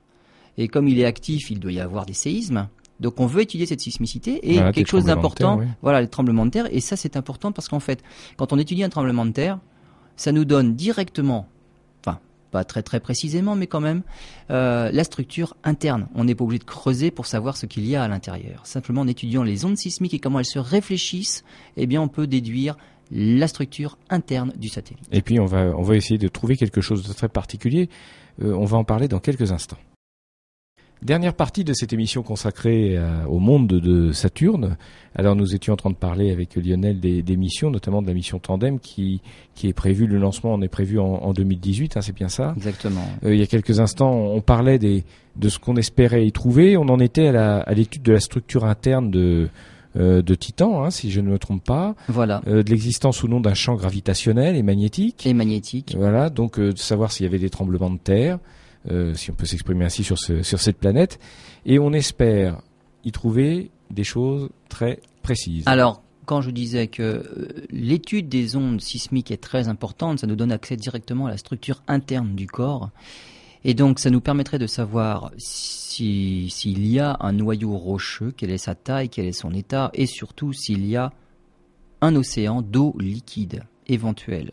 et 0.58 0.68
comme 0.68 0.88
il 0.88 1.00
est 1.00 1.06
actif, 1.06 1.52
il 1.52 1.60
doit 1.60 1.72
y 1.72 1.80
avoir 1.80 2.06
des 2.06 2.14
séismes. 2.14 2.68
Donc 3.00 3.20
on 3.20 3.26
veut 3.26 3.42
étudier 3.42 3.66
cette 3.66 3.82
sismicité 3.82 4.40
et 4.54 4.58
quelque 4.72 4.88
chose 4.88 5.06
d'important, 5.06 5.62
voilà 5.82 6.02
les 6.02 6.08
tremblements 6.08 6.46
de 6.46 6.52
terre. 6.52 6.68
Et 6.72 6.80
ça 6.80 6.96
c'est 6.96 7.16
important 7.18 7.52
parce 7.52 7.68
qu'en 7.68 7.80
fait, 7.80 8.04
quand 8.38 8.54
on 8.54 8.58
étudie 8.58 8.84
un 8.84 8.90
tremblement 8.90 9.26
de 9.26 9.32
terre, 9.32 9.60
ça 10.16 10.32
nous 10.32 10.46
donne 10.46 10.76
directement, 10.76 11.48
enfin 12.04 12.20
pas 12.52 12.64
très 12.64 12.82
très 12.82 13.00
précisément, 13.00 13.56
mais 13.56 13.68
quand 13.68 13.82
même, 13.82 14.02
euh, 14.50 14.90
la 14.92 15.04
structure 15.04 15.56
interne. 15.64 16.08
On 16.16 16.24
n'est 16.24 16.34
pas 16.34 16.44
obligé 16.44 16.60
de 16.60 16.64
creuser 16.64 17.12
pour 17.12 17.28
savoir 17.28 17.56
ce 17.56 17.66
qu'il 17.66 17.86
y 17.86 17.96
a 17.96 18.04
à 18.04 18.08
l'intérieur. 18.08 18.66
Simplement 18.66 19.02
en 19.02 19.08
étudiant 19.08 19.44
les 19.44 19.66
ondes 19.66 19.78
sismiques 19.78 20.14
et 20.14 20.20
comment 20.20 20.40
elles 20.40 20.46
se 20.46 20.60
réfléchissent, 20.60 21.44
eh 21.78 21.86
bien 21.86 22.02
on 22.02 22.08
peut 22.08 22.28
déduire 22.28 22.78
la 23.12 23.48
structure 23.48 23.98
interne 24.10 24.54
du 24.58 24.70
satellite. 24.70 25.06
Et 25.12 25.22
puis 25.22 25.40
on 25.40 25.46
va 25.46 25.72
on 25.78 25.84
va 25.84 25.96
essayer 25.96 26.18
de 26.18 26.28
trouver 26.28 26.58
quelque 26.58 26.82
chose 26.82 27.08
de 27.08 27.14
très 27.14 27.30
particulier. 27.30 27.90
Euh, 28.42 28.54
on 28.54 28.66
va 28.66 28.78
en 28.78 28.84
parler 28.84 29.08
dans 29.08 29.20
quelques 29.20 29.52
instants. 29.52 29.78
Dernière 31.04 31.36
partie 31.36 31.64
de 31.64 31.74
cette 31.74 31.94
émission 31.94 32.24
consacrée 32.24 32.98
euh, 32.98 33.24
au 33.28 33.38
monde 33.38 33.68
de 33.68 34.12
Saturne. 34.12 34.78
Alors 35.16 35.36
nous 35.36 35.54
étions 35.54 35.74
en 35.74 35.78
train 35.78 35.92
de 35.92 35.96
parler 35.96 36.32
avec 36.32 36.56
Lionel 36.56 37.00
des, 37.00 37.38
missions, 37.38 37.70
notamment 37.70 38.02
de 38.02 38.08
la 38.08 38.14
mission 38.14 38.40
Tandem 38.40 38.80
qui, 38.80 39.22
qui 39.54 39.68
est 39.68 39.74
prévue, 39.74 40.08
le 40.08 40.18
lancement 40.18 40.54
en 40.54 40.62
est 40.62 40.68
prévu 40.68 41.00
en, 41.00 41.34
2018, 41.34 41.98
hein, 41.98 42.02
c'est 42.02 42.16
bien 42.16 42.30
ça? 42.30 42.54
Exactement. 42.58 43.08
Euh, 43.24 43.34
il 43.34 43.40
y 43.40 43.44
a 43.44 43.48
quelques 43.48 43.80
instants, 43.80 44.12
on 44.12 44.42
parlait 44.42 44.80
des, 44.80 45.04
de 45.36 45.50
ce 45.50 45.60
qu'on 45.60 45.76
espérait 45.76 46.26
y 46.26 46.32
trouver. 46.32 46.78
On 46.78 46.90
en 46.90 47.00
était 47.00 47.28
à 47.28 47.74
l'étude 47.74 48.02
de 48.02 48.14
la 48.14 48.20
structure 48.20 48.66
interne 48.66 49.12
de, 49.12 49.50
euh, 49.98 50.24
de 50.24 50.36
Titan, 50.36 50.84
hein, 50.84 50.90
si 50.90 51.12
je 51.12 51.22
ne 51.22 51.30
me 51.30 51.38
trompe 51.38 51.64
pas. 51.64 51.96
Voilà. 52.10 52.42
de 52.46 52.70
l'existence 52.70 53.22
ou 53.22 53.28
non 53.28 53.40
d'un 53.40 53.54
champ 53.54 53.76
gravitationnel 53.76 54.56
et 54.56 54.64
magnétique. 54.64 55.28
Et 55.28 55.34
magnétique. 55.36 55.96
Voilà, 55.96 56.32
donc 56.32 56.60
de 56.60 56.76
savoir 56.76 57.12
s'il 57.12 57.26
y 57.26 57.30
avait 57.30 57.40
des 57.40 57.52
tremblements 57.52 57.92
de 57.92 58.00
terre. 58.00 58.40
Euh, 58.90 59.14
si 59.14 59.32
on 59.32 59.34
peut 59.34 59.46
s'exprimer 59.46 59.86
ainsi 59.86 60.04
sur, 60.04 60.18
ce, 60.18 60.44
sur 60.44 60.60
cette 60.60 60.78
planète, 60.78 61.20
et 61.66 61.80
on 61.80 61.92
espère 61.94 62.62
y 63.04 63.12
trouver 63.12 63.70
des 63.92 64.04
choses 64.04 64.50
très 64.70 65.02
précises. 65.24 65.64
Alors, 65.68 66.02
quand 66.26 66.42
je 66.42 66.52
disais 66.52 66.88
que 66.88 67.04
euh, 67.04 67.48
l'étude 67.70 68.30
des 68.30 68.56
ondes 68.56 68.82
sismiques 68.82 69.32
est 69.32 69.42
très 69.42 69.68
importante, 69.68 70.20
ça 70.20 70.28
nous 70.28 70.36
donne 70.36 70.52
accès 70.52 70.76
directement 70.76 71.26
à 71.26 71.32
la 71.32 71.38
structure 71.38 71.84
interne 71.88 72.36
du 72.36 72.48
corps. 72.48 72.92
Et 73.64 73.74
donc, 73.74 74.00
ça 74.00 74.10
nous 74.10 74.22
permettrait 74.22 74.60
de 74.60 74.68
savoir 74.68 75.32
s'il 75.38 76.88
y 76.88 77.00
a 77.00 77.18
un 77.20 77.32
noyau 77.34 77.76
rocheux, 77.78 78.32
quelle 78.36 78.52
est 78.52 78.58
sa 78.58 78.76
taille, 78.76 79.10
quel 79.10 79.26
est 79.26 79.32
son 79.32 79.52
état, 79.52 79.90
et 79.94 80.06
surtout 80.06 80.54
s'il 80.54 80.86
y 80.86 80.96
a 80.96 81.12
un 82.02 82.16
océan 82.16 82.62
d'eau 82.62 82.96
liquide 83.00 83.64
éventuel. 83.88 84.52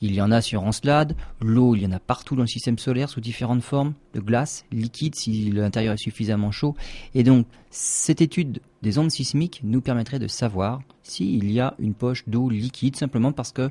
Il 0.00 0.14
y 0.14 0.20
en 0.20 0.30
a 0.30 0.40
sur 0.40 0.62
Encelade, 0.62 1.16
l'eau, 1.40 1.74
il 1.74 1.82
y 1.82 1.86
en 1.86 1.92
a 1.92 1.98
partout 1.98 2.36
dans 2.36 2.42
le 2.42 2.48
système 2.48 2.78
solaire 2.78 3.08
sous 3.08 3.20
différentes 3.20 3.62
formes, 3.62 3.94
de 4.14 4.20
glace, 4.20 4.64
liquide 4.70 5.16
si 5.16 5.50
l'intérieur 5.50 5.94
est 5.94 5.98
suffisamment 6.02 6.52
chaud. 6.52 6.76
Et 7.14 7.24
donc, 7.24 7.46
cette 7.70 8.20
étude 8.20 8.60
des 8.82 8.98
ondes 8.98 9.10
sismiques 9.10 9.60
nous 9.64 9.80
permettrait 9.80 10.20
de 10.20 10.28
savoir 10.28 10.80
s'il 11.02 11.50
y 11.50 11.58
a 11.58 11.74
une 11.78 11.94
poche 11.94 12.28
d'eau 12.28 12.48
liquide, 12.48 12.96
simplement 12.96 13.32
parce 13.32 13.50
que 13.50 13.70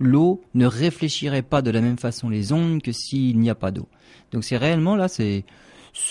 l'eau 0.00 0.42
ne 0.54 0.66
réfléchirait 0.66 1.42
pas 1.42 1.62
de 1.62 1.70
la 1.70 1.80
même 1.80 1.98
façon 1.98 2.28
les 2.28 2.52
ondes 2.52 2.82
que 2.82 2.92
s'il 2.92 3.38
n'y 3.38 3.50
a 3.50 3.54
pas 3.54 3.70
d'eau. 3.70 3.88
Donc 4.32 4.44
c'est 4.44 4.56
réellement 4.56 4.96
là, 4.96 5.08
c'est 5.08 5.44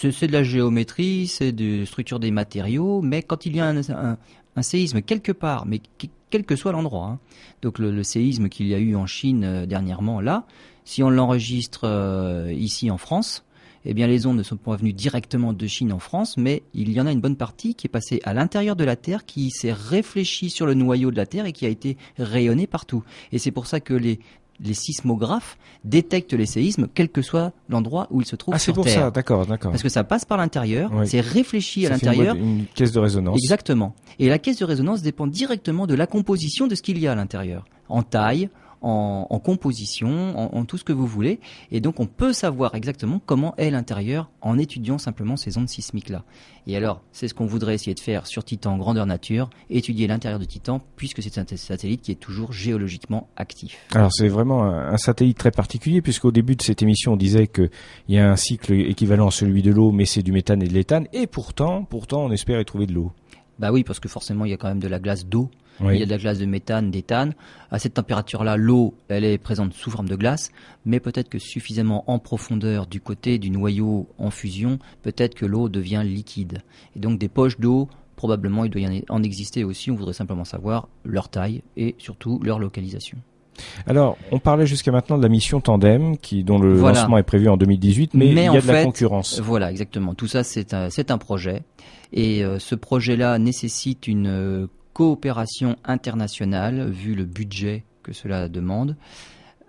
de 0.01 0.31
la 0.31 0.43
géométrie, 0.43 1.27
c'est 1.27 1.51
de 1.51 1.85
structure 1.85 2.19
des 2.19 2.31
matériaux, 2.31 3.01
mais 3.01 3.21
quand 3.21 3.45
il 3.45 3.55
y 3.55 3.59
a 3.59 3.67
un, 3.67 4.17
un 4.55 4.61
séisme 4.61 5.01
quelque 5.01 5.31
part, 5.31 5.65
mais 5.65 5.79
quel 6.29 6.43
que 6.43 6.55
soit 6.55 6.71
l'endroit. 6.71 7.07
Hein. 7.07 7.19
Donc 7.61 7.79
le, 7.79 8.03
séisme 8.03 8.49
qu'il 8.49 8.67
y 8.67 8.73
a 8.73 8.79
eu 8.79 8.95
en 8.95 9.05
Chine 9.05 9.43
euh, 9.43 9.65
dernièrement, 9.65 10.21
là, 10.21 10.45
si 10.85 11.03
on 11.03 11.09
l'enregistre 11.09 11.81
euh, 11.83 12.53
ici 12.53 12.91
en 12.91 12.97
France, 12.97 13.43
eh 13.85 13.93
bien 13.93 14.07
les 14.07 14.25
ondes 14.25 14.37
ne 14.37 14.43
sont 14.43 14.57
pas 14.57 14.75
venues 14.75 14.93
directement 14.93 15.53
de 15.53 15.67
Chine 15.67 15.93
en 15.93 15.99
France, 15.99 16.35
mais 16.37 16.63
il 16.73 16.91
y 16.91 16.99
en 16.99 17.07
a 17.07 17.11
une 17.11 17.21
bonne 17.21 17.37
partie 17.37 17.75
qui 17.75 17.87
est 17.87 17.89
passée 17.89 18.19
à 18.23 18.33
l'intérieur 18.33 18.75
de 18.75 18.83
la 18.83 18.95
Terre, 18.95 19.25
qui 19.25 19.49
s'est 19.49 19.71
réfléchie 19.71 20.49
sur 20.49 20.65
le 20.65 20.73
noyau 20.73 21.11
de 21.11 21.15
la 21.15 21.25
Terre 21.25 21.45
et 21.45 21.53
qui 21.53 21.65
a 21.65 21.69
été 21.69 21.97
rayonnée 22.17 22.67
partout. 22.67 23.03
Et 23.31 23.39
c'est 23.39 23.51
pour 23.51 23.67
ça 23.67 23.79
que 23.79 23.93
les 23.93 24.19
les 24.63 24.73
sismographes 24.73 25.57
détectent 25.83 26.33
les 26.33 26.45
séismes, 26.45 26.87
quel 26.93 27.09
que 27.09 27.21
soit 27.21 27.53
l'endroit 27.69 28.07
où 28.11 28.21
ils 28.21 28.27
se 28.27 28.35
trouvent 28.35 28.53
ah, 28.55 28.59
c'est 28.59 28.73
pour 28.73 28.87
ça, 28.87 29.11
d'accord, 29.11 29.45
d'accord. 29.45 29.71
Parce 29.71 29.83
que 29.83 29.89
ça 29.89 30.03
passe 30.03 30.25
par 30.25 30.37
l'intérieur, 30.37 30.91
c'est 31.05 31.21
réfléchi 31.21 31.85
à 31.85 31.89
l'intérieur. 31.89 32.35
Une, 32.35 32.59
une 32.59 32.65
caisse 32.65 32.91
de 32.91 32.99
résonance. 32.99 33.37
Exactement. 33.37 33.93
Et 34.19 34.29
la 34.29 34.39
caisse 34.39 34.57
de 34.57 34.65
résonance 34.65 35.01
dépend 35.01 35.27
directement 35.27 35.87
de 35.87 35.95
la 35.95 36.07
composition 36.07 36.67
de 36.67 36.75
ce 36.75 36.81
qu'il 36.81 36.97
y 36.99 37.07
a 37.07 37.11
à 37.11 37.15
l'intérieur, 37.15 37.65
en 37.89 38.03
taille, 38.03 38.49
en, 38.87 39.39
composition, 39.39 40.55
en, 40.55 40.65
tout 40.65 40.77
ce 40.77 40.83
que 40.83 40.93
vous 40.93 41.07
voulez. 41.07 41.39
Et 41.71 41.79
donc 41.79 41.99
on 41.99 42.05
peut 42.05 42.33
savoir 42.33 42.75
exactement 42.75 43.21
comment 43.25 43.55
est 43.57 43.69
l'intérieur 43.69 44.29
en 44.41 44.57
étudiant 44.57 44.97
simplement 44.97 45.37
ces 45.37 45.57
ondes 45.57 45.69
sismiques-là. 45.69 46.23
Et 46.67 46.75
alors, 46.75 47.01
c'est 47.13 47.27
ce 47.27 47.33
qu'on 47.33 47.45
voudrait 47.45 47.75
essayer 47.75 47.93
de 47.93 47.99
faire 47.99 48.27
sur 48.27 48.43
Titan 48.43 48.77
grandeur 48.77 49.05
nature, 49.05 49.49
étudier 49.69 50.07
l'intérieur 50.07 50.39
de 50.39 50.45
Titan, 50.45 50.81
puisque 50.97 51.23
c'est 51.23 51.37
un 51.37 51.45
satellite 51.55 52.01
qui 52.01 52.11
est 52.11 52.15
toujours 52.15 52.51
géologiquement 52.51 53.29
actif. 53.37 53.77
Alors 53.93 54.11
c'est 54.13 54.27
vraiment 54.27 54.65
un, 54.65 54.97
satellite 54.97 55.37
très 55.37 55.51
particulier, 55.51 56.01
puisqu'au 56.01 56.31
début 56.31 56.55
de 56.55 56.61
cette 56.61 56.81
émission, 56.81 57.13
on 57.13 57.17
disait 57.17 57.47
qu'il 57.47 57.69
y 58.09 58.17
a 58.17 58.29
un 58.29 58.35
cycle 58.35 58.73
équivalent 58.73 59.27
à 59.27 59.31
celui 59.31 59.61
de 59.61 59.71
l'eau, 59.71 59.91
mais 59.91 60.05
c'est 60.05 60.23
du 60.23 60.31
méthane 60.31 60.61
et 60.61 60.67
de 60.67 60.73
l'éthane, 60.73 61.07
et 61.13 61.27
pourtant, 61.27 61.85
pourtant, 61.85 62.25
on 62.25 62.31
espère 62.31 62.59
y 62.59 62.65
trouver 62.65 62.85
de 62.85 62.93
l'eau. 62.93 63.11
Bah 63.59 63.71
oui, 63.71 63.83
parce 63.83 63.99
que 63.99 64.09
forcément, 64.09 64.45
il 64.45 64.51
y 64.51 64.53
a 64.53 64.57
quand 64.57 64.67
même 64.67 64.79
de 64.79 64.87
la 64.87 64.99
glace 64.99 65.25
d'eau 65.25 65.49
il 65.81 65.97
y 65.97 66.03
a 66.03 66.05
de 66.05 66.11
la 66.11 66.17
glace 66.17 66.39
de 66.39 66.45
méthane, 66.45 66.91
d'éthane. 66.91 67.33
À 67.71 67.79
cette 67.79 67.95
température-là, 67.95 68.57
l'eau, 68.57 68.95
elle 69.09 69.23
est 69.23 69.37
présente 69.37 69.73
sous 69.73 69.91
forme 69.91 70.07
de 70.07 70.15
glace, 70.15 70.51
mais 70.85 70.99
peut-être 70.99 71.29
que 71.29 71.39
suffisamment 71.39 72.03
en 72.09 72.19
profondeur 72.19 72.87
du 72.87 73.01
côté 73.01 73.37
du 73.37 73.49
noyau 73.49 74.07
en 74.17 74.31
fusion, 74.31 74.79
peut-être 75.03 75.35
que 75.35 75.45
l'eau 75.45 75.69
devient 75.69 76.03
liquide. 76.03 76.59
Et 76.95 76.99
donc 76.99 77.19
des 77.19 77.29
poches 77.29 77.59
d'eau, 77.59 77.89
probablement 78.15 78.65
il 78.65 78.71
doit 78.71 78.81
y 78.81 79.05
en 79.09 79.23
exister 79.23 79.63
aussi. 79.63 79.91
On 79.91 79.95
voudrait 79.95 80.13
simplement 80.13 80.45
savoir 80.45 80.87
leur 81.03 81.29
taille 81.29 81.63
et 81.75 81.95
surtout 81.97 82.39
leur 82.43 82.59
localisation. 82.59 83.17
Alors, 83.85 84.17
on 84.31 84.39
parlait 84.39 84.67
jusqu'à 84.67 84.91
maintenant 84.91 85.17
de 85.17 85.23
la 85.23 85.29
mission 85.29 85.61
Tandem, 85.61 86.17
qui 86.17 86.43
dont 86.43 86.59
le 86.59 86.79
lancement 86.79 87.17
est 87.17 87.23
prévu 87.23 87.49
en 87.49 87.57
2018, 87.57 88.13
mais, 88.13 88.27
il 88.27 88.37
y 88.37 88.47
a 88.47 88.61
de 88.61 88.67
la 88.67 88.83
concurrence. 88.83 89.39
Voilà, 89.39 89.71
exactement. 89.71 90.13
Tout 90.13 90.27
ça, 90.27 90.43
c'est 90.43 90.73
un, 90.73 90.89
un, 91.09 91.17
projet, 91.17 91.63
et 92.13 92.43
euh, 92.43 92.59
ce 92.59 92.75
projet-là 92.75 93.39
nécessite 93.39 94.07
une 94.07 94.27
euh, 94.27 94.67
coopération 94.97 95.75
internationale, 95.83 96.89
vu 96.89 97.13
le 97.13 97.23
budget 97.23 97.83
que 98.01 98.13
cela 98.13 98.49
demande. 98.49 98.95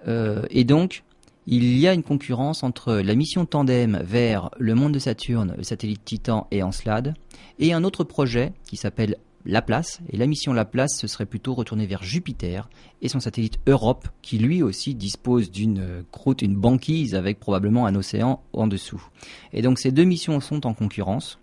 Euh, 0.06 0.46
et 0.48 0.64
donc, 0.64 1.04
il 1.46 1.76
y 1.76 1.86
a 1.86 1.92
une 1.92 2.02
concurrence 2.02 2.62
entre 2.62 2.94
la 2.94 3.14
mission 3.14 3.44
Tandem 3.44 4.00
vers 4.02 4.48
le 4.56 4.74
monde 4.74 4.94
de 4.94 4.98
Saturne, 4.98 5.52
le 5.58 5.64
satellite 5.64 6.02
Titan 6.02 6.46
et 6.50 6.62
Encelade, 6.62 7.12
et 7.58 7.74
un 7.74 7.84
autre 7.84 8.04
projet 8.04 8.54
qui 8.64 8.78
s'appelle 8.78 9.18
Laplace. 9.44 10.00
Et 10.08 10.16
la 10.16 10.26
mission 10.26 10.54
Laplace, 10.54 10.96
ce 10.98 11.06
serait 11.06 11.26
plutôt 11.26 11.52
retourner 11.52 11.84
vers 11.84 12.02
Jupiter 12.02 12.70
et 13.02 13.08
son 13.08 13.20
satellite 13.20 13.58
Europe, 13.66 14.08
qui 14.22 14.38
lui 14.38 14.62
aussi 14.62 14.94
dispose 14.94 15.50
d'une 15.50 16.04
croûte, 16.10 16.40
une 16.40 16.56
banquise 16.56 17.14
avec 17.14 17.38
probablement 17.38 17.84
un 17.84 17.94
océan 17.96 18.40
en 18.54 18.66
dessous. 18.66 19.06
Et 19.52 19.60
donc 19.60 19.78
ces 19.78 19.92
deux 19.92 20.04
missions 20.04 20.40
sont 20.40 20.66
en 20.66 20.72
concurrence. 20.72 21.38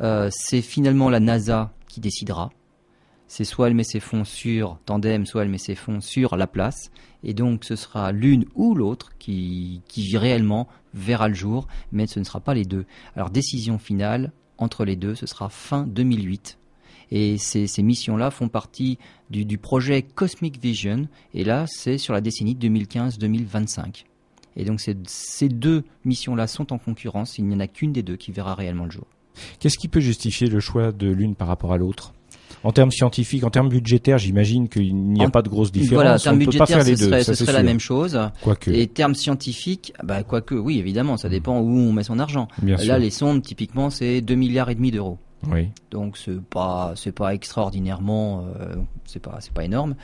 Euh, 0.00 0.28
c'est 0.32 0.60
finalement 0.60 1.08
la 1.08 1.20
NASA 1.20 1.72
qui 1.86 2.00
décidera 2.00 2.50
c'est 3.32 3.44
soit 3.44 3.68
elle 3.68 3.74
met 3.74 3.82
ses 3.82 3.98
fonds 3.98 4.26
sur 4.26 4.78
Tandem, 4.84 5.24
soit 5.24 5.42
elle 5.42 5.48
met 5.48 5.56
ses 5.56 5.74
fonds 5.74 6.02
sur 6.02 6.36
la 6.36 6.46
place. 6.46 6.90
Et 7.24 7.32
donc 7.32 7.64
ce 7.64 7.76
sera 7.76 8.12
l'une 8.12 8.44
ou 8.54 8.74
l'autre 8.74 9.12
qui, 9.18 9.80
qui 9.88 10.18
réellement 10.18 10.68
verra 10.92 11.28
le 11.28 11.34
jour, 11.34 11.66
mais 11.92 12.06
ce 12.06 12.18
ne 12.18 12.24
sera 12.24 12.40
pas 12.40 12.52
les 12.52 12.66
deux. 12.66 12.84
Alors 13.16 13.30
décision 13.30 13.78
finale 13.78 14.32
entre 14.58 14.84
les 14.84 14.96
deux, 14.96 15.14
ce 15.14 15.24
sera 15.24 15.48
fin 15.48 15.86
2008. 15.86 16.58
Et 17.10 17.38
ces, 17.38 17.66
ces 17.66 17.82
missions-là 17.82 18.30
font 18.30 18.48
partie 18.50 18.98
du, 19.30 19.46
du, 19.46 19.56
projet 19.56 20.02
Cosmic 20.02 20.60
Vision. 20.60 21.08
Et 21.32 21.44
là, 21.44 21.64
c'est 21.68 21.96
sur 21.96 22.12
la 22.12 22.20
décennie 22.20 22.54
2015-2025. 22.54 24.04
Et 24.56 24.66
donc 24.66 24.78
ces, 24.78 24.94
ces 25.06 25.48
deux 25.48 25.84
missions-là 26.04 26.46
sont 26.46 26.70
en 26.70 26.76
concurrence. 26.76 27.38
Il 27.38 27.46
n'y 27.46 27.54
en 27.54 27.60
a 27.60 27.66
qu'une 27.66 27.94
des 27.94 28.02
deux 28.02 28.16
qui 28.16 28.30
verra 28.30 28.54
réellement 28.54 28.84
le 28.84 28.90
jour. 28.90 29.06
Qu'est-ce 29.58 29.78
qui 29.78 29.88
peut 29.88 30.00
justifier 30.00 30.48
le 30.48 30.60
choix 30.60 30.92
de 30.92 31.08
l'une 31.08 31.34
par 31.34 31.48
rapport 31.48 31.72
à 31.72 31.78
l'autre? 31.78 32.12
En 32.64 32.72
termes 32.72 32.90
scientifiques, 32.90 33.44
en 33.44 33.50
termes 33.50 33.68
budgétaires, 33.68 34.18
j'imagine 34.18 34.68
qu'il 34.68 34.94
n'y 34.94 35.24
a 35.24 35.30
pas 35.30 35.42
de 35.42 35.48
grosse 35.48 35.72
différence. 35.72 35.94
Voilà, 35.94 36.14
en 36.14 36.18
termes 36.18 36.38
budgétaires, 36.38 36.82
ce 36.84 36.96
serait, 36.96 37.24
ce 37.24 37.34
serait 37.34 37.52
la 37.52 37.62
même 37.62 37.80
chose. 37.80 38.18
Quoique. 38.42 38.70
Et 38.70 38.86
termes 38.86 39.14
scientifiques, 39.14 39.92
bah, 40.02 40.22
quoique, 40.22 40.54
oui, 40.54 40.78
évidemment, 40.78 41.16
ça 41.16 41.28
dépend 41.28 41.58
où 41.58 41.68
on 41.68 41.92
met 41.92 42.04
son 42.04 42.18
argent. 42.18 42.48
Là, 42.62 42.98
les 42.98 43.10
sondes, 43.10 43.42
typiquement, 43.42 43.90
c'est 43.90 44.20
2 44.20 44.34
milliards 44.34 44.70
et 44.70 44.74
demi 44.74 44.90
d'euros. 44.90 45.18
Oui. 45.50 45.70
Donc 45.90 46.16
c'est 46.16 46.40
pas 46.40 46.92
c'est 46.94 47.10
pas 47.12 47.34
extraordinairement 47.34 48.44
euh, 48.60 48.76
c'est 49.06 49.18
pas 49.18 49.38
c'est 49.40 49.52
pas 49.52 49.64
énorme, 49.64 49.96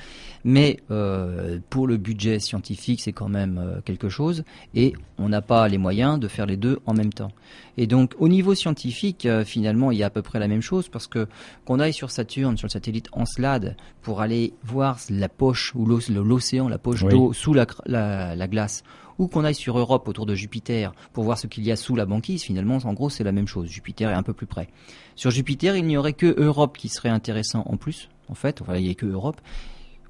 mais 0.44 0.80
euh, 0.90 1.60
pour 1.70 1.86
le 1.86 1.96
budget 1.96 2.40
scientifique 2.40 3.00
c'est 3.00 3.12
quand 3.12 3.28
même 3.28 3.58
euh, 3.58 3.80
quelque 3.84 4.08
chose 4.08 4.42
et 4.74 4.94
on 5.16 5.28
n'a 5.28 5.40
pas 5.40 5.68
les 5.68 5.78
moyens 5.78 6.18
de 6.18 6.26
faire 6.28 6.46
les 6.46 6.56
deux 6.56 6.80
en 6.86 6.94
même 6.94 7.12
temps. 7.12 7.30
Et 7.76 7.86
donc 7.86 8.14
au 8.18 8.28
niveau 8.28 8.54
scientifique 8.54 9.26
euh, 9.26 9.44
finalement 9.44 9.92
il 9.92 9.98
y 9.98 10.02
a 10.02 10.06
à 10.06 10.10
peu 10.10 10.22
près 10.22 10.38
la 10.40 10.48
même 10.48 10.62
chose 10.62 10.88
parce 10.88 11.06
que 11.06 11.28
qu'on 11.64 11.78
aille 11.78 11.92
sur 11.94 12.10
Saturne 12.10 12.56
sur 12.56 12.66
le 12.66 12.72
satellite 12.72 13.08
Encelade 13.12 13.76
pour 14.02 14.20
aller 14.20 14.54
voir 14.64 14.98
la 15.10 15.28
poche 15.28 15.72
ou 15.76 15.86
l'oc- 15.86 16.08
l'océan 16.08 16.68
la 16.68 16.78
poche 16.78 17.02
Oui. 17.04 17.10
d'eau 17.12 17.32
sous 17.32 17.54
la, 17.54 17.66
la 17.86 18.48
glace 18.48 18.82
ou 19.18 19.28
qu'on 19.28 19.44
aille 19.44 19.54
sur 19.54 19.78
Europe 19.78 20.08
autour 20.08 20.26
de 20.26 20.34
Jupiter 20.34 20.92
pour 21.12 21.24
voir 21.24 21.38
ce 21.38 21.46
qu'il 21.46 21.64
y 21.64 21.72
a 21.72 21.76
sous 21.76 21.96
la 21.96 22.06
banquise, 22.06 22.42
finalement, 22.42 22.78
en 22.84 22.92
gros, 22.92 23.10
c'est 23.10 23.24
la 23.24 23.32
même 23.32 23.46
chose. 23.48 23.68
Jupiter 23.68 24.10
est 24.10 24.14
un 24.14 24.22
peu 24.22 24.32
plus 24.32 24.46
près. 24.46 24.68
Sur 25.16 25.30
Jupiter, 25.30 25.76
il 25.76 25.84
n'y 25.84 25.96
aurait 25.96 26.12
que 26.12 26.40
Europe 26.40 26.78
qui 26.78 26.88
serait 26.88 27.08
intéressant 27.08 27.64
en 27.66 27.76
plus, 27.76 28.08
en 28.28 28.34
fait. 28.34 28.62
Enfin, 28.62 28.76
il 28.76 28.84
n'y 28.84 28.90
a 28.90 28.94
que 28.94 29.06
Europe. 29.06 29.40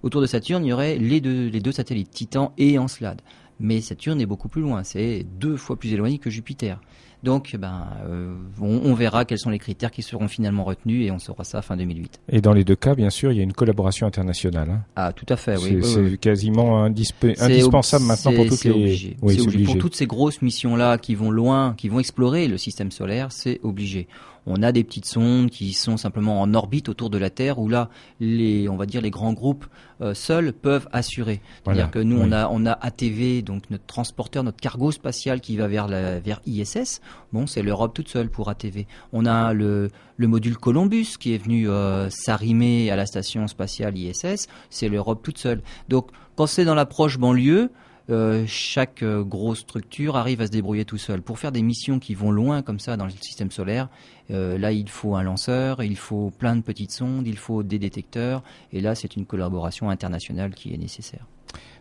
Autour 0.03 0.21
de 0.21 0.27
Saturne, 0.27 0.65
il 0.65 0.69
y 0.69 0.73
aurait 0.73 0.97
les 0.97 1.21
deux, 1.21 1.49
les 1.49 1.61
deux 1.61 1.73
satellites, 1.73 2.11
Titan 2.11 2.53
et 2.57 2.79
Encelade. 2.79 3.21
Mais 3.59 3.81
Saturne 3.81 4.21
est 4.21 4.27
beaucoup 4.27 4.49
plus 4.49 4.63
loin, 4.63 4.85
c'est 4.85 5.25
deux 5.25 5.57
fois 5.57 5.77
plus 5.77 5.93
éloigné 5.93 6.19
que 6.19 6.31
Jupiter. 6.31 6.81
Donc, 7.25 7.57
ben, 7.59 7.89
euh, 8.07 8.35
on, 8.61 8.81
on 8.85 8.95
verra 8.95 9.25
quels 9.25 9.39
sont 9.39 9.51
les 9.51 9.59
critères 9.59 9.91
qui 9.91 10.03
seront 10.03 10.29
finalement 10.29 10.62
retenus 10.64 11.07
et 11.07 11.11
on 11.11 11.19
saura 11.19 11.43
ça 11.45 11.62
fin 11.62 11.77
2008. 11.77 12.21
Et 12.31 12.41
dans 12.41 12.53
les 12.53 12.62
deux 12.64 12.77
cas, 12.77 12.95
bien 12.95 13.11
sûr, 13.11 13.33
il 13.33 13.39
y 13.39 13.41
a 13.41 13.43
une 13.43 13.53
collaboration 13.53 14.07
internationale. 14.07 14.71
hein. 14.71 14.81
Ah, 14.95 15.12
tout 15.12 15.27
à 15.29 15.37
fait, 15.37 15.57
oui. 15.57 15.62
c'est 15.62 15.75
oui, 15.75 15.83
c'est 15.85 16.01
oui. 16.01 16.19
quasiment 16.19 16.85
indispensable 16.85 18.05
maintenant 18.05 18.33
pour 18.33 18.47
toutes 18.47 18.64
les. 18.64 18.71
obligé. 18.71 19.16
Oui, 19.21 19.35
obligé. 19.35 19.49
obligé. 19.49 19.64
Pour 19.64 19.79
toutes 19.79 19.97
ces 19.97 20.07
grosses 20.07 20.43
missions-là 20.43 20.99
qui 20.99 21.14
vont 21.14 21.31
loin, 21.31 21.75
qui 21.77 21.89
vont 21.89 21.99
explorer 21.99 22.47
le 22.49 22.57
système 22.59 22.91
solaire, 22.91 23.33
c'est 23.33 23.61
obligé. 23.62 24.07
On 24.51 24.62
a 24.62 24.72
des 24.72 24.82
petites 24.82 25.05
sondes 25.07 25.51
qui 25.51 25.72
sont 25.72 25.96
simplement 25.96 26.40
en 26.40 26.55
orbite 26.55 26.88
autour 26.88 27.11
de 27.11 27.18
la 27.18 27.30
Terre, 27.30 27.59
où 27.59 27.68
là, 27.68 27.90
les, 28.20 28.68
on 28.68 28.76
va 28.76 28.86
dire, 28.86 29.01
les 29.03 29.11
grands 29.11 29.32
groupes 29.32 29.66
euh, 30.01 30.14
seuls 30.14 30.53
peuvent 30.53 30.88
assurer. 30.92 31.40
C'est-à-dire 31.64 31.84
Voilà. 31.84 31.86
que 31.88 31.99
nous, 31.99 32.16
Oui. 32.16 32.22
on 32.28 32.32
a, 32.32 32.49
on 32.51 32.64
a 32.66 32.72
ATV, 32.72 33.42
donc 33.42 33.64
notre 33.70 33.84
transporteur, 33.86 34.42
notre 34.44 34.61
cargo 34.61 34.90
spatial 34.90 35.40
qui 35.40 35.57
va 35.57 35.68
vers 35.68 35.86
la, 35.86 36.18
vers 36.18 36.40
ISS. 36.46 37.01
Bon, 37.32 37.46
c'est 37.46 37.62
l'Europe 37.62 37.92
toute 37.94 38.09
seule 38.09 38.30
pour 38.30 38.49
ATV. 38.49 38.86
On 39.12 39.26
a 39.26 39.53
le, 39.53 39.90
le 40.16 40.26
module 40.28 40.57
Columbus 40.57 41.16
qui 41.20 41.34
est 41.34 41.38
venu 41.38 41.68
euh, 41.68 42.09
s'arrimer 42.11 42.90
à 42.90 42.96
la 42.96 43.07
station 43.07 43.46
spatiale 43.49 43.96
ISS. 43.99 44.49
C'est 44.70 44.88
l'Europe 44.88 45.22
toute 45.22 45.38
seule. 45.38 45.62
Donc, 45.88 46.09
quand 46.36 46.46
c'est 46.46 46.64
dans 46.64 46.74
l'approche 46.74 47.18
banlieue, 47.18 47.70
euh, 48.11 48.44
chaque 48.46 49.03
euh, 49.03 49.22
grosse 49.22 49.59
structure 49.59 50.16
arrive 50.16 50.40
à 50.40 50.46
se 50.46 50.51
débrouiller 50.51 50.86
tout 50.86 50.96
seul. 50.96 51.20
Pour 51.20 51.38
faire 51.38 51.53
des 51.53 51.61
missions 51.61 51.99
qui 51.99 52.14
vont 52.14 52.30
loin 52.30 52.62
comme 52.62 52.80
ça 52.80 52.96
dans 52.96 53.05
le 53.05 53.11
système 53.11 53.51
solaire, 53.51 53.90
euh, 54.31 54.59
là 54.59 54.72
il 54.72 54.89
faut 54.89 55.16
un 55.16 55.22
lanceur, 55.22 55.83
il 55.83 55.97
faut 55.97 56.31
plein 56.39 56.57
de 56.57 56.62
petites 56.62 56.93
sondes, 56.93 57.26
il 57.26 57.37
faut 57.37 57.62
des 57.62 57.79
détecteurs, 57.79 58.43
et 58.72 58.81
là 58.81 58.95
c'est 58.95 59.16
une 59.16 59.26
collaboration 59.26 59.91
internationale 59.91 60.55
qui 60.55 60.74
est 60.74 60.79
nécessaire. 60.79 61.24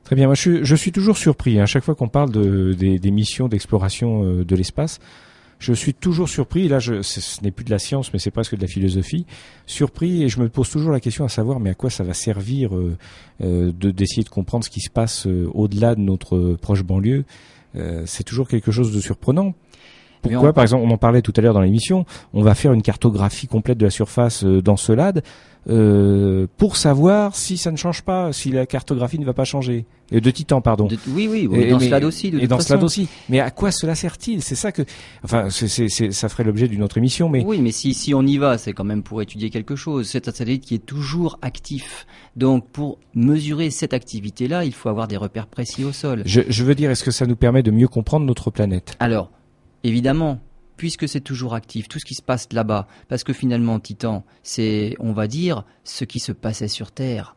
Très 0.04 0.16
bien. 0.16 0.28
Moi, 0.28 0.36
je 0.36 0.76
suis, 0.76 0.93
toujours 0.93 1.18
surpris. 1.18 1.60
hein, 1.60 1.64
À 1.64 1.66
chaque 1.66 1.84
fois 1.84 1.93
qu'on 1.93 2.08
parle 2.08 2.32
de, 2.32 2.72
des, 2.72 3.12
missions 3.12 3.50
d'exploration 3.50 4.24
euh, 4.24 4.45
de 4.45 4.56
l'espace, 4.56 5.00
je 5.60 5.74
suis 5.74 5.93
toujours 5.93 6.30
surpris. 6.30 6.70
Là, 6.70 6.80
ce, 6.80 7.43
n'est 7.43 7.52
plus 7.52 7.66
de 7.66 7.72
la 7.72 7.78
science, 7.78 8.14
mais 8.14 8.20
c'est 8.20 8.32
presque 8.32 8.56
de 8.56 8.62
la 8.62 8.68
philosophie. 8.68 9.26
Surpris, 9.66 10.24
et 10.24 10.30
je 10.30 10.39
me 10.39 10.48
pose 10.48 10.70
toujours 10.70 10.93
la 10.93 11.02
question 11.02 11.26
à 11.26 11.30
savoir, 11.30 11.60
mais 11.60 11.72
à 11.72 11.74
quoi 11.74 11.89
ça 11.89 12.06
va 12.06 12.14
servir 12.14 12.74
euh, 12.74 12.95
de 13.41 13.91
d'essayer 13.91 14.24
de 14.24 14.30
comprendre 14.30 14.64
ce 14.64 14.70
qui 14.70 14.80
se 14.80 14.89
passe 14.89 15.28
au-delà 15.54 15.95
de 15.95 16.00
notre 16.00 16.54
proche 16.54 16.84
banlieue. 16.84 17.26
C'est 18.06 18.24
toujours 18.24 18.48
quelque 18.48 18.72
chose 18.72 18.91
de 18.91 19.02
surprenant. 19.02 19.54
Pourquoi, 20.22 20.49
on- 20.49 20.53
par 20.53 20.63
exemple, 20.63 20.84
on 20.88 20.91
en 20.91 20.97
parlait 20.97 21.22
tout 21.22 21.34
à 21.38 21.41
l'heure 21.41 21.53
dans 21.53 21.61
l'émission, 21.61 22.05
on 22.34 22.41
va 22.41 22.55
faire 22.55 22.74
une 22.74 22.82
cartographie 22.82 23.47
complète 23.47 23.78
de 23.78 23.86
la 23.86 23.91
surface 23.91 24.43
euh, 24.43 24.61
d'Encelade 24.61 25.24
euh, 25.70 26.47
pour 26.57 26.78
savoir 26.78 27.36
si 27.36 27.57
ça 27.57 27.72
ne 27.72 27.78
change 27.78 28.01
pas, 28.01 28.32
si 28.32 28.51
la 28.51 28.65
cartographie 28.65 29.20
ne 29.20 29.26
va 29.26 29.34
pas 29.34 29.43
changer. 29.43 29.86
Et 30.11 30.22
de 30.22 30.32
Titan, 30.32 30.61
pardon. 30.61 30.86
De- 30.88 30.95
oui, 31.09 31.28
oui, 31.30 31.45
oui, 31.51 31.59
Et- 31.63 31.70
dans 31.70 31.80
mais- 31.80 31.88
Slade 31.89 32.05
aussi. 32.05 32.32
De 32.32 32.38
et 32.38 32.41
toute 32.41 32.49
dans 32.49 32.55
façon. 32.57 32.68
Slade 32.68 32.84
aussi. 32.84 33.09
Mais 33.28 33.41
à 33.41 33.51
quoi 33.51 33.72
cela 33.72 33.93
sert-il? 33.93 34.41
C'est 34.41 34.55
ça 34.55 34.72
que, 34.72 34.84
enfin, 35.24 35.49
ça 35.49 36.30
ferait 36.30 36.45
l'objet 36.45 36.70
d'une 36.70 36.84
autre 36.84 36.97
émission, 36.97 37.28
mais 37.28 37.43
Oui, 37.45 37.59
mais 37.61 37.72
si, 37.72 37.93
si 37.93 38.13
on 38.13 38.22
y 38.22 38.38
va, 38.38 38.57
c'est 38.57 38.72
quand 38.72 38.86
même 38.86 39.03
pour 39.03 39.22
étudier 39.22 39.49
quelque 39.49 39.76
chose. 39.76 40.07
C'est 40.07 40.30
un 40.30 40.32
satellite 40.32 40.63
qui 40.63 40.76
est 40.76 40.86
toujours 40.86 41.38
actif. 41.41 42.05
Donc, 42.38 42.70
pour 42.70 42.99
mesurer 43.13 43.70
cette 43.70 43.93
activité-là, 43.93 44.63
il 44.63 44.74
faut 44.74 44.88
avoir 44.88 45.09
des 45.09 45.18
repères 45.18 45.47
précis 45.47 45.84
au 45.84 45.91
sol. 45.91 46.22
je, 46.26 46.39
je 46.47 46.63
veux 46.63 46.76
dire, 46.76 46.89
est-ce 46.91 47.03
que 47.03 47.11
ça 47.11 47.26
nous 47.26 47.36
permet 47.36 47.61
de 47.63 47.72
mieux 47.72 47.89
comprendre 47.89 48.26
notre 48.26 48.49
planète? 48.51 48.95
Alors, 49.01 49.32
évidemment, 49.84 50.40
puisque 50.76 51.08
c'est 51.08 51.22
toujours 51.22 51.56
actif, 51.56 51.88
tout 51.88 52.00
ce 52.00 52.06
qui 52.06 52.14
se 52.14 52.22
passe 52.22 52.48
là-bas, 52.52 52.88
parce 53.08 53.24
que 53.24 53.34
finalement, 53.34 53.80
Titan, 53.80 54.24
c'est, 54.44 54.96
on 55.00 55.12
va 55.12 55.28
dire, 55.28 55.64
ce 55.84 56.06
qui 56.06 56.20
se 56.20 56.32
passait 56.32 56.68
sur 56.68 56.92
Terre 56.92 57.36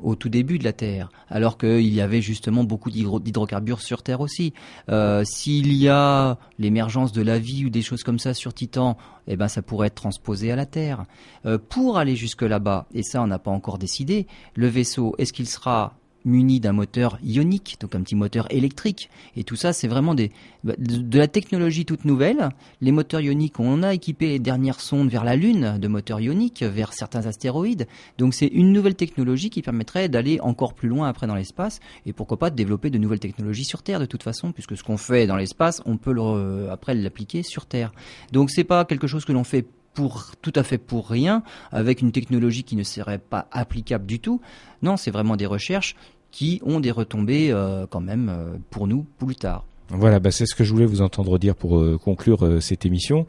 au 0.00 0.14
tout 0.14 0.28
début 0.28 0.60
de 0.60 0.64
la 0.64 0.72
Terre, 0.72 1.10
alors 1.28 1.58
qu'il 1.58 1.92
y 1.92 2.00
avait 2.00 2.22
justement 2.22 2.62
beaucoup 2.62 2.88
d'hydro- 2.88 3.18
d'hydrocarbures 3.18 3.80
sur 3.80 4.04
Terre 4.04 4.20
aussi. 4.20 4.54
Euh, 4.90 5.24
S'il 5.24 5.72
y 5.72 5.88
a 5.88 6.38
l'émergence 6.60 7.10
de 7.10 7.20
la 7.20 7.40
vie 7.40 7.64
ou 7.64 7.68
des 7.68 7.82
choses 7.82 8.04
comme 8.04 8.20
ça 8.20 8.32
sur 8.32 8.54
Titan, 8.54 8.96
eh 9.26 9.34
ben 9.34 9.48
ça 9.48 9.60
pourrait 9.60 9.88
être 9.88 9.96
transposé 9.96 10.52
à 10.52 10.56
la 10.56 10.66
Terre. 10.66 11.04
Euh, 11.46 11.58
pour 11.58 11.98
aller 11.98 12.14
jusque 12.14 12.42
là-bas, 12.42 12.86
et 12.94 13.02
ça 13.02 13.20
on 13.20 13.26
n'a 13.26 13.40
pas 13.40 13.50
encore 13.50 13.76
décidé, 13.78 14.28
le 14.54 14.68
vaisseau, 14.68 15.16
est-ce 15.18 15.32
qu'il 15.32 15.48
sera 15.48 15.96
muni 16.28 16.60
d'un 16.60 16.72
moteur 16.72 17.18
ionique, 17.22 17.76
donc 17.80 17.94
un 17.94 18.02
petit 18.02 18.14
moteur 18.14 18.46
électrique. 18.50 19.10
Et 19.36 19.44
tout 19.44 19.56
ça, 19.56 19.72
c'est 19.72 19.88
vraiment 19.88 20.14
bah, 20.14 20.74
de, 20.78 21.18
la 21.18 21.26
technologie 21.26 21.84
toute 21.84 22.04
nouvelle. 22.04 22.50
Les 22.80 22.92
moteurs 22.92 23.20
ioniques, 23.20 23.58
on 23.58 23.82
a 23.82 23.94
équipé 23.94 24.28
les 24.28 24.38
dernières 24.38 24.80
sondes 24.80 25.08
vers 25.08 25.24
la 25.24 25.36
Lune 25.36 25.78
de 25.78 25.88
moteurs 25.88 26.20
ioniques, 26.20 26.62
vers 26.62 26.92
certains 26.92 27.26
astéroïdes. 27.26 27.88
Donc 28.18 28.34
c'est 28.34 28.46
une 28.46 28.72
nouvelle 28.72 28.94
technologie 28.94 29.50
qui 29.50 29.62
permettrait 29.62 30.08
d'aller 30.08 30.38
encore 30.40 30.74
plus 30.74 30.88
loin 30.88 31.08
après 31.08 31.26
dans 31.26 31.34
l'espace 31.34 31.80
et 32.06 32.12
pourquoi 32.12 32.38
pas 32.38 32.50
de 32.50 32.56
développer 32.56 32.90
de 32.90 32.98
nouvelles 32.98 33.20
technologies 33.20 33.64
sur 33.64 33.82
Terre 33.82 34.00
de 34.00 34.06
toute 34.06 34.22
façon, 34.22 34.52
puisque 34.52 34.76
ce 34.76 34.84
qu'on 34.84 34.96
fait 34.96 35.26
dans 35.26 35.36
l'espace, 35.36 35.82
on 35.86 35.96
peut 35.96 36.12
re- 36.12 36.70
après 36.70 36.94
l'appliquer 36.94 37.42
sur 37.42 37.66
Terre. 37.66 37.92
Donc 38.32 38.50
c'est 38.50 38.64
pas 38.64 38.84
quelque 38.84 39.06
chose 39.06 39.24
que 39.24 39.32
l'on 39.32 39.44
fait 39.44 39.66
pour 39.94 40.26
tout 40.42 40.52
à 40.54 40.62
fait 40.62 40.78
pour 40.78 41.08
rien, 41.08 41.42
avec 41.72 42.02
une 42.02 42.12
technologie 42.12 42.62
qui 42.62 42.76
ne 42.76 42.84
serait 42.84 43.18
pas 43.18 43.48
applicable 43.50 44.06
du 44.06 44.20
tout. 44.20 44.40
Non, 44.80 44.96
c'est 44.96 45.10
vraiment 45.10 45.34
des 45.34 45.46
recherches 45.46 45.96
qui 46.30 46.60
ont 46.64 46.80
des 46.80 46.90
retombées 46.90 47.50
euh, 47.50 47.86
quand 47.88 48.00
même 48.00 48.28
euh, 48.28 48.56
pour 48.70 48.86
nous 48.86 49.06
plus 49.18 49.36
tard. 49.36 49.64
Voilà, 49.90 50.20
bah, 50.20 50.30
c'est 50.30 50.46
ce 50.46 50.54
que 50.54 50.64
je 50.64 50.72
voulais 50.72 50.86
vous 50.86 51.00
entendre 51.00 51.38
dire 51.38 51.54
pour 51.54 51.78
euh, 51.78 51.98
conclure 52.02 52.62
cette 52.62 52.84
émission. 52.84 53.26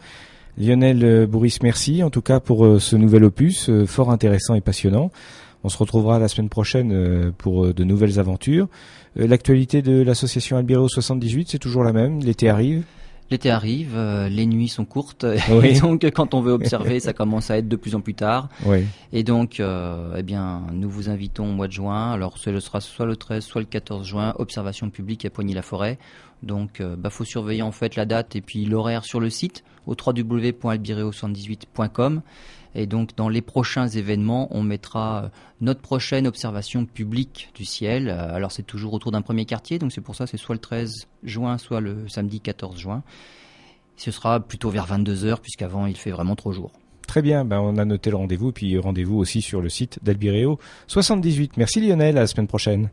Lionel 0.57 1.25
Bourris, 1.25 1.57
merci 1.63 2.03
en 2.03 2.09
tout 2.09 2.21
cas 2.21 2.41
pour 2.41 2.81
ce 2.81 2.97
nouvel 2.97 3.23
opus, 3.23 3.69
fort 3.85 4.11
intéressant 4.11 4.55
et 4.55 4.61
passionnant. 4.61 5.09
On 5.63 5.69
se 5.69 5.77
retrouvera 5.77 6.19
la 6.19 6.27
semaine 6.27 6.49
prochaine 6.49 7.31
pour 7.37 7.73
de 7.73 7.83
nouvelles 7.85 8.19
aventures. 8.19 8.67
L'actualité 9.15 9.81
de 9.81 10.01
l'association 10.01 10.57
Albireo 10.57 10.89
78, 10.89 11.47
c'est 11.51 11.59
toujours 11.59 11.85
la 11.85 11.93
même. 11.93 12.19
L'été 12.19 12.49
arrive. 12.49 12.83
L'été 13.31 13.51
arrive, 13.51 13.91
euh, 13.95 14.27
les 14.27 14.47
nuits 14.47 14.69
sont 14.69 14.85
courtes, 14.85 15.23
Oui. 15.51 15.67
et 15.67 15.79
donc 15.79 16.03
quand 16.13 16.33
on 16.33 16.41
veut 16.41 16.51
observer, 16.51 16.99
ça 16.99 17.13
commence 17.13 17.51
à 17.51 17.57
être 17.59 17.67
de 17.67 17.75
plus 17.75 17.93
en 17.95 18.01
plus 18.01 18.15
tard. 18.15 18.49
Oui. 18.65 18.85
Et 19.13 19.21
donc, 19.23 19.59
euh, 19.59 20.15
eh 20.17 20.23
bien, 20.23 20.63
nous 20.73 20.89
vous 20.89 21.09
invitons 21.09 21.47
au 21.49 21.53
mois 21.53 21.67
de 21.67 21.73
juin. 21.73 22.11
Alors, 22.11 22.37
ce 22.39 22.59
sera 22.59 22.81
soit 22.81 23.05
le 23.05 23.15
13, 23.15 23.43
soit 23.43 23.61
le 23.61 23.67
14 23.67 24.07
juin, 24.07 24.33
observation 24.39 24.89
publique 24.89 25.25
à 25.25 25.29
Poigny-la-Forêt. 25.29 25.99
Donc, 26.41 26.79
euh, 26.81 26.95
bah, 26.97 27.09
faut 27.09 27.25
surveiller 27.25 27.61
en 27.61 27.71
fait 27.71 27.95
la 27.95 28.05
date 28.05 28.35
et 28.35 28.41
puis 28.41 28.65
l'horaire 28.65 29.03
sur 29.05 29.19
le 29.19 29.29
site 29.29 29.63
au 29.85 29.91
www.albireo78.com. 29.93 32.21
Et 32.75 32.85
donc, 32.85 33.15
dans 33.15 33.29
les 33.29 33.41
prochains 33.41 33.87
événements, 33.87 34.47
on 34.51 34.61
mettra 34.61 35.23
euh, 35.23 35.29
notre 35.61 35.81
prochaine 35.81 36.27
observation 36.27 36.85
publique 36.85 37.49
du 37.55 37.65
ciel. 37.65 38.09
Euh, 38.09 38.33
Alors, 38.33 38.51
c'est 38.51 38.63
toujours 38.63 38.93
autour 38.93 39.11
d'un 39.11 39.21
premier 39.21 39.45
quartier, 39.45 39.79
donc 39.79 39.91
c'est 39.91 40.01
pour 40.01 40.15
ça 40.15 40.27
c'est 40.27 40.37
soit 40.37 40.55
le 40.55 40.61
13 40.61 41.07
juin, 41.23 41.57
soit 41.57 41.81
le 41.81 42.07
samedi 42.07 42.39
14 42.39 42.77
juin. 42.77 43.03
Ce 43.97 44.11
sera 44.11 44.39
plutôt 44.39 44.69
vers 44.69 44.87
22h, 44.87 45.39
puisqu'avant 45.41 45.85
il 45.85 45.97
fait 45.97 46.11
vraiment 46.11 46.35
trop 46.35 46.51
jour. 46.51 46.71
Très 47.07 47.21
bien, 47.21 47.43
ben, 47.43 47.59
on 47.59 47.77
a 47.77 47.85
noté 47.85 48.11
le 48.11 48.17
rendez-vous, 48.17 48.51
puis 48.51 48.77
rendez-vous 48.77 49.17
aussi 49.17 49.41
sur 49.41 49.61
le 49.61 49.69
site 49.69 49.99
d'Albireo 50.03 50.59
78. 50.87 51.57
Merci 51.57 51.81
Lionel, 51.81 52.17
à 52.17 52.21
la 52.21 52.27
semaine 52.27 52.47
prochaine. 52.47 52.91